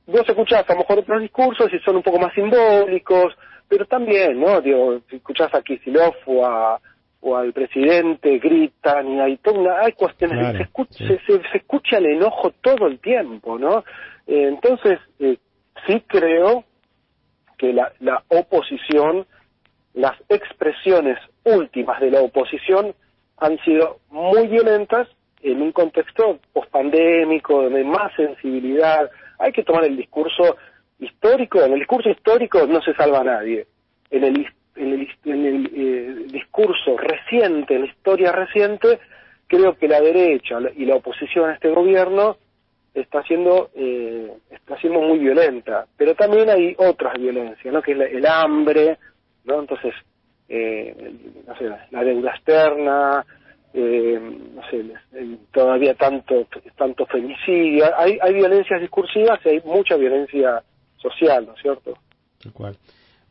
vos 0.05 0.23
escuchás 0.27 0.67
a 0.69 0.73
lo 0.73 0.79
mejor 0.79 0.99
otros 0.99 1.21
discursos 1.21 1.67
y 1.73 1.79
son 1.79 1.97
un 1.97 2.03
poco 2.03 2.19
más 2.19 2.33
simbólicos, 2.33 3.35
pero 3.67 3.85
también, 3.85 4.39
¿no? 4.39 4.61
Digo, 4.61 4.99
si 5.09 5.17
escuchás 5.17 5.53
a 5.53 5.61
Kicillof 5.61 6.15
o, 6.25 6.45
a, 6.45 6.79
o 7.21 7.35
al 7.35 7.53
presidente, 7.53 8.37
gritan 8.39 9.07
y 9.09 9.19
hay 9.19 9.37
toda 9.37 9.59
una, 9.59 9.79
hay 9.79 9.93
cuestiones, 9.93 10.37
Claro, 10.37 10.57
se, 10.57 10.63
escucha, 10.63 10.97
sí. 10.97 11.17
se, 11.25 11.57
escucha 11.57 11.97
el 11.97 12.05
enojo 12.05 12.51
todo 12.61 12.87
el 12.87 12.99
tiempo, 12.99 13.57
¿no? 13.57 13.79
Eh, 14.27 14.47
entonces, 14.47 14.99
eh, 15.19 15.37
sí 15.87 16.03
creo 16.07 16.63
que 17.57 17.73
la, 17.73 17.91
la 17.99 18.23
oposición, 18.29 19.25
las 19.93 20.13
expresiones 20.29 21.17
últimas 21.43 21.99
de 21.99 22.11
la 22.11 22.21
oposición 22.21 22.93
han 23.37 23.57
sido 23.59 23.99
muy 24.09 24.47
violentas 24.47 25.07
en 25.41 25.61
un 25.61 25.71
contexto 25.71 26.39
pospandémico, 26.53 27.69
de 27.69 27.83
más 27.83 28.11
sensibilidad. 28.15 29.09
Hay 29.39 29.51
que 29.51 29.63
tomar 29.63 29.85
el 29.85 29.95
discurso 29.95 30.57
histórico. 30.99 31.61
En 31.61 31.73
el 31.73 31.79
discurso 31.79 32.09
histórico 32.09 32.65
no 32.67 32.81
se 32.81 32.93
salva 32.93 33.19
a 33.19 33.23
nadie. 33.23 33.67
En 34.09 34.23
el, 34.23 34.47
en 34.77 34.93
el, 34.93 35.07
en 35.25 35.45
el, 35.45 35.71
eh, 35.75 36.15
discurso 36.31 36.97
reciente, 36.97 37.75
en 37.75 37.81
la 37.81 37.87
historia 37.87 38.31
reciente, 38.31 38.99
creo 39.47 39.75
que 39.77 39.87
la 39.87 40.01
derecha 40.01 40.57
y 40.75 40.85
la 40.85 40.95
oposición 40.95 41.49
a 41.49 41.53
este 41.53 41.69
gobierno 41.69 42.37
está 42.93 43.21
siendo 43.23 43.69
eh, 43.75 44.31
está 44.49 44.77
siendo 44.79 44.99
muy 45.01 45.19
violenta. 45.19 45.85
Pero 45.97 46.15
también 46.15 46.49
hay 46.49 46.75
otras 46.77 47.13
violencias 47.19 47.73
no 47.73 47.81
que 47.81 47.91
es 47.91 47.97
la- 47.97 48.05
el 48.05 48.25
hambre 48.25 48.97
no 49.45 49.59
entonces 49.61 49.93
eh, 50.49 51.13
no 51.47 51.55
sé 51.57 51.69
la 51.91 52.03
deuda 52.03 52.31
externa 52.31 53.25
eh, 53.73 54.19
no 54.55 54.61
sé 54.69 54.83
todavía 55.51 55.93
tanto 55.93 56.47
tanto 56.75 57.05
femicidio. 57.05 57.85
Hay 57.97 58.17
hay 58.21 58.33
violencias 58.33 58.81
discursivas 58.81 59.39
y 59.45 59.49
hay 59.49 59.61
mucha 59.63 59.95
violencia 59.95 60.63
social 60.97 61.45
no 61.45 61.53
es 61.53 61.61
cierto 61.61 61.93
Tal 62.41 62.53
cual. 62.53 62.75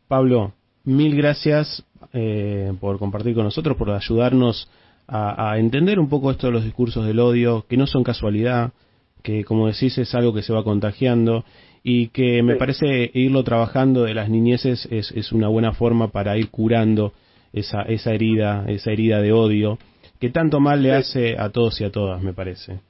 Pablo, 0.08 0.52
mil 0.86 1.14
gracias 1.16 1.84
eh, 2.14 2.72
por 2.80 2.98
compartir 2.98 3.34
con 3.34 3.44
nosotros, 3.44 3.76
por 3.76 3.90
ayudarnos 3.90 4.70
a, 5.06 5.50
a 5.52 5.58
entender 5.58 5.98
un 5.98 6.08
poco 6.08 6.30
esto 6.30 6.46
de 6.46 6.52
los 6.54 6.64
discursos 6.64 7.06
del 7.06 7.18
odio, 7.20 7.66
que 7.68 7.76
no 7.76 7.86
son 7.86 8.02
casualidad, 8.02 8.72
que 9.22 9.44
como 9.44 9.66
decís 9.66 9.98
es 9.98 10.14
algo 10.14 10.32
que 10.32 10.42
se 10.42 10.52
va 10.52 10.64
contagiando 10.64 11.44
y 11.82 12.08
que 12.08 12.42
me 12.42 12.54
Sí. 12.54 12.58
parece 12.58 13.10
irlo 13.14 13.44
trabajando 13.44 14.04
de 14.04 14.14
las 14.14 14.28
niñeces 14.28 14.86
es, 14.90 15.10
es 15.12 15.32
una 15.32 15.48
buena 15.48 15.72
forma 15.72 16.08
para 16.08 16.36
ir 16.38 16.48
curando 16.50 17.12
esa, 17.52 17.82
esa 17.82 18.12
herida, 18.12 18.64
esa 18.68 18.90
herida 18.90 19.20
de 19.20 19.32
odio 19.32 19.78
que 20.20 20.30
tanto 20.30 20.60
mal 20.60 20.82
le 20.82 20.90
Sí. 20.90 20.94
hace 20.96 21.36
a 21.38 21.50
todos 21.50 21.80
y 21.80 21.84
a 21.84 21.90
todas, 21.92 22.22
me 22.22 22.32
parece. 22.32 22.80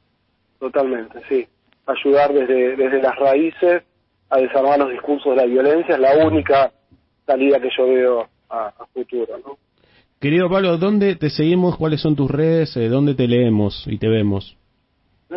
totalmente 0.58 1.20
sí 1.28 1.46
ayudar 1.86 2.32
desde 2.32 2.76
desde 2.76 3.00
las 3.02 3.16
raíces 3.16 3.82
a 4.30 4.38
desarmar 4.38 4.78
los 4.78 4.90
discursos 4.90 5.36
de 5.36 5.42
la 5.42 5.46
violencia 5.46 5.94
es 5.94 6.00
la 6.00 6.26
única 6.26 6.72
salida 7.26 7.60
que 7.60 7.68
yo 7.76 7.86
veo 7.86 8.28
a, 8.48 8.68
a 8.68 8.86
futuro 8.86 9.38
no 9.44 9.58
Querido 10.20 10.48
Pablo, 10.48 10.78
¿dónde 10.78 11.14
te 11.16 11.28
seguimos? 11.28 11.76
¿Cuáles 11.76 12.00
son 12.00 12.16
tus 12.16 12.30
redes? 12.30 12.74
Eh, 12.76 12.88
¿Dónde 12.88 13.14
te 13.14 13.28
leemos 13.28 13.84
y 13.86 13.98
te 13.98 14.08
vemos? 14.08 14.56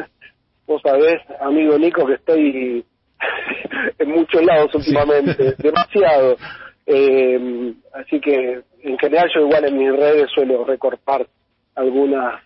Vos 0.68 0.82
sabés, 0.82 1.20
amigo 1.42 1.78
Nico, 1.78 2.06
que 2.06 2.14
estoy 2.14 2.86
en 4.00 4.10
muchos 4.10 4.42
lados 4.42 4.74
últimamente, 4.74 5.56
demasiado. 5.58 6.38
Eh, 6.86 7.74
así 7.94 8.22
que, 8.22 8.62
en 8.84 8.98
general, 8.98 9.30
yo 9.36 9.42
igual 9.42 9.66
en 9.66 9.78
mis 9.78 9.92
redes 9.92 10.30
suelo 10.34 10.64
recortar 10.64 11.28
algunas 11.76 12.42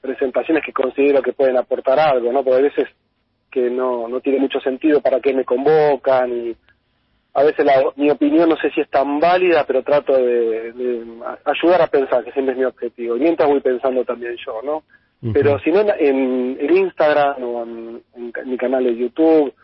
presentaciones 0.00 0.64
que 0.66 0.72
considero 0.72 1.22
que 1.22 1.32
pueden 1.32 1.56
aportar 1.56 2.00
algo, 2.00 2.32
¿no? 2.32 2.42
Porque 2.42 2.58
a 2.58 2.62
veces 2.62 2.88
que 3.48 3.70
no, 3.70 4.08
no 4.08 4.20
tiene 4.20 4.40
mucho 4.40 4.58
sentido 4.58 5.00
para 5.00 5.20
qué 5.20 5.32
me 5.32 5.44
convocan 5.44 6.32
y 6.32 6.56
a 7.34 7.42
veces 7.42 7.64
la, 7.64 7.82
mi 7.96 8.10
opinión 8.10 8.48
no 8.48 8.56
sé 8.56 8.70
si 8.70 8.80
es 8.80 8.90
tan 8.90 9.18
válida, 9.18 9.64
pero 9.66 9.82
trato 9.82 10.14
de, 10.16 10.72
de 10.72 11.04
ayudar 11.44 11.82
a 11.82 11.86
pensar, 11.86 12.24
que 12.24 12.32
siempre 12.32 12.52
es 12.52 12.58
mi 12.58 12.64
objetivo. 12.64 13.16
Y 13.16 13.20
mientras 13.20 13.48
voy 13.48 13.60
pensando 13.60 14.04
también 14.04 14.36
yo, 14.44 14.60
¿no? 14.62 14.82
Pero 15.32 15.60
si 15.60 15.70
no, 15.70 15.80
en, 15.80 16.58
en 16.60 16.76
Instagram 16.76 17.44
o 17.44 17.62
en, 17.62 18.02
mi 18.44 18.56
canal 18.56 18.82
de 18.82 18.96
YouTube 18.96 19.54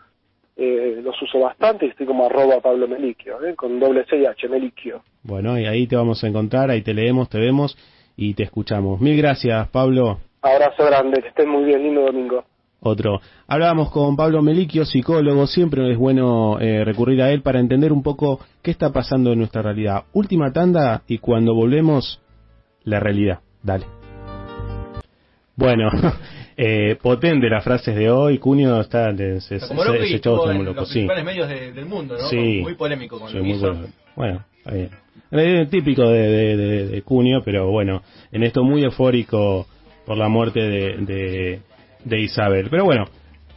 eh, 0.55 1.01
los 1.03 1.21
uso 1.21 1.39
bastante 1.39 1.85
y 1.85 1.89
estoy 1.89 2.05
como 2.05 2.25
arroba 2.25 2.61
Pablo 2.61 2.87
Meliquio, 2.87 3.43
¿eh? 3.45 3.55
con 3.55 3.77
doble 3.77 4.05
C 4.09 4.17
y 4.17 4.25
H, 4.25 4.47
Meliquio. 4.47 5.03
Bueno, 5.23 5.59
y 5.59 5.65
ahí 5.65 5.85
te 5.85 5.97
vamos 5.97 6.23
a 6.23 6.27
encontrar, 6.27 6.69
ahí 6.69 6.81
te 6.81 6.93
leemos, 6.93 7.29
te 7.29 7.39
vemos 7.39 7.77
y 8.15 8.35
te 8.35 8.43
escuchamos. 8.43 9.01
Mil 9.01 9.17
gracias, 9.17 9.67
Pablo. 9.67 10.19
Abrazo 10.41 10.85
grande, 10.85 11.21
que 11.21 11.27
estén 11.27 11.49
muy 11.49 11.65
bien, 11.65 11.83
lindo 11.83 12.01
domingo. 12.03 12.45
Otro. 12.81 13.19
Hablábamos 13.47 13.91
con 13.91 14.15
Pablo 14.15 14.41
Meliquio, 14.41 14.85
psicólogo. 14.85 15.47
Siempre 15.47 15.91
es 15.91 15.97
bueno 15.97 16.59
eh, 16.61 16.85
recurrir 16.85 17.21
a 17.21 17.31
él 17.31 17.41
para 17.41 17.59
entender 17.59 17.91
un 17.91 18.03
poco 18.03 18.39
qué 18.61 18.71
está 18.71 18.91
pasando 18.93 19.33
en 19.33 19.39
nuestra 19.39 19.61
realidad. 19.61 20.03
Última 20.13 20.51
tanda 20.53 21.03
y 21.07 21.17
cuando 21.17 21.53
volvemos, 21.53 22.21
la 22.85 22.99
realidad. 23.01 23.39
Dale. 23.61 23.85
Bueno, 25.55 25.89
eh, 26.57 26.95
potente 27.01 27.49
las 27.49 27.63
frases 27.63 27.95
de 27.95 28.09
hoy. 28.09 28.37
Cunio 28.37 28.79
está, 28.79 29.13
se, 29.15 29.41
se, 29.41 29.59
Como 29.67 29.83
se- 29.83 30.07
se 30.07 30.15
echó 30.15 30.49
en 30.51 30.63
loco, 30.63 30.79
los 30.81 30.87
sí. 30.87 30.93
principales 30.99 31.25
medios 31.25 31.49
de- 31.49 31.73
del 31.73 31.85
mundo, 31.85 32.15
¿no? 32.17 32.27
Sí. 32.29 32.59
Muy 32.61 32.75
polémico 32.75 33.19
con 33.19 33.27
lo 33.27 33.33
que 33.33 33.41
muy 33.41 33.51
hizo. 33.57 33.67
bueno. 33.73 33.87
Bueno, 34.15 34.45
está 34.57 34.73
bien. 34.73 34.89
Eh, 35.31 35.67
típico 35.69 36.07
de, 36.09 36.21
de, 36.27 36.57
de- 36.57 36.87
de 36.87 37.01
Cunio, 37.01 37.41
pero 37.43 37.69
bueno, 37.69 38.01
en 38.31 38.43
esto 38.43 38.63
muy 38.63 38.83
eufórico 38.83 39.67
por 40.05 40.17
la 40.17 40.27
muerte 40.29 40.61
de, 40.61 41.59
de, 42.03 42.19
Isabel. 42.21 42.67
Pero 42.69 42.85
bueno, 42.85 43.05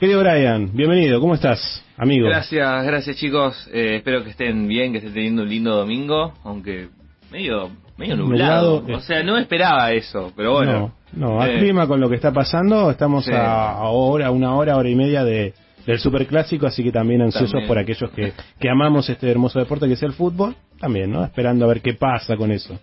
Querido 0.00 0.20
Brian, 0.20 0.70
bienvenido, 0.74 1.20
¿cómo 1.20 1.34
estás, 1.34 1.84
amigo? 1.96 2.26
Gracias, 2.26 2.84
gracias 2.84 3.16
chicos. 3.16 3.68
Eh, 3.72 3.96
espero 3.96 4.24
que 4.24 4.30
estén 4.30 4.66
bien, 4.66 4.90
que 4.92 4.98
estén 4.98 5.14
teniendo 5.14 5.42
un 5.42 5.48
lindo 5.48 5.76
domingo, 5.76 6.32
aunque 6.44 6.88
medio 7.30 7.70
medio 7.96 8.16
nublado. 8.16 8.80
Nublado, 8.80 8.98
o 8.98 9.00
sea, 9.00 9.22
no 9.22 9.38
esperaba 9.38 9.92
eso, 9.92 10.32
pero 10.34 10.54
bueno. 10.54 10.92
No, 11.12 11.28
no, 11.36 11.40
al 11.40 11.50
Eh, 11.50 11.58
clima 11.60 11.86
con 11.86 12.00
lo 12.00 12.08
que 12.08 12.16
está 12.16 12.32
pasando, 12.32 12.90
estamos 12.90 13.24
Sí. 13.24 13.32
a, 13.32 13.70
a 13.72 13.88
hora, 13.90 14.30
una 14.32 14.56
hora, 14.56 14.76
hora 14.76 14.88
y 14.88 14.96
media 14.96 15.22
de, 15.24 15.54
del 15.86 15.98
superclásico, 16.00 16.66
así 16.66 16.82
que 16.82 16.90
también 16.90 17.22
ansiosos 17.22 17.52
También. 17.52 17.68
por 17.68 17.78
aquellos 17.78 18.10
que, 18.10 18.32
que 18.58 18.68
amamos 18.70 19.08
este 19.08 19.30
hermoso 19.30 19.60
deporte 19.60 19.86
que 19.86 19.92
es 19.94 20.02
el 20.02 20.14
fútbol, 20.14 20.56
también, 20.80 21.12
¿no? 21.12 21.22
Esperando 21.24 21.64
a 21.64 21.68
ver 21.68 21.80
qué 21.80 21.94
pasa 21.94 22.36
con 22.36 22.50
eso. 22.50 22.76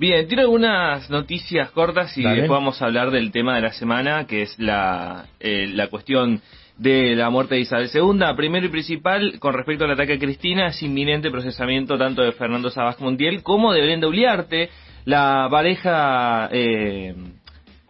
Bien, 0.00 0.26
tiro 0.26 0.40
algunas 0.40 1.10
noticias 1.10 1.70
cortas 1.72 2.16
y 2.16 2.22
Dale. 2.22 2.36
después 2.36 2.58
vamos 2.58 2.80
a 2.80 2.86
hablar 2.86 3.10
del 3.10 3.30
tema 3.30 3.56
de 3.56 3.60
la 3.60 3.72
semana, 3.74 4.26
que 4.26 4.40
es 4.40 4.58
la, 4.58 5.26
eh, 5.40 5.66
la 5.74 5.88
cuestión 5.88 6.40
de 6.78 7.14
la 7.14 7.28
muerte 7.28 7.56
de 7.56 7.60
Isabel 7.60 7.90
II. 7.92 8.18
Primero 8.34 8.64
y 8.64 8.70
principal, 8.70 9.38
con 9.38 9.52
respecto 9.52 9.84
al 9.84 9.90
ataque 9.90 10.14
a 10.14 10.18
Cristina, 10.18 10.68
es 10.68 10.82
inminente 10.82 11.30
procesamiento 11.30 11.98
tanto 11.98 12.22
de 12.22 12.32
Fernando 12.32 12.70
Sabas 12.70 12.98
Montiel 12.98 13.42
como 13.42 13.74
de 13.74 13.82
Brenda 13.82 14.08
Uliarte, 14.08 14.70
la 15.04 15.46
pareja 15.50 16.48
eh, 16.50 17.14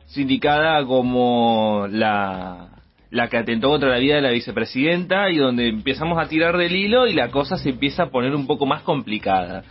sindicada 0.06 0.84
como 0.84 1.86
la, 1.88 2.70
la 3.10 3.28
que 3.28 3.36
atentó 3.36 3.68
contra 3.68 3.88
la 3.88 3.98
vida 3.98 4.16
de 4.16 4.22
la 4.22 4.30
vicepresidenta 4.30 5.30
y 5.30 5.36
donde 5.36 5.68
empezamos 5.68 6.18
a 6.18 6.28
tirar 6.28 6.56
del 6.56 6.74
hilo 6.74 7.06
y 7.06 7.12
la 7.12 7.28
cosa 7.28 7.56
se 7.56 7.70
empieza 7.70 8.02
a 8.02 8.10
poner 8.10 8.34
un 8.34 8.48
poco 8.48 8.66
más 8.66 8.82
complicada. 8.82 9.62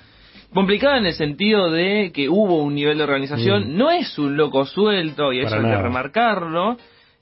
Complicada 0.54 0.98
en 0.98 1.06
el 1.06 1.14
sentido 1.14 1.70
de 1.70 2.12
que 2.12 2.28
hubo 2.28 2.64
un 2.64 2.74
nivel 2.74 2.98
de 2.98 3.04
organización, 3.04 3.74
Mm. 3.74 3.78
no 3.78 3.92
es 3.92 4.18
un 4.18 4.36
loco 4.36 4.66
suelto, 4.66 5.32
y 5.32 5.42
eso 5.42 5.56
hay 5.56 5.62
que 5.62 5.78
remarcarlo, 5.78 6.78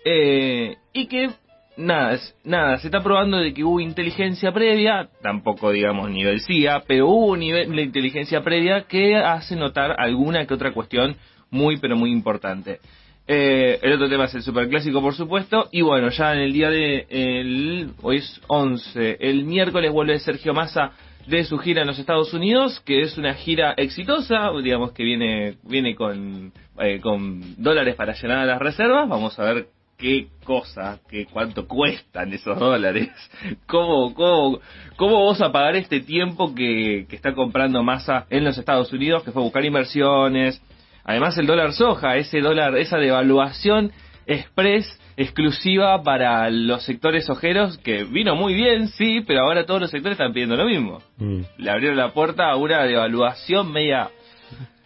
eh, 0.05 0.75
y 0.93 1.07
que 1.07 1.29
nada, 1.75 2.13
es- 2.13 2.35
nada, 2.45 2.77
se 2.77 2.87
está 2.87 3.01
probando 3.03 3.37
de 3.37 3.53
que 3.53 3.63
hubo 3.65 3.79
inteligencia 3.81 4.51
previa, 4.53 5.09
tampoco 5.21 5.71
digamos 5.71 6.09
nivel 6.09 6.39
CIA, 6.39 6.83
pero 6.87 7.07
hubo 7.07 7.27
un 7.33 7.39
nivel 7.39 7.75
de 7.75 7.81
inteligencia 7.81 8.41
previa 8.41 8.83
que 8.83 9.17
hace 9.17 9.55
notar 9.57 9.95
alguna 9.99 10.45
que 10.45 10.53
otra 10.53 10.71
cuestión 10.71 11.17
muy 11.51 11.77
pero 11.77 11.95
muy 11.97 12.11
importante. 12.11 12.79
Eh, 13.27 13.77
el 13.81 13.93
otro 13.93 14.07
tema 14.07 14.23
es 14.25 14.35
el 14.35 14.41
superclásico, 14.41 15.01
por 15.01 15.13
supuesto. 15.13 15.67
Y 15.73 15.81
bueno, 15.81 16.07
ya 16.09 16.33
en 16.33 16.39
el 16.39 16.53
día 16.53 16.69
de. 16.69 17.05
El, 17.09 17.89
hoy 18.01 18.17
es 18.17 18.41
11. 18.47 19.17
El 19.19 19.43
miércoles 19.43 19.91
vuelve 19.91 20.17
Sergio 20.19 20.53
Massa 20.53 20.91
de 21.27 21.43
su 21.43 21.57
gira 21.57 21.81
en 21.81 21.87
los 21.87 21.99
Estados 21.99 22.33
Unidos, 22.33 22.79
que 22.85 23.01
es 23.01 23.17
una 23.17 23.33
gira 23.33 23.73
exitosa, 23.75 24.49
digamos 24.63 24.93
que 24.93 25.03
viene, 25.03 25.57
viene 25.63 25.93
con, 25.93 26.53
eh, 26.79 26.99
con 27.01 27.61
dólares 27.61 27.95
para 27.95 28.13
llenar 28.13 28.47
las 28.47 28.59
reservas. 28.59 29.09
Vamos 29.09 29.37
a 29.37 29.43
ver 29.43 29.67
qué 29.97 30.27
cosa, 30.45 30.99
qué 31.09 31.25
cuánto 31.25 31.67
cuestan 31.67 32.31
esos 32.31 32.57
dólares. 32.57 33.09
¿Cómo, 33.67 34.13
cómo, 34.13 34.59
cómo 34.95 35.19
vos 35.19 35.41
a 35.41 35.51
pagar 35.51 35.75
este 35.75 35.99
tiempo 35.99 36.55
que, 36.55 37.05
que 37.09 37.15
está 37.15 37.33
comprando 37.33 37.83
Massa 37.83 38.25
en 38.29 38.45
los 38.45 38.57
Estados 38.57 38.93
Unidos, 38.93 39.23
que 39.23 39.31
fue 39.31 39.41
a 39.41 39.45
buscar 39.45 39.65
inversiones? 39.65 40.61
Además 41.03 41.37
el 41.37 41.47
dólar 41.47 41.73
soja, 41.73 42.15
ese 42.15 42.39
dólar, 42.39 42.77
esa 42.77 42.97
devaluación 42.97 43.91
express 44.27 44.85
exclusiva 45.15 46.03
para 46.03 46.49
los 46.49 46.83
sectores 46.83 47.29
ojeros, 47.29 47.77
que 47.79 48.03
vino 48.03 48.35
muy 48.35 48.53
bien, 48.53 48.87
sí, 48.89 49.21
pero 49.25 49.41
ahora 49.41 49.65
todos 49.65 49.81
los 49.81 49.89
sectores 49.91 50.17
están 50.19 50.33
pidiendo 50.33 50.55
lo 50.55 50.65
mismo. 50.65 51.01
Mm. 51.17 51.41
Le 51.57 51.71
abrieron 51.71 51.97
la 51.97 52.09
puerta 52.13 52.49
a 52.51 52.55
una 52.55 52.83
devaluación 52.83 53.71
media, 53.71 54.09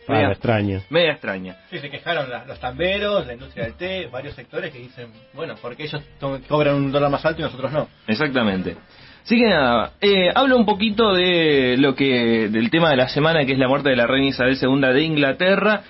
Ah, 0.07 0.13
media, 0.13 0.31
extraño. 0.31 0.81
media 0.89 1.11
extraña. 1.11 1.55
Sí, 1.69 1.79
se 1.79 1.89
quejaron 1.89 2.29
la- 2.29 2.45
los 2.45 2.59
tamberos, 2.59 3.25
la 3.27 3.33
industria 3.33 3.65
del 3.65 3.73
té, 3.75 4.07
varios 4.11 4.33
sectores 4.35 4.71
que 4.73 4.79
dicen, 4.79 5.07
bueno, 5.33 5.55
porque 5.61 5.83
ellos 5.83 6.01
to- 6.19 6.39
cobran 6.47 6.75
un 6.75 6.91
dólar 6.91 7.09
más 7.11 7.23
alto 7.25 7.41
y 7.41 7.43
nosotros 7.43 7.71
no. 7.71 7.87
Exactamente. 8.07 8.75
Así 9.23 9.37
que 9.37 9.47
nada, 9.47 9.91
eh, 10.01 10.31
hablo 10.33 10.57
un 10.57 10.65
poquito 10.65 11.13
de 11.13 11.75
lo 11.77 11.93
que, 11.93 12.49
del 12.49 12.71
tema 12.71 12.89
de 12.89 12.95
la 12.95 13.07
semana, 13.09 13.45
que 13.45 13.53
es 13.53 13.59
la 13.59 13.67
muerte 13.67 13.89
de 13.89 13.95
la 13.95 14.07
reina 14.07 14.29
Isabel 14.29 14.57
II 14.59 14.81
de 14.93 15.03
Inglaterra. 15.03 15.83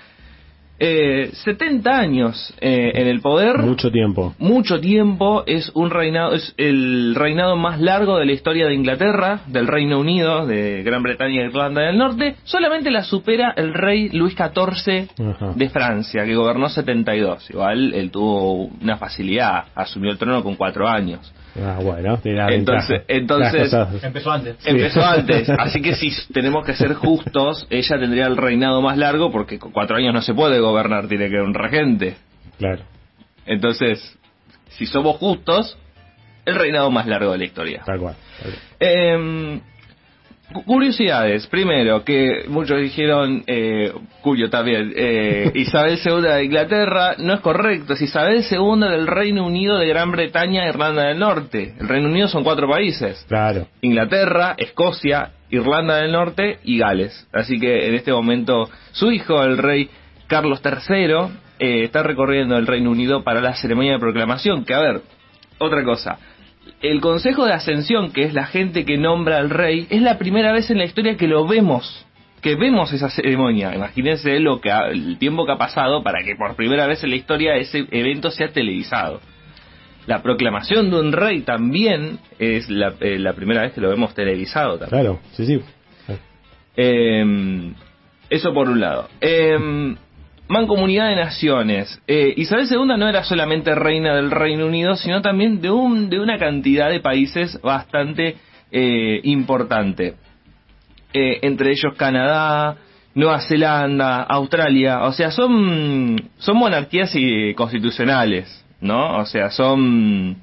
Eh, 0.84 1.30
70 1.32 1.96
años 1.96 2.52
eh, 2.60 2.90
en 2.96 3.06
el 3.06 3.20
poder. 3.20 3.58
Mucho 3.58 3.92
tiempo. 3.92 4.34
mucho 4.38 4.80
tiempo, 4.80 5.44
es 5.46 5.70
un 5.74 5.90
reinado, 5.90 6.34
es 6.34 6.54
el 6.56 7.14
reinado 7.14 7.54
más 7.56 7.80
largo 7.80 8.18
de 8.18 8.26
la 8.26 8.32
historia 8.32 8.66
de 8.66 8.74
Inglaterra, 8.74 9.42
del 9.46 9.68
Reino 9.68 10.00
Unido, 10.00 10.44
de 10.44 10.82
Gran 10.82 11.04
Bretaña 11.04 11.42
e 11.42 11.46
Irlanda 11.46 11.82
del 11.82 11.98
Norte, 11.98 12.34
solamente 12.42 12.90
la 12.90 13.04
supera 13.04 13.54
el 13.56 13.74
rey 13.74 14.08
Luis 14.08 14.34
XIV 14.34 15.08
Ajá. 15.24 15.52
de 15.54 15.68
Francia, 15.68 16.24
que 16.24 16.34
gobernó 16.34 16.68
72. 16.68 17.50
Igual 17.50 17.94
él 17.94 18.10
tuvo 18.10 18.64
una 18.64 18.96
facilidad, 18.96 19.66
asumió 19.76 20.10
el 20.10 20.18
trono 20.18 20.42
con 20.42 20.56
cuatro 20.56 20.88
años. 20.88 21.32
Ah, 21.60 21.78
bueno, 21.82 22.18
Entonces- 22.24 23.02
entonces- 23.08 23.72
Empezó 24.02 24.30
antes. 24.32 24.56
Empezó 24.66 25.04
antes, 25.04 25.50
así 25.58 25.82
que 25.82 25.94
si 25.94 26.10
tenemos 26.32 26.64
que 26.64 26.74
ser 26.74 26.94
justos, 26.94 27.66
ella 27.68 27.98
tendría 27.98 28.26
el 28.26 28.36
reinado 28.36 28.80
más 28.80 28.96
largo 28.96 29.30
porque 29.30 29.58
con 29.58 29.70
cuatro 29.72 29.96
años 29.96 30.14
no 30.14 30.22
se 30.22 30.32
puede 30.34 30.60
gobernar, 30.60 31.08
tiene 31.08 31.28
que 31.28 31.36
haber 31.36 31.48
un 31.48 31.54
regente. 31.54 32.16
Claro, 32.58 32.82
Entonces, 33.44 34.18
si 34.70 34.86
somos 34.86 35.16
justos, 35.16 35.76
el 36.46 36.54
reinado 36.54 36.90
más 36.90 37.06
largo 37.06 37.32
de 37.32 37.38
la 37.38 37.44
historia. 37.44 37.82
tal 37.84 37.98
cual. 37.98 38.14
tal 38.42 38.50
cual. 38.52 38.62
Eh, 38.80 39.60
curiosidades. 40.52 41.46
Primero, 41.46 42.04
que 42.04 42.44
muchos 42.48 42.80
dijeron, 42.80 43.42
eh, 43.46 43.92
Cuyo 44.20 44.50
también, 44.50 44.92
eh, 44.94 45.50
Isabel 45.54 45.98
II 46.04 46.22
de 46.22 46.44
Inglaterra, 46.44 47.14
no 47.18 47.34
es 47.34 47.40
correcto, 47.40 47.94
es 47.94 48.02
Isabel 48.02 48.44
II 48.48 48.80
del 48.80 49.06
Reino 49.06 49.46
Unido 49.46 49.78
de 49.78 49.86
Gran 49.86 50.12
Bretaña 50.12 50.64
e 50.64 50.68
Irlanda 50.68 51.04
del 51.04 51.18
Norte. 51.18 51.74
El 51.78 51.88
Reino 51.88 52.08
Unido 52.08 52.28
son 52.28 52.44
cuatro 52.44 52.68
países. 52.68 53.24
Claro. 53.28 53.66
Inglaterra, 53.80 54.54
Escocia, 54.56 55.32
Irlanda 55.50 55.96
del 55.96 56.12
Norte 56.12 56.58
y 56.64 56.78
Gales. 56.78 57.28
Así 57.32 57.58
que 57.58 57.88
en 57.88 57.94
este 57.94 58.12
momento 58.12 58.68
su 58.92 59.10
hijo, 59.10 59.42
el 59.42 59.58
rey 59.58 59.90
Carlos 60.26 60.62
III, 60.64 61.14
eh, 61.58 61.84
está 61.84 62.02
recorriendo 62.02 62.56
el 62.56 62.66
Reino 62.66 62.90
Unido 62.90 63.22
para 63.22 63.40
la 63.40 63.54
ceremonia 63.54 63.92
de 63.92 63.98
proclamación. 63.98 64.64
Que 64.64 64.74
a 64.74 64.80
ver, 64.80 65.02
otra 65.58 65.84
cosa. 65.84 66.18
El 66.82 67.00
Consejo 67.00 67.46
de 67.46 67.52
Ascensión, 67.52 68.10
que 68.12 68.22
es 68.24 68.34
la 68.34 68.46
gente 68.46 68.84
que 68.84 68.98
nombra 68.98 69.38
al 69.38 69.50
rey, 69.50 69.86
es 69.88 70.02
la 70.02 70.18
primera 70.18 70.52
vez 70.52 70.68
en 70.70 70.78
la 70.78 70.84
historia 70.84 71.16
que 71.16 71.28
lo 71.28 71.46
vemos, 71.46 72.04
que 72.40 72.56
vemos 72.56 72.92
esa 72.92 73.08
ceremonia. 73.08 73.72
Imagínense 73.74 74.40
lo 74.40 74.60
que 74.60 74.72
ha- 74.72 74.88
el 74.88 75.16
tiempo 75.18 75.46
que 75.46 75.52
ha 75.52 75.58
pasado 75.58 76.02
para 76.02 76.24
que 76.24 76.34
por 76.34 76.56
primera 76.56 76.86
vez 76.88 77.02
en 77.04 77.10
la 77.10 77.16
historia 77.16 77.54
ese 77.56 77.86
evento 77.92 78.30
sea 78.32 78.48
televisado. 78.48 79.20
La 80.08 80.20
proclamación 80.22 80.90
de 80.90 80.98
un 80.98 81.12
rey 81.12 81.42
también 81.42 82.18
es 82.40 82.68
la, 82.68 82.94
eh, 82.98 83.20
la 83.20 83.34
primera 83.34 83.62
vez 83.62 83.72
que 83.72 83.80
lo 83.80 83.88
vemos 83.88 84.12
televisado 84.14 84.76
también. 84.76 84.88
Claro, 85.02 85.20
sí, 85.34 85.46
sí. 85.46 85.60
Eh, 86.76 87.72
eso 88.28 88.52
por 88.52 88.68
un 88.68 88.80
lado. 88.80 89.08
Eh, 89.20 89.94
Mancomunidad 90.52 91.08
de 91.08 91.16
Naciones. 91.16 91.98
Eh, 92.06 92.34
Isabel 92.36 92.66
II 92.70 92.84
no 92.98 93.08
era 93.08 93.24
solamente 93.24 93.74
reina 93.74 94.14
del 94.14 94.30
Reino 94.30 94.66
Unido, 94.66 94.96
sino 94.96 95.22
también 95.22 95.62
de, 95.62 95.70
un, 95.70 96.10
de 96.10 96.20
una 96.20 96.38
cantidad 96.38 96.90
de 96.90 97.00
países 97.00 97.58
bastante 97.62 98.36
eh, 98.70 99.20
importante. 99.24 100.14
Eh, 101.14 101.38
entre 101.40 101.70
ellos 101.70 101.94
Canadá, 101.96 102.76
Nueva 103.14 103.40
Zelanda, 103.40 104.22
Australia. 104.24 105.04
O 105.04 105.12
sea, 105.12 105.30
son, 105.30 106.30
son 106.36 106.56
monarquías 106.58 107.10
eh, 107.14 107.54
constitucionales, 107.56 108.64
¿no? 108.80 109.18
O 109.18 109.24
sea, 109.24 109.48
son... 109.50 110.36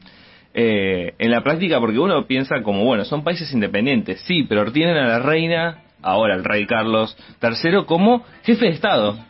eh, 0.56 1.14
en 1.20 1.30
la 1.30 1.42
práctica, 1.44 1.80
porque 1.80 2.00
uno 2.00 2.26
piensa 2.26 2.64
como, 2.64 2.84
bueno, 2.84 3.06
son 3.06 3.24
países 3.24 3.54
independientes, 3.54 4.22
sí, 4.22 4.44
pero 4.50 4.72
tienen 4.72 4.98
a 4.98 5.08
la 5.08 5.20
reina, 5.20 5.84
ahora 6.02 6.36
el 6.36 6.44
rey 6.44 6.66
Carlos 6.66 7.16
III, 7.42 7.86
como 7.86 8.24
jefe 8.44 8.66
de 8.66 8.72
Estado. 8.72 9.29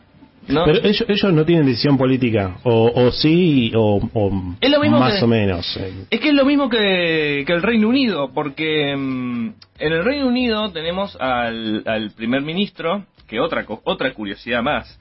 ¿No? 0.52 0.64
Pero 0.64 0.78
ellos, 0.82 1.04
ellos 1.08 1.32
no 1.32 1.44
tienen 1.44 1.66
decisión 1.66 1.96
política, 1.98 2.56
o, 2.64 2.90
o 2.94 3.10
sí, 3.12 3.72
o, 3.74 4.00
o 4.14 4.30
Es 4.60 4.70
lo 4.70 4.80
mismo 4.80 4.98
más 4.98 5.18
que- 5.18 5.24
o 5.24 5.28
menos. 5.28 5.76
eh. 5.76 6.04
Es 6.10 6.20
que 6.20 6.28
es 6.30 6.34
lo 6.34 6.44
mismo 6.44 6.68
que, 6.68 7.44
que 7.46 7.52
el 7.52 7.62
Reino 7.62 7.88
Unido, 7.88 8.30
porque 8.34 8.94
mm, 8.96 9.46
en 9.78 9.92
el 9.92 10.04
Reino 10.04 10.26
Unido 10.26 10.70
tenemos 10.72 11.16
al, 11.20 11.82
al 11.86 12.10
primer 12.12 12.42
ministro, 12.42 13.04
que 13.26 13.40
otra, 13.40 13.64
otra 13.84 14.12
curiosidad 14.12 14.62
más. 14.62 14.98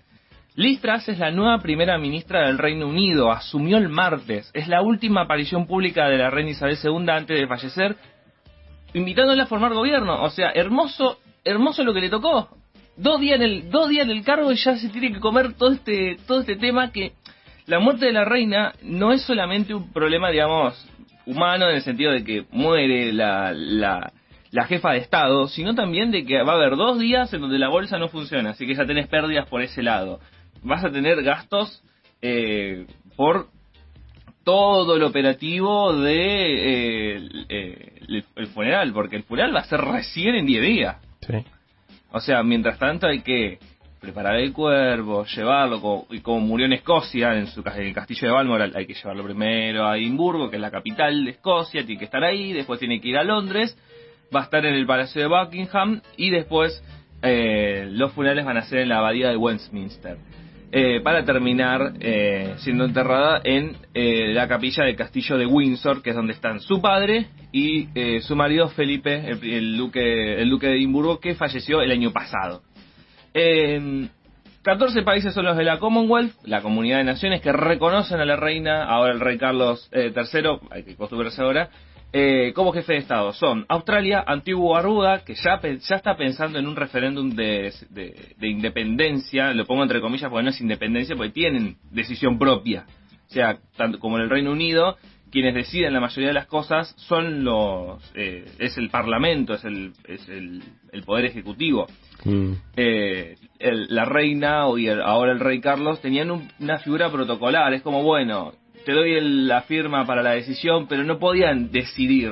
Liz 0.55 0.81
Truss 0.81 1.07
es 1.09 1.19
la 1.19 1.31
nueva 1.31 1.59
primera 1.59 1.97
ministra 1.97 2.47
del 2.47 2.57
Reino 2.57 2.87
Unido, 2.87 3.31
asumió 3.31 3.77
el 3.77 3.87
martes, 3.89 4.51
es 4.53 4.67
la 4.67 4.81
última 4.81 5.21
aparición 5.21 5.65
pública 5.67 6.09
de 6.09 6.17
la 6.17 6.29
reina 6.29 6.51
Isabel 6.51 6.77
II 6.83 7.05
antes 7.09 7.39
de 7.39 7.47
fallecer, 7.47 7.95
invitándola 8.93 9.43
a 9.43 9.47
formar 9.47 9.73
gobierno. 9.73 10.21
O 10.23 10.29
sea, 10.29 10.49
hermoso, 10.51 11.17
hermoso 11.45 11.83
lo 11.83 11.93
que 11.93 12.01
le 12.01 12.09
tocó. 12.09 12.49
Dos 12.99 13.21
días 13.21 13.37
en 13.37 13.43
el, 13.43 13.69
dos 13.71 13.87
días 13.87 14.05
en 14.05 14.11
el 14.11 14.25
cargo 14.25 14.51
y 14.51 14.57
ya 14.57 14.75
se 14.75 14.89
tiene 14.89 15.13
que 15.13 15.21
comer 15.21 15.53
todo 15.53 15.71
este, 15.71 16.17
todo 16.27 16.41
este 16.41 16.57
tema 16.57 16.91
que 16.91 17.13
la 17.65 17.79
muerte 17.79 18.07
de 18.07 18.11
la 18.11 18.25
reina 18.25 18.73
no 18.83 19.13
es 19.13 19.21
solamente 19.21 19.73
un 19.73 19.93
problema, 19.93 20.29
digamos, 20.31 20.85
humano 21.25 21.69
en 21.69 21.75
el 21.77 21.81
sentido 21.81 22.11
de 22.11 22.25
que 22.25 22.45
muere 22.51 23.13
la, 23.13 23.53
la, 23.53 24.11
la 24.51 24.65
jefa 24.65 24.91
de 24.91 24.97
Estado, 24.97 25.47
sino 25.47 25.75
también 25.75 26.11
de 26.11 26.25
que 26.25 26.43
va 26.43 26.51
a 26.51 26.55
haber 26.57 26.75
dos 26.75 26.99
días 26.99 27.33
en 27.33 27.39
donde 27.39 27.57
la 27.57 27.69
bolsa 27.69 27.97
no 27.97 28.09
funciona, 28.09 28.49
así 28.49 28.67
que 28.67 28.75
ya 28.75 28.85
tenés 28.85 29.07
pérdidas 29.07 29.47
por 29.47 29.61
ese 29.61 29.81
lado. 29.81 30.19
Vas 30.61 30.83
a 30.83 30.91
tener 30.91 31.23
gastos 31.23 31.81
eh, 32.21 32.85
por 33.15 33.47
todo 34.43 34.97
el 34.97 35.03
operativo 35.03 35.93
de 35.93 37.15
eh, 37.15 37.29
eh, 37.47 37.93
el, 38.09 38.25
el 38.35 38.47
funeral, 38.47 38.91
porque 38.91 39.15
el 39.15 39.23
funeral 39.23 39.55
va 39.55 39.61
a 39.61 39.69
ser 39.69 39.79
recién 39.79 40.35
en 40.35 40.45
10 40.45 40.61
días. 40.61 40.97
Sí. 41.21 41.45
O 42.11 42.19
sea, 42.19 42.41
mientras 42.43 42.79
tanto 42.79 43.07
hay 43.07 43.21
que 43.21 43.59
preparar 43.99 44.37
el 44.37 44.53
cuervo, 44.53 45.25
llevarlo, 45.25 46.05
y 46.09 46.21
como 46.21 46.39
murió 46.39 46.65
en 46.65 46.73
Escocia, 46.73 47.37
en, 47.37 47.47
su, 47.47 47.61
en 47.61 47.87
el 47.87 47.93
castillo 47.93 48.27
de 48.27 48.33
Balmoral, 48.33 48.71
hay 48.75 48.85
que 48.85 48.93
llevarlo 48.93 49.23
primero 49.25 49.87
a 49.87 49.97
Edimburgo, 49.97 50.49
que 50.49 50.55
es 50.55 50.61
la 50.61 50.71
capital 50.71 51.25
de 51.25 51.31
Escocia, 51.31 51.85
tiene 51.85 51.99
que 51.99 52.05
estar 52.05 52.23
ahí, 52.23 52.53
después 52.53 52.79
tiene 52.79 53.01
que 53.01 53.09
ir 53.09 53.17
a 53.17 53.23
Londres, 53.23 53.77
va 54.33 54.41
a 54.41 54.43
estar 54.43 54.65
en 54.65 54.73
el 54.73 54.85
Palacio 54.85 55.21
de 55.21 55.27
Buckingham, 55.27 56.01
y 56.15 56.29
después 56.29 56.81
eh, 57.21 57.87
los 57.91 58.13
funerales 58.13 58.45
van 58.45 58.57
a 58.57 58.61
ser 58.63 58.79
en 58.79 58.89
la 58.89 58.99
abadía 58.99 59.29
de 59.29 59.35
Westminster. 59.35 60.17
Eh, 60.71 61.01
para 61.01 61.25
terminar 61.25 61.93
eh, 61.99 62.53
siendo 62.57 62.85
enterrada 62.85 63.41
en 63.43 63.75
eh, 63.95 64.33
la 64.33 64.47
capilla 64.47 64.83
del 64.83 64.95
castillo 64.95 65.37
de 65.37 65.47
Windsor, 65.47 66.03
que 66.03 66.11
es 66.11 66.15
donde 66.15 66.33
están 66.33 66.59
su 66.59 66.79
padre 66.79 67.25
y 67.51 67.87
eh, 67.95 68.21
su 68.21 68.35
marido 68.35 68.69
Felipe, 68.69 69.31
el, 69.31 69.77
duque, 69.77 70.39
el 70.39 70.49
duque 70.49 70.67
de 70.67 70.75
Edimburgo, 70.75 71.19
que 71.19 71.33
falleció 71.33 71.81
el 71.81 71.91
año 71.91 72.11
pasado. 72.11 72.61
Eh, 73.33 74.09
14 74.61 75.03
países 75.03 75.33
son 75.33 75.45
los 75.45 75.55
de 75.55 75.63
la 75.63 75.79
Commonwealth, 75.79 76.33
la 76.43 76.61
comunidad 76.61 76.97
de 76.97 77.05
naciones 77.05 77.41
que 77.41 77.51
reconocen 77.53 78.19
a 78.19 78.25
la 78.25 78.35
reina, 78.35 78.83
ahora 78.83 79.13
el 79.13 79.21
rey 79.21 79.37
Carlos 79.37 79.89
eh, 79.93 80.13
III, 80.13 80.59
hay 80.69 80.83
que 80.83 80.91
acostumbrarse 80.91 81.41
ahora, 81.41 81.69
eh, 82.11 82.53
como 82.55 82.71
jefe 82.71 82.93
de 82.93 82.99
Estado. 82.99 83.33
Son 83.33 83.65
Australia, 83.69 84.23
Antigua 84.25 84.77
Barbuda, 84.77 85.23
que 85.23 85.35
ya, 85.35 85.59
ya 85.61 85.95
está 85.95 86.15
pensando 86.17 86.57
en 86.59 86.67
un 86.67 86.75
referéndum 86.75 87.29
de, 87.35 87.71
de- 87.89 88.33
de 88.37 88.47
independencia, 88.47 89.53
lo 89.53 89.65
pongo 89.65 89.83
entre 89.83 90.01
comillas 90.01 90.29
porque 90.29 90.43
no 90.43 90.49
es 90.49 90.61
independencia, 90.61 91.15
porque 91.15 91.31
tienen 91.31 91.77
decisión 91.91 92.37
propia. 92.39 92.85
O 93.29 93.31
sea, 93.31 93.57
tanto 93.77 93.99
como 93.99 94.17
en 94.17 94.23
el 94.23 94.29
Reino 94.29 94.51
Unido, 94.51 94.97
quienes 95.31 95.53
deciden 95.53 95.93
la 95.93 95.99
mayoría 95.99 96.29
de 96.29 96.33
las 96.33 96.47
cosas 96.47 96.95
son 96.97 97.43
los, 97.43 98.01
eh, 98.15 98.45
es 98.57 98.75
el 98.79 98.89
Parlamento, 98.89 99.53
es 99.53 99.63
el, 99.63 99.93
es 100.07 100.27
el, 100.29 100.63
el 100.91 101.03
poder 101.03 101.25
ejecutivo 101.25 101.85
Mm. 102.25 102.51
eh, 102.75 103.35
el- 103.59 103.87
la 103.95 104.03
reina 104.03 104.65
o 104.67 104.77
y 104.77 104.87
el- 104.87 105.01
ahora 105.01 105.31
el 105.31 105.39
rey 105.39 105.61
Carlos 105.61 106.01
tenían 106.01 106.31
un- 106.31 106.51
una 106.59 106.79
figura 106.79 107.09
protocolar. 107.09 107.73
Es 107.73 107.81
como, 107.81 108.03
bueno, 108.03 108.51
te 108.85 108.91
doy 108.93 109.13
el- 109.13 109.47
la 109.47 109.61
firma 109.61 110.05
para 110.05 110.21
la 110.23 110.31
decisión, 110.31 110.87
pero 110.87 111.03
no 111.03 111.19
podían 111.19 111.71
decidir 111.71 112.31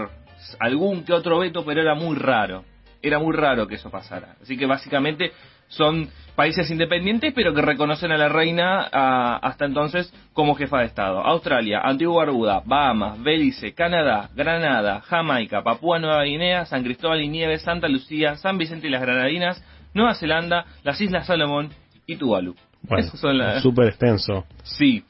algún 0.60 1.04
que 1.04 1.14
otro 1.14 1.40
veto, 1.40 1.66
pero 1.66 1.82
era 1.82 1.96
muy 1.96 2.16
raro. 2.16 2.64
Era 3.02 3.20
muy 3.20 3.36
raro 3.36 3.68
que 3.68 3.76
eso 3.76 3.90
pasara. 3.92 4.36
Así 4.42 4.58
que 4.58 4.66
básicamente 4.66 5.32
son 5.68 6.10
países 6.36 6.70
independientes, 6.72 7.34
pero 7.36 7.54
que 7.54 7.62
reconocen 7.62 8.12
a 8.12 8.18
la 8.18 8.30
reina 8.30 8.88
a- 8.92 9.38
hasta 9.38 9.66
entonces 9.66 10.14
como 10.34 10.56
jefa 10.56 10.80
de 10.80 10.86
Estado. 10.86 11.20
Australia, 11.20 11.82
Antigua 11.84 12.26
Barbuda, 12.26 12.62
Bahamas, 12.66 13.22
Belice, 13.22 13.74
Canadá, 13.74 14.30
Granada, 14.36 15.02
Jamaica, 15.02 15.64
Papúa 15.64 16.00
Nueva 16.00 16.24
Guinea, 16.24 16.66
San 16.66 16.84
Cristóbal 16.84 17.22
y 17.22 17.28
Nieves, 17.28 17.62
Santa 17.64 17.88
Lucía, 17.88 18.36
San 18.38 18.58
Vicente 18.58 18.88
y 18.88 18.90
las 18.92 19.02
Granadinas, 19.02 19.64
Nueva 19.94 20.16
Zelanda, 20.16 20.66
las 20.84 21.00
Islas 21.02 21.28
Salomón 21.28 21.70
y 22.06 22.16
Tuvalu. 22.16 22.56
Bueno, 22.84 23.08
son 23.10 23.62
súper 23.62 23.88
extenso. 23.90 24.46
Sí. 24.64 25.04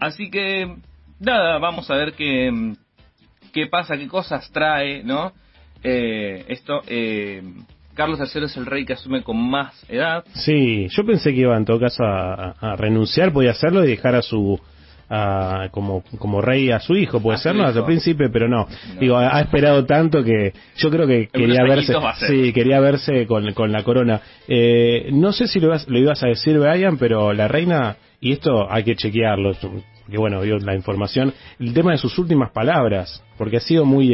Así 0.00 0.30
que, 0.30 0.76
nada, 1.20 1.58
vamos 1.58 1.90
a 1.90 1.96
ver 1.96 2.12
qué, 2.12 2.50
qué 3.52 3.66
pasa, 3.66 3.96
qué 3.96 4.06
cosas 4.08 4.50
trae, 4.52 5.02
¿no? 5.02 5.32
Eh, 5.82 6.44
esto, 6.48 6.82
eh, 6.86 7.42
Carlos 7.94 8.18
III 8.34 8.44
es 8.44 8.56
el 8.56 8.66
rey 8.66 8.84
que 8.84 8.92
asume 8.92 9.22
con 9.22 9.36
más 9.50 9.74
edad. 9.88 10.24
Sí, 10.34 10.86
yo 10.90 11.04
pensé 11.04 11.32
que 11.34 11.40
iba 11.40 11.56
en 11.56 11.64
todo 11.64 11.80
caso 11.80 12.04
a, 12.04 12.52
a 12.60 12.76
renunciar, 12.76 13.32
podía 13.32 13.50
hacerlo 13.50 13.84
y 13.84 13.88
dejar 13.88 14.14
a 14.14 14.22
su 14.22 14.58
a- 15.10 15.68
como 15.70 16.02
como 16.18 16.40
rey 16.42 16.70
a 16.70 16.80
su 16.80 16.94
hijo, 16.94 17.20
puede 17.20 17.36
A 17.36 17.38
su 17.38 17.44
serlo 17.44 17.66
desde 17.66 17.80
el 17.80 17.86
príncipe, 17.86 18.28
pero 18.28 18.46
no. 18.46 18.66
No. 18.94 19.00
Digo, 19.00 19.16
ha, 19.16 19.36
ha 19.36 19.40
esperado 19.40 19.84
tanto 19.86 20.22
que 20.22 20.52
yo 20.76 20.90
creo 20.90 21.06
que 21.06 21.28
quería 21.28 21.62
verse, 21.64 21.94
a 21.96 22.14
sí, 22.14 22.52
quería 22.52 22.78
verse 22.78 23.26
con, 23.26 23.52
con 23.54 23.72
la 23.72 23.82
corona. 23.82 24.20
Eh, 24.46 25.08
no 25.12 25.32
sé 25.32 25.48
si 25.48 25.58
lo 25.60 25.68
ibas, 25.68 25.88
lo 25.88 25.98
ibas 25.98 26.22
a 26.22 26.28
decir, 26.28 26.58
Brian, 26.58 26.98
pero 26.98 27.32
la 27.32 27.48
reina 27.48 27.96
y 28.20 28.32
esto 28.32 28.70
hay 28.70 28.84
que 28.84 28.96
chequearlo, 28.96 29.52
porque 30.08 30.18
bueno, 30.18 30.42
la 30.42 30.74
información, 30.74 31.32
el 31.60 31.72
tema 31.72 31.92
de 31.92 31.98
sus 31.98 32.18
últimas 32.18 32.50
palabras, 32.50 33.22
porque 33.36 33.58
ha 33.58 33.60
sido 33.60 33.84
muy 33.84 34.12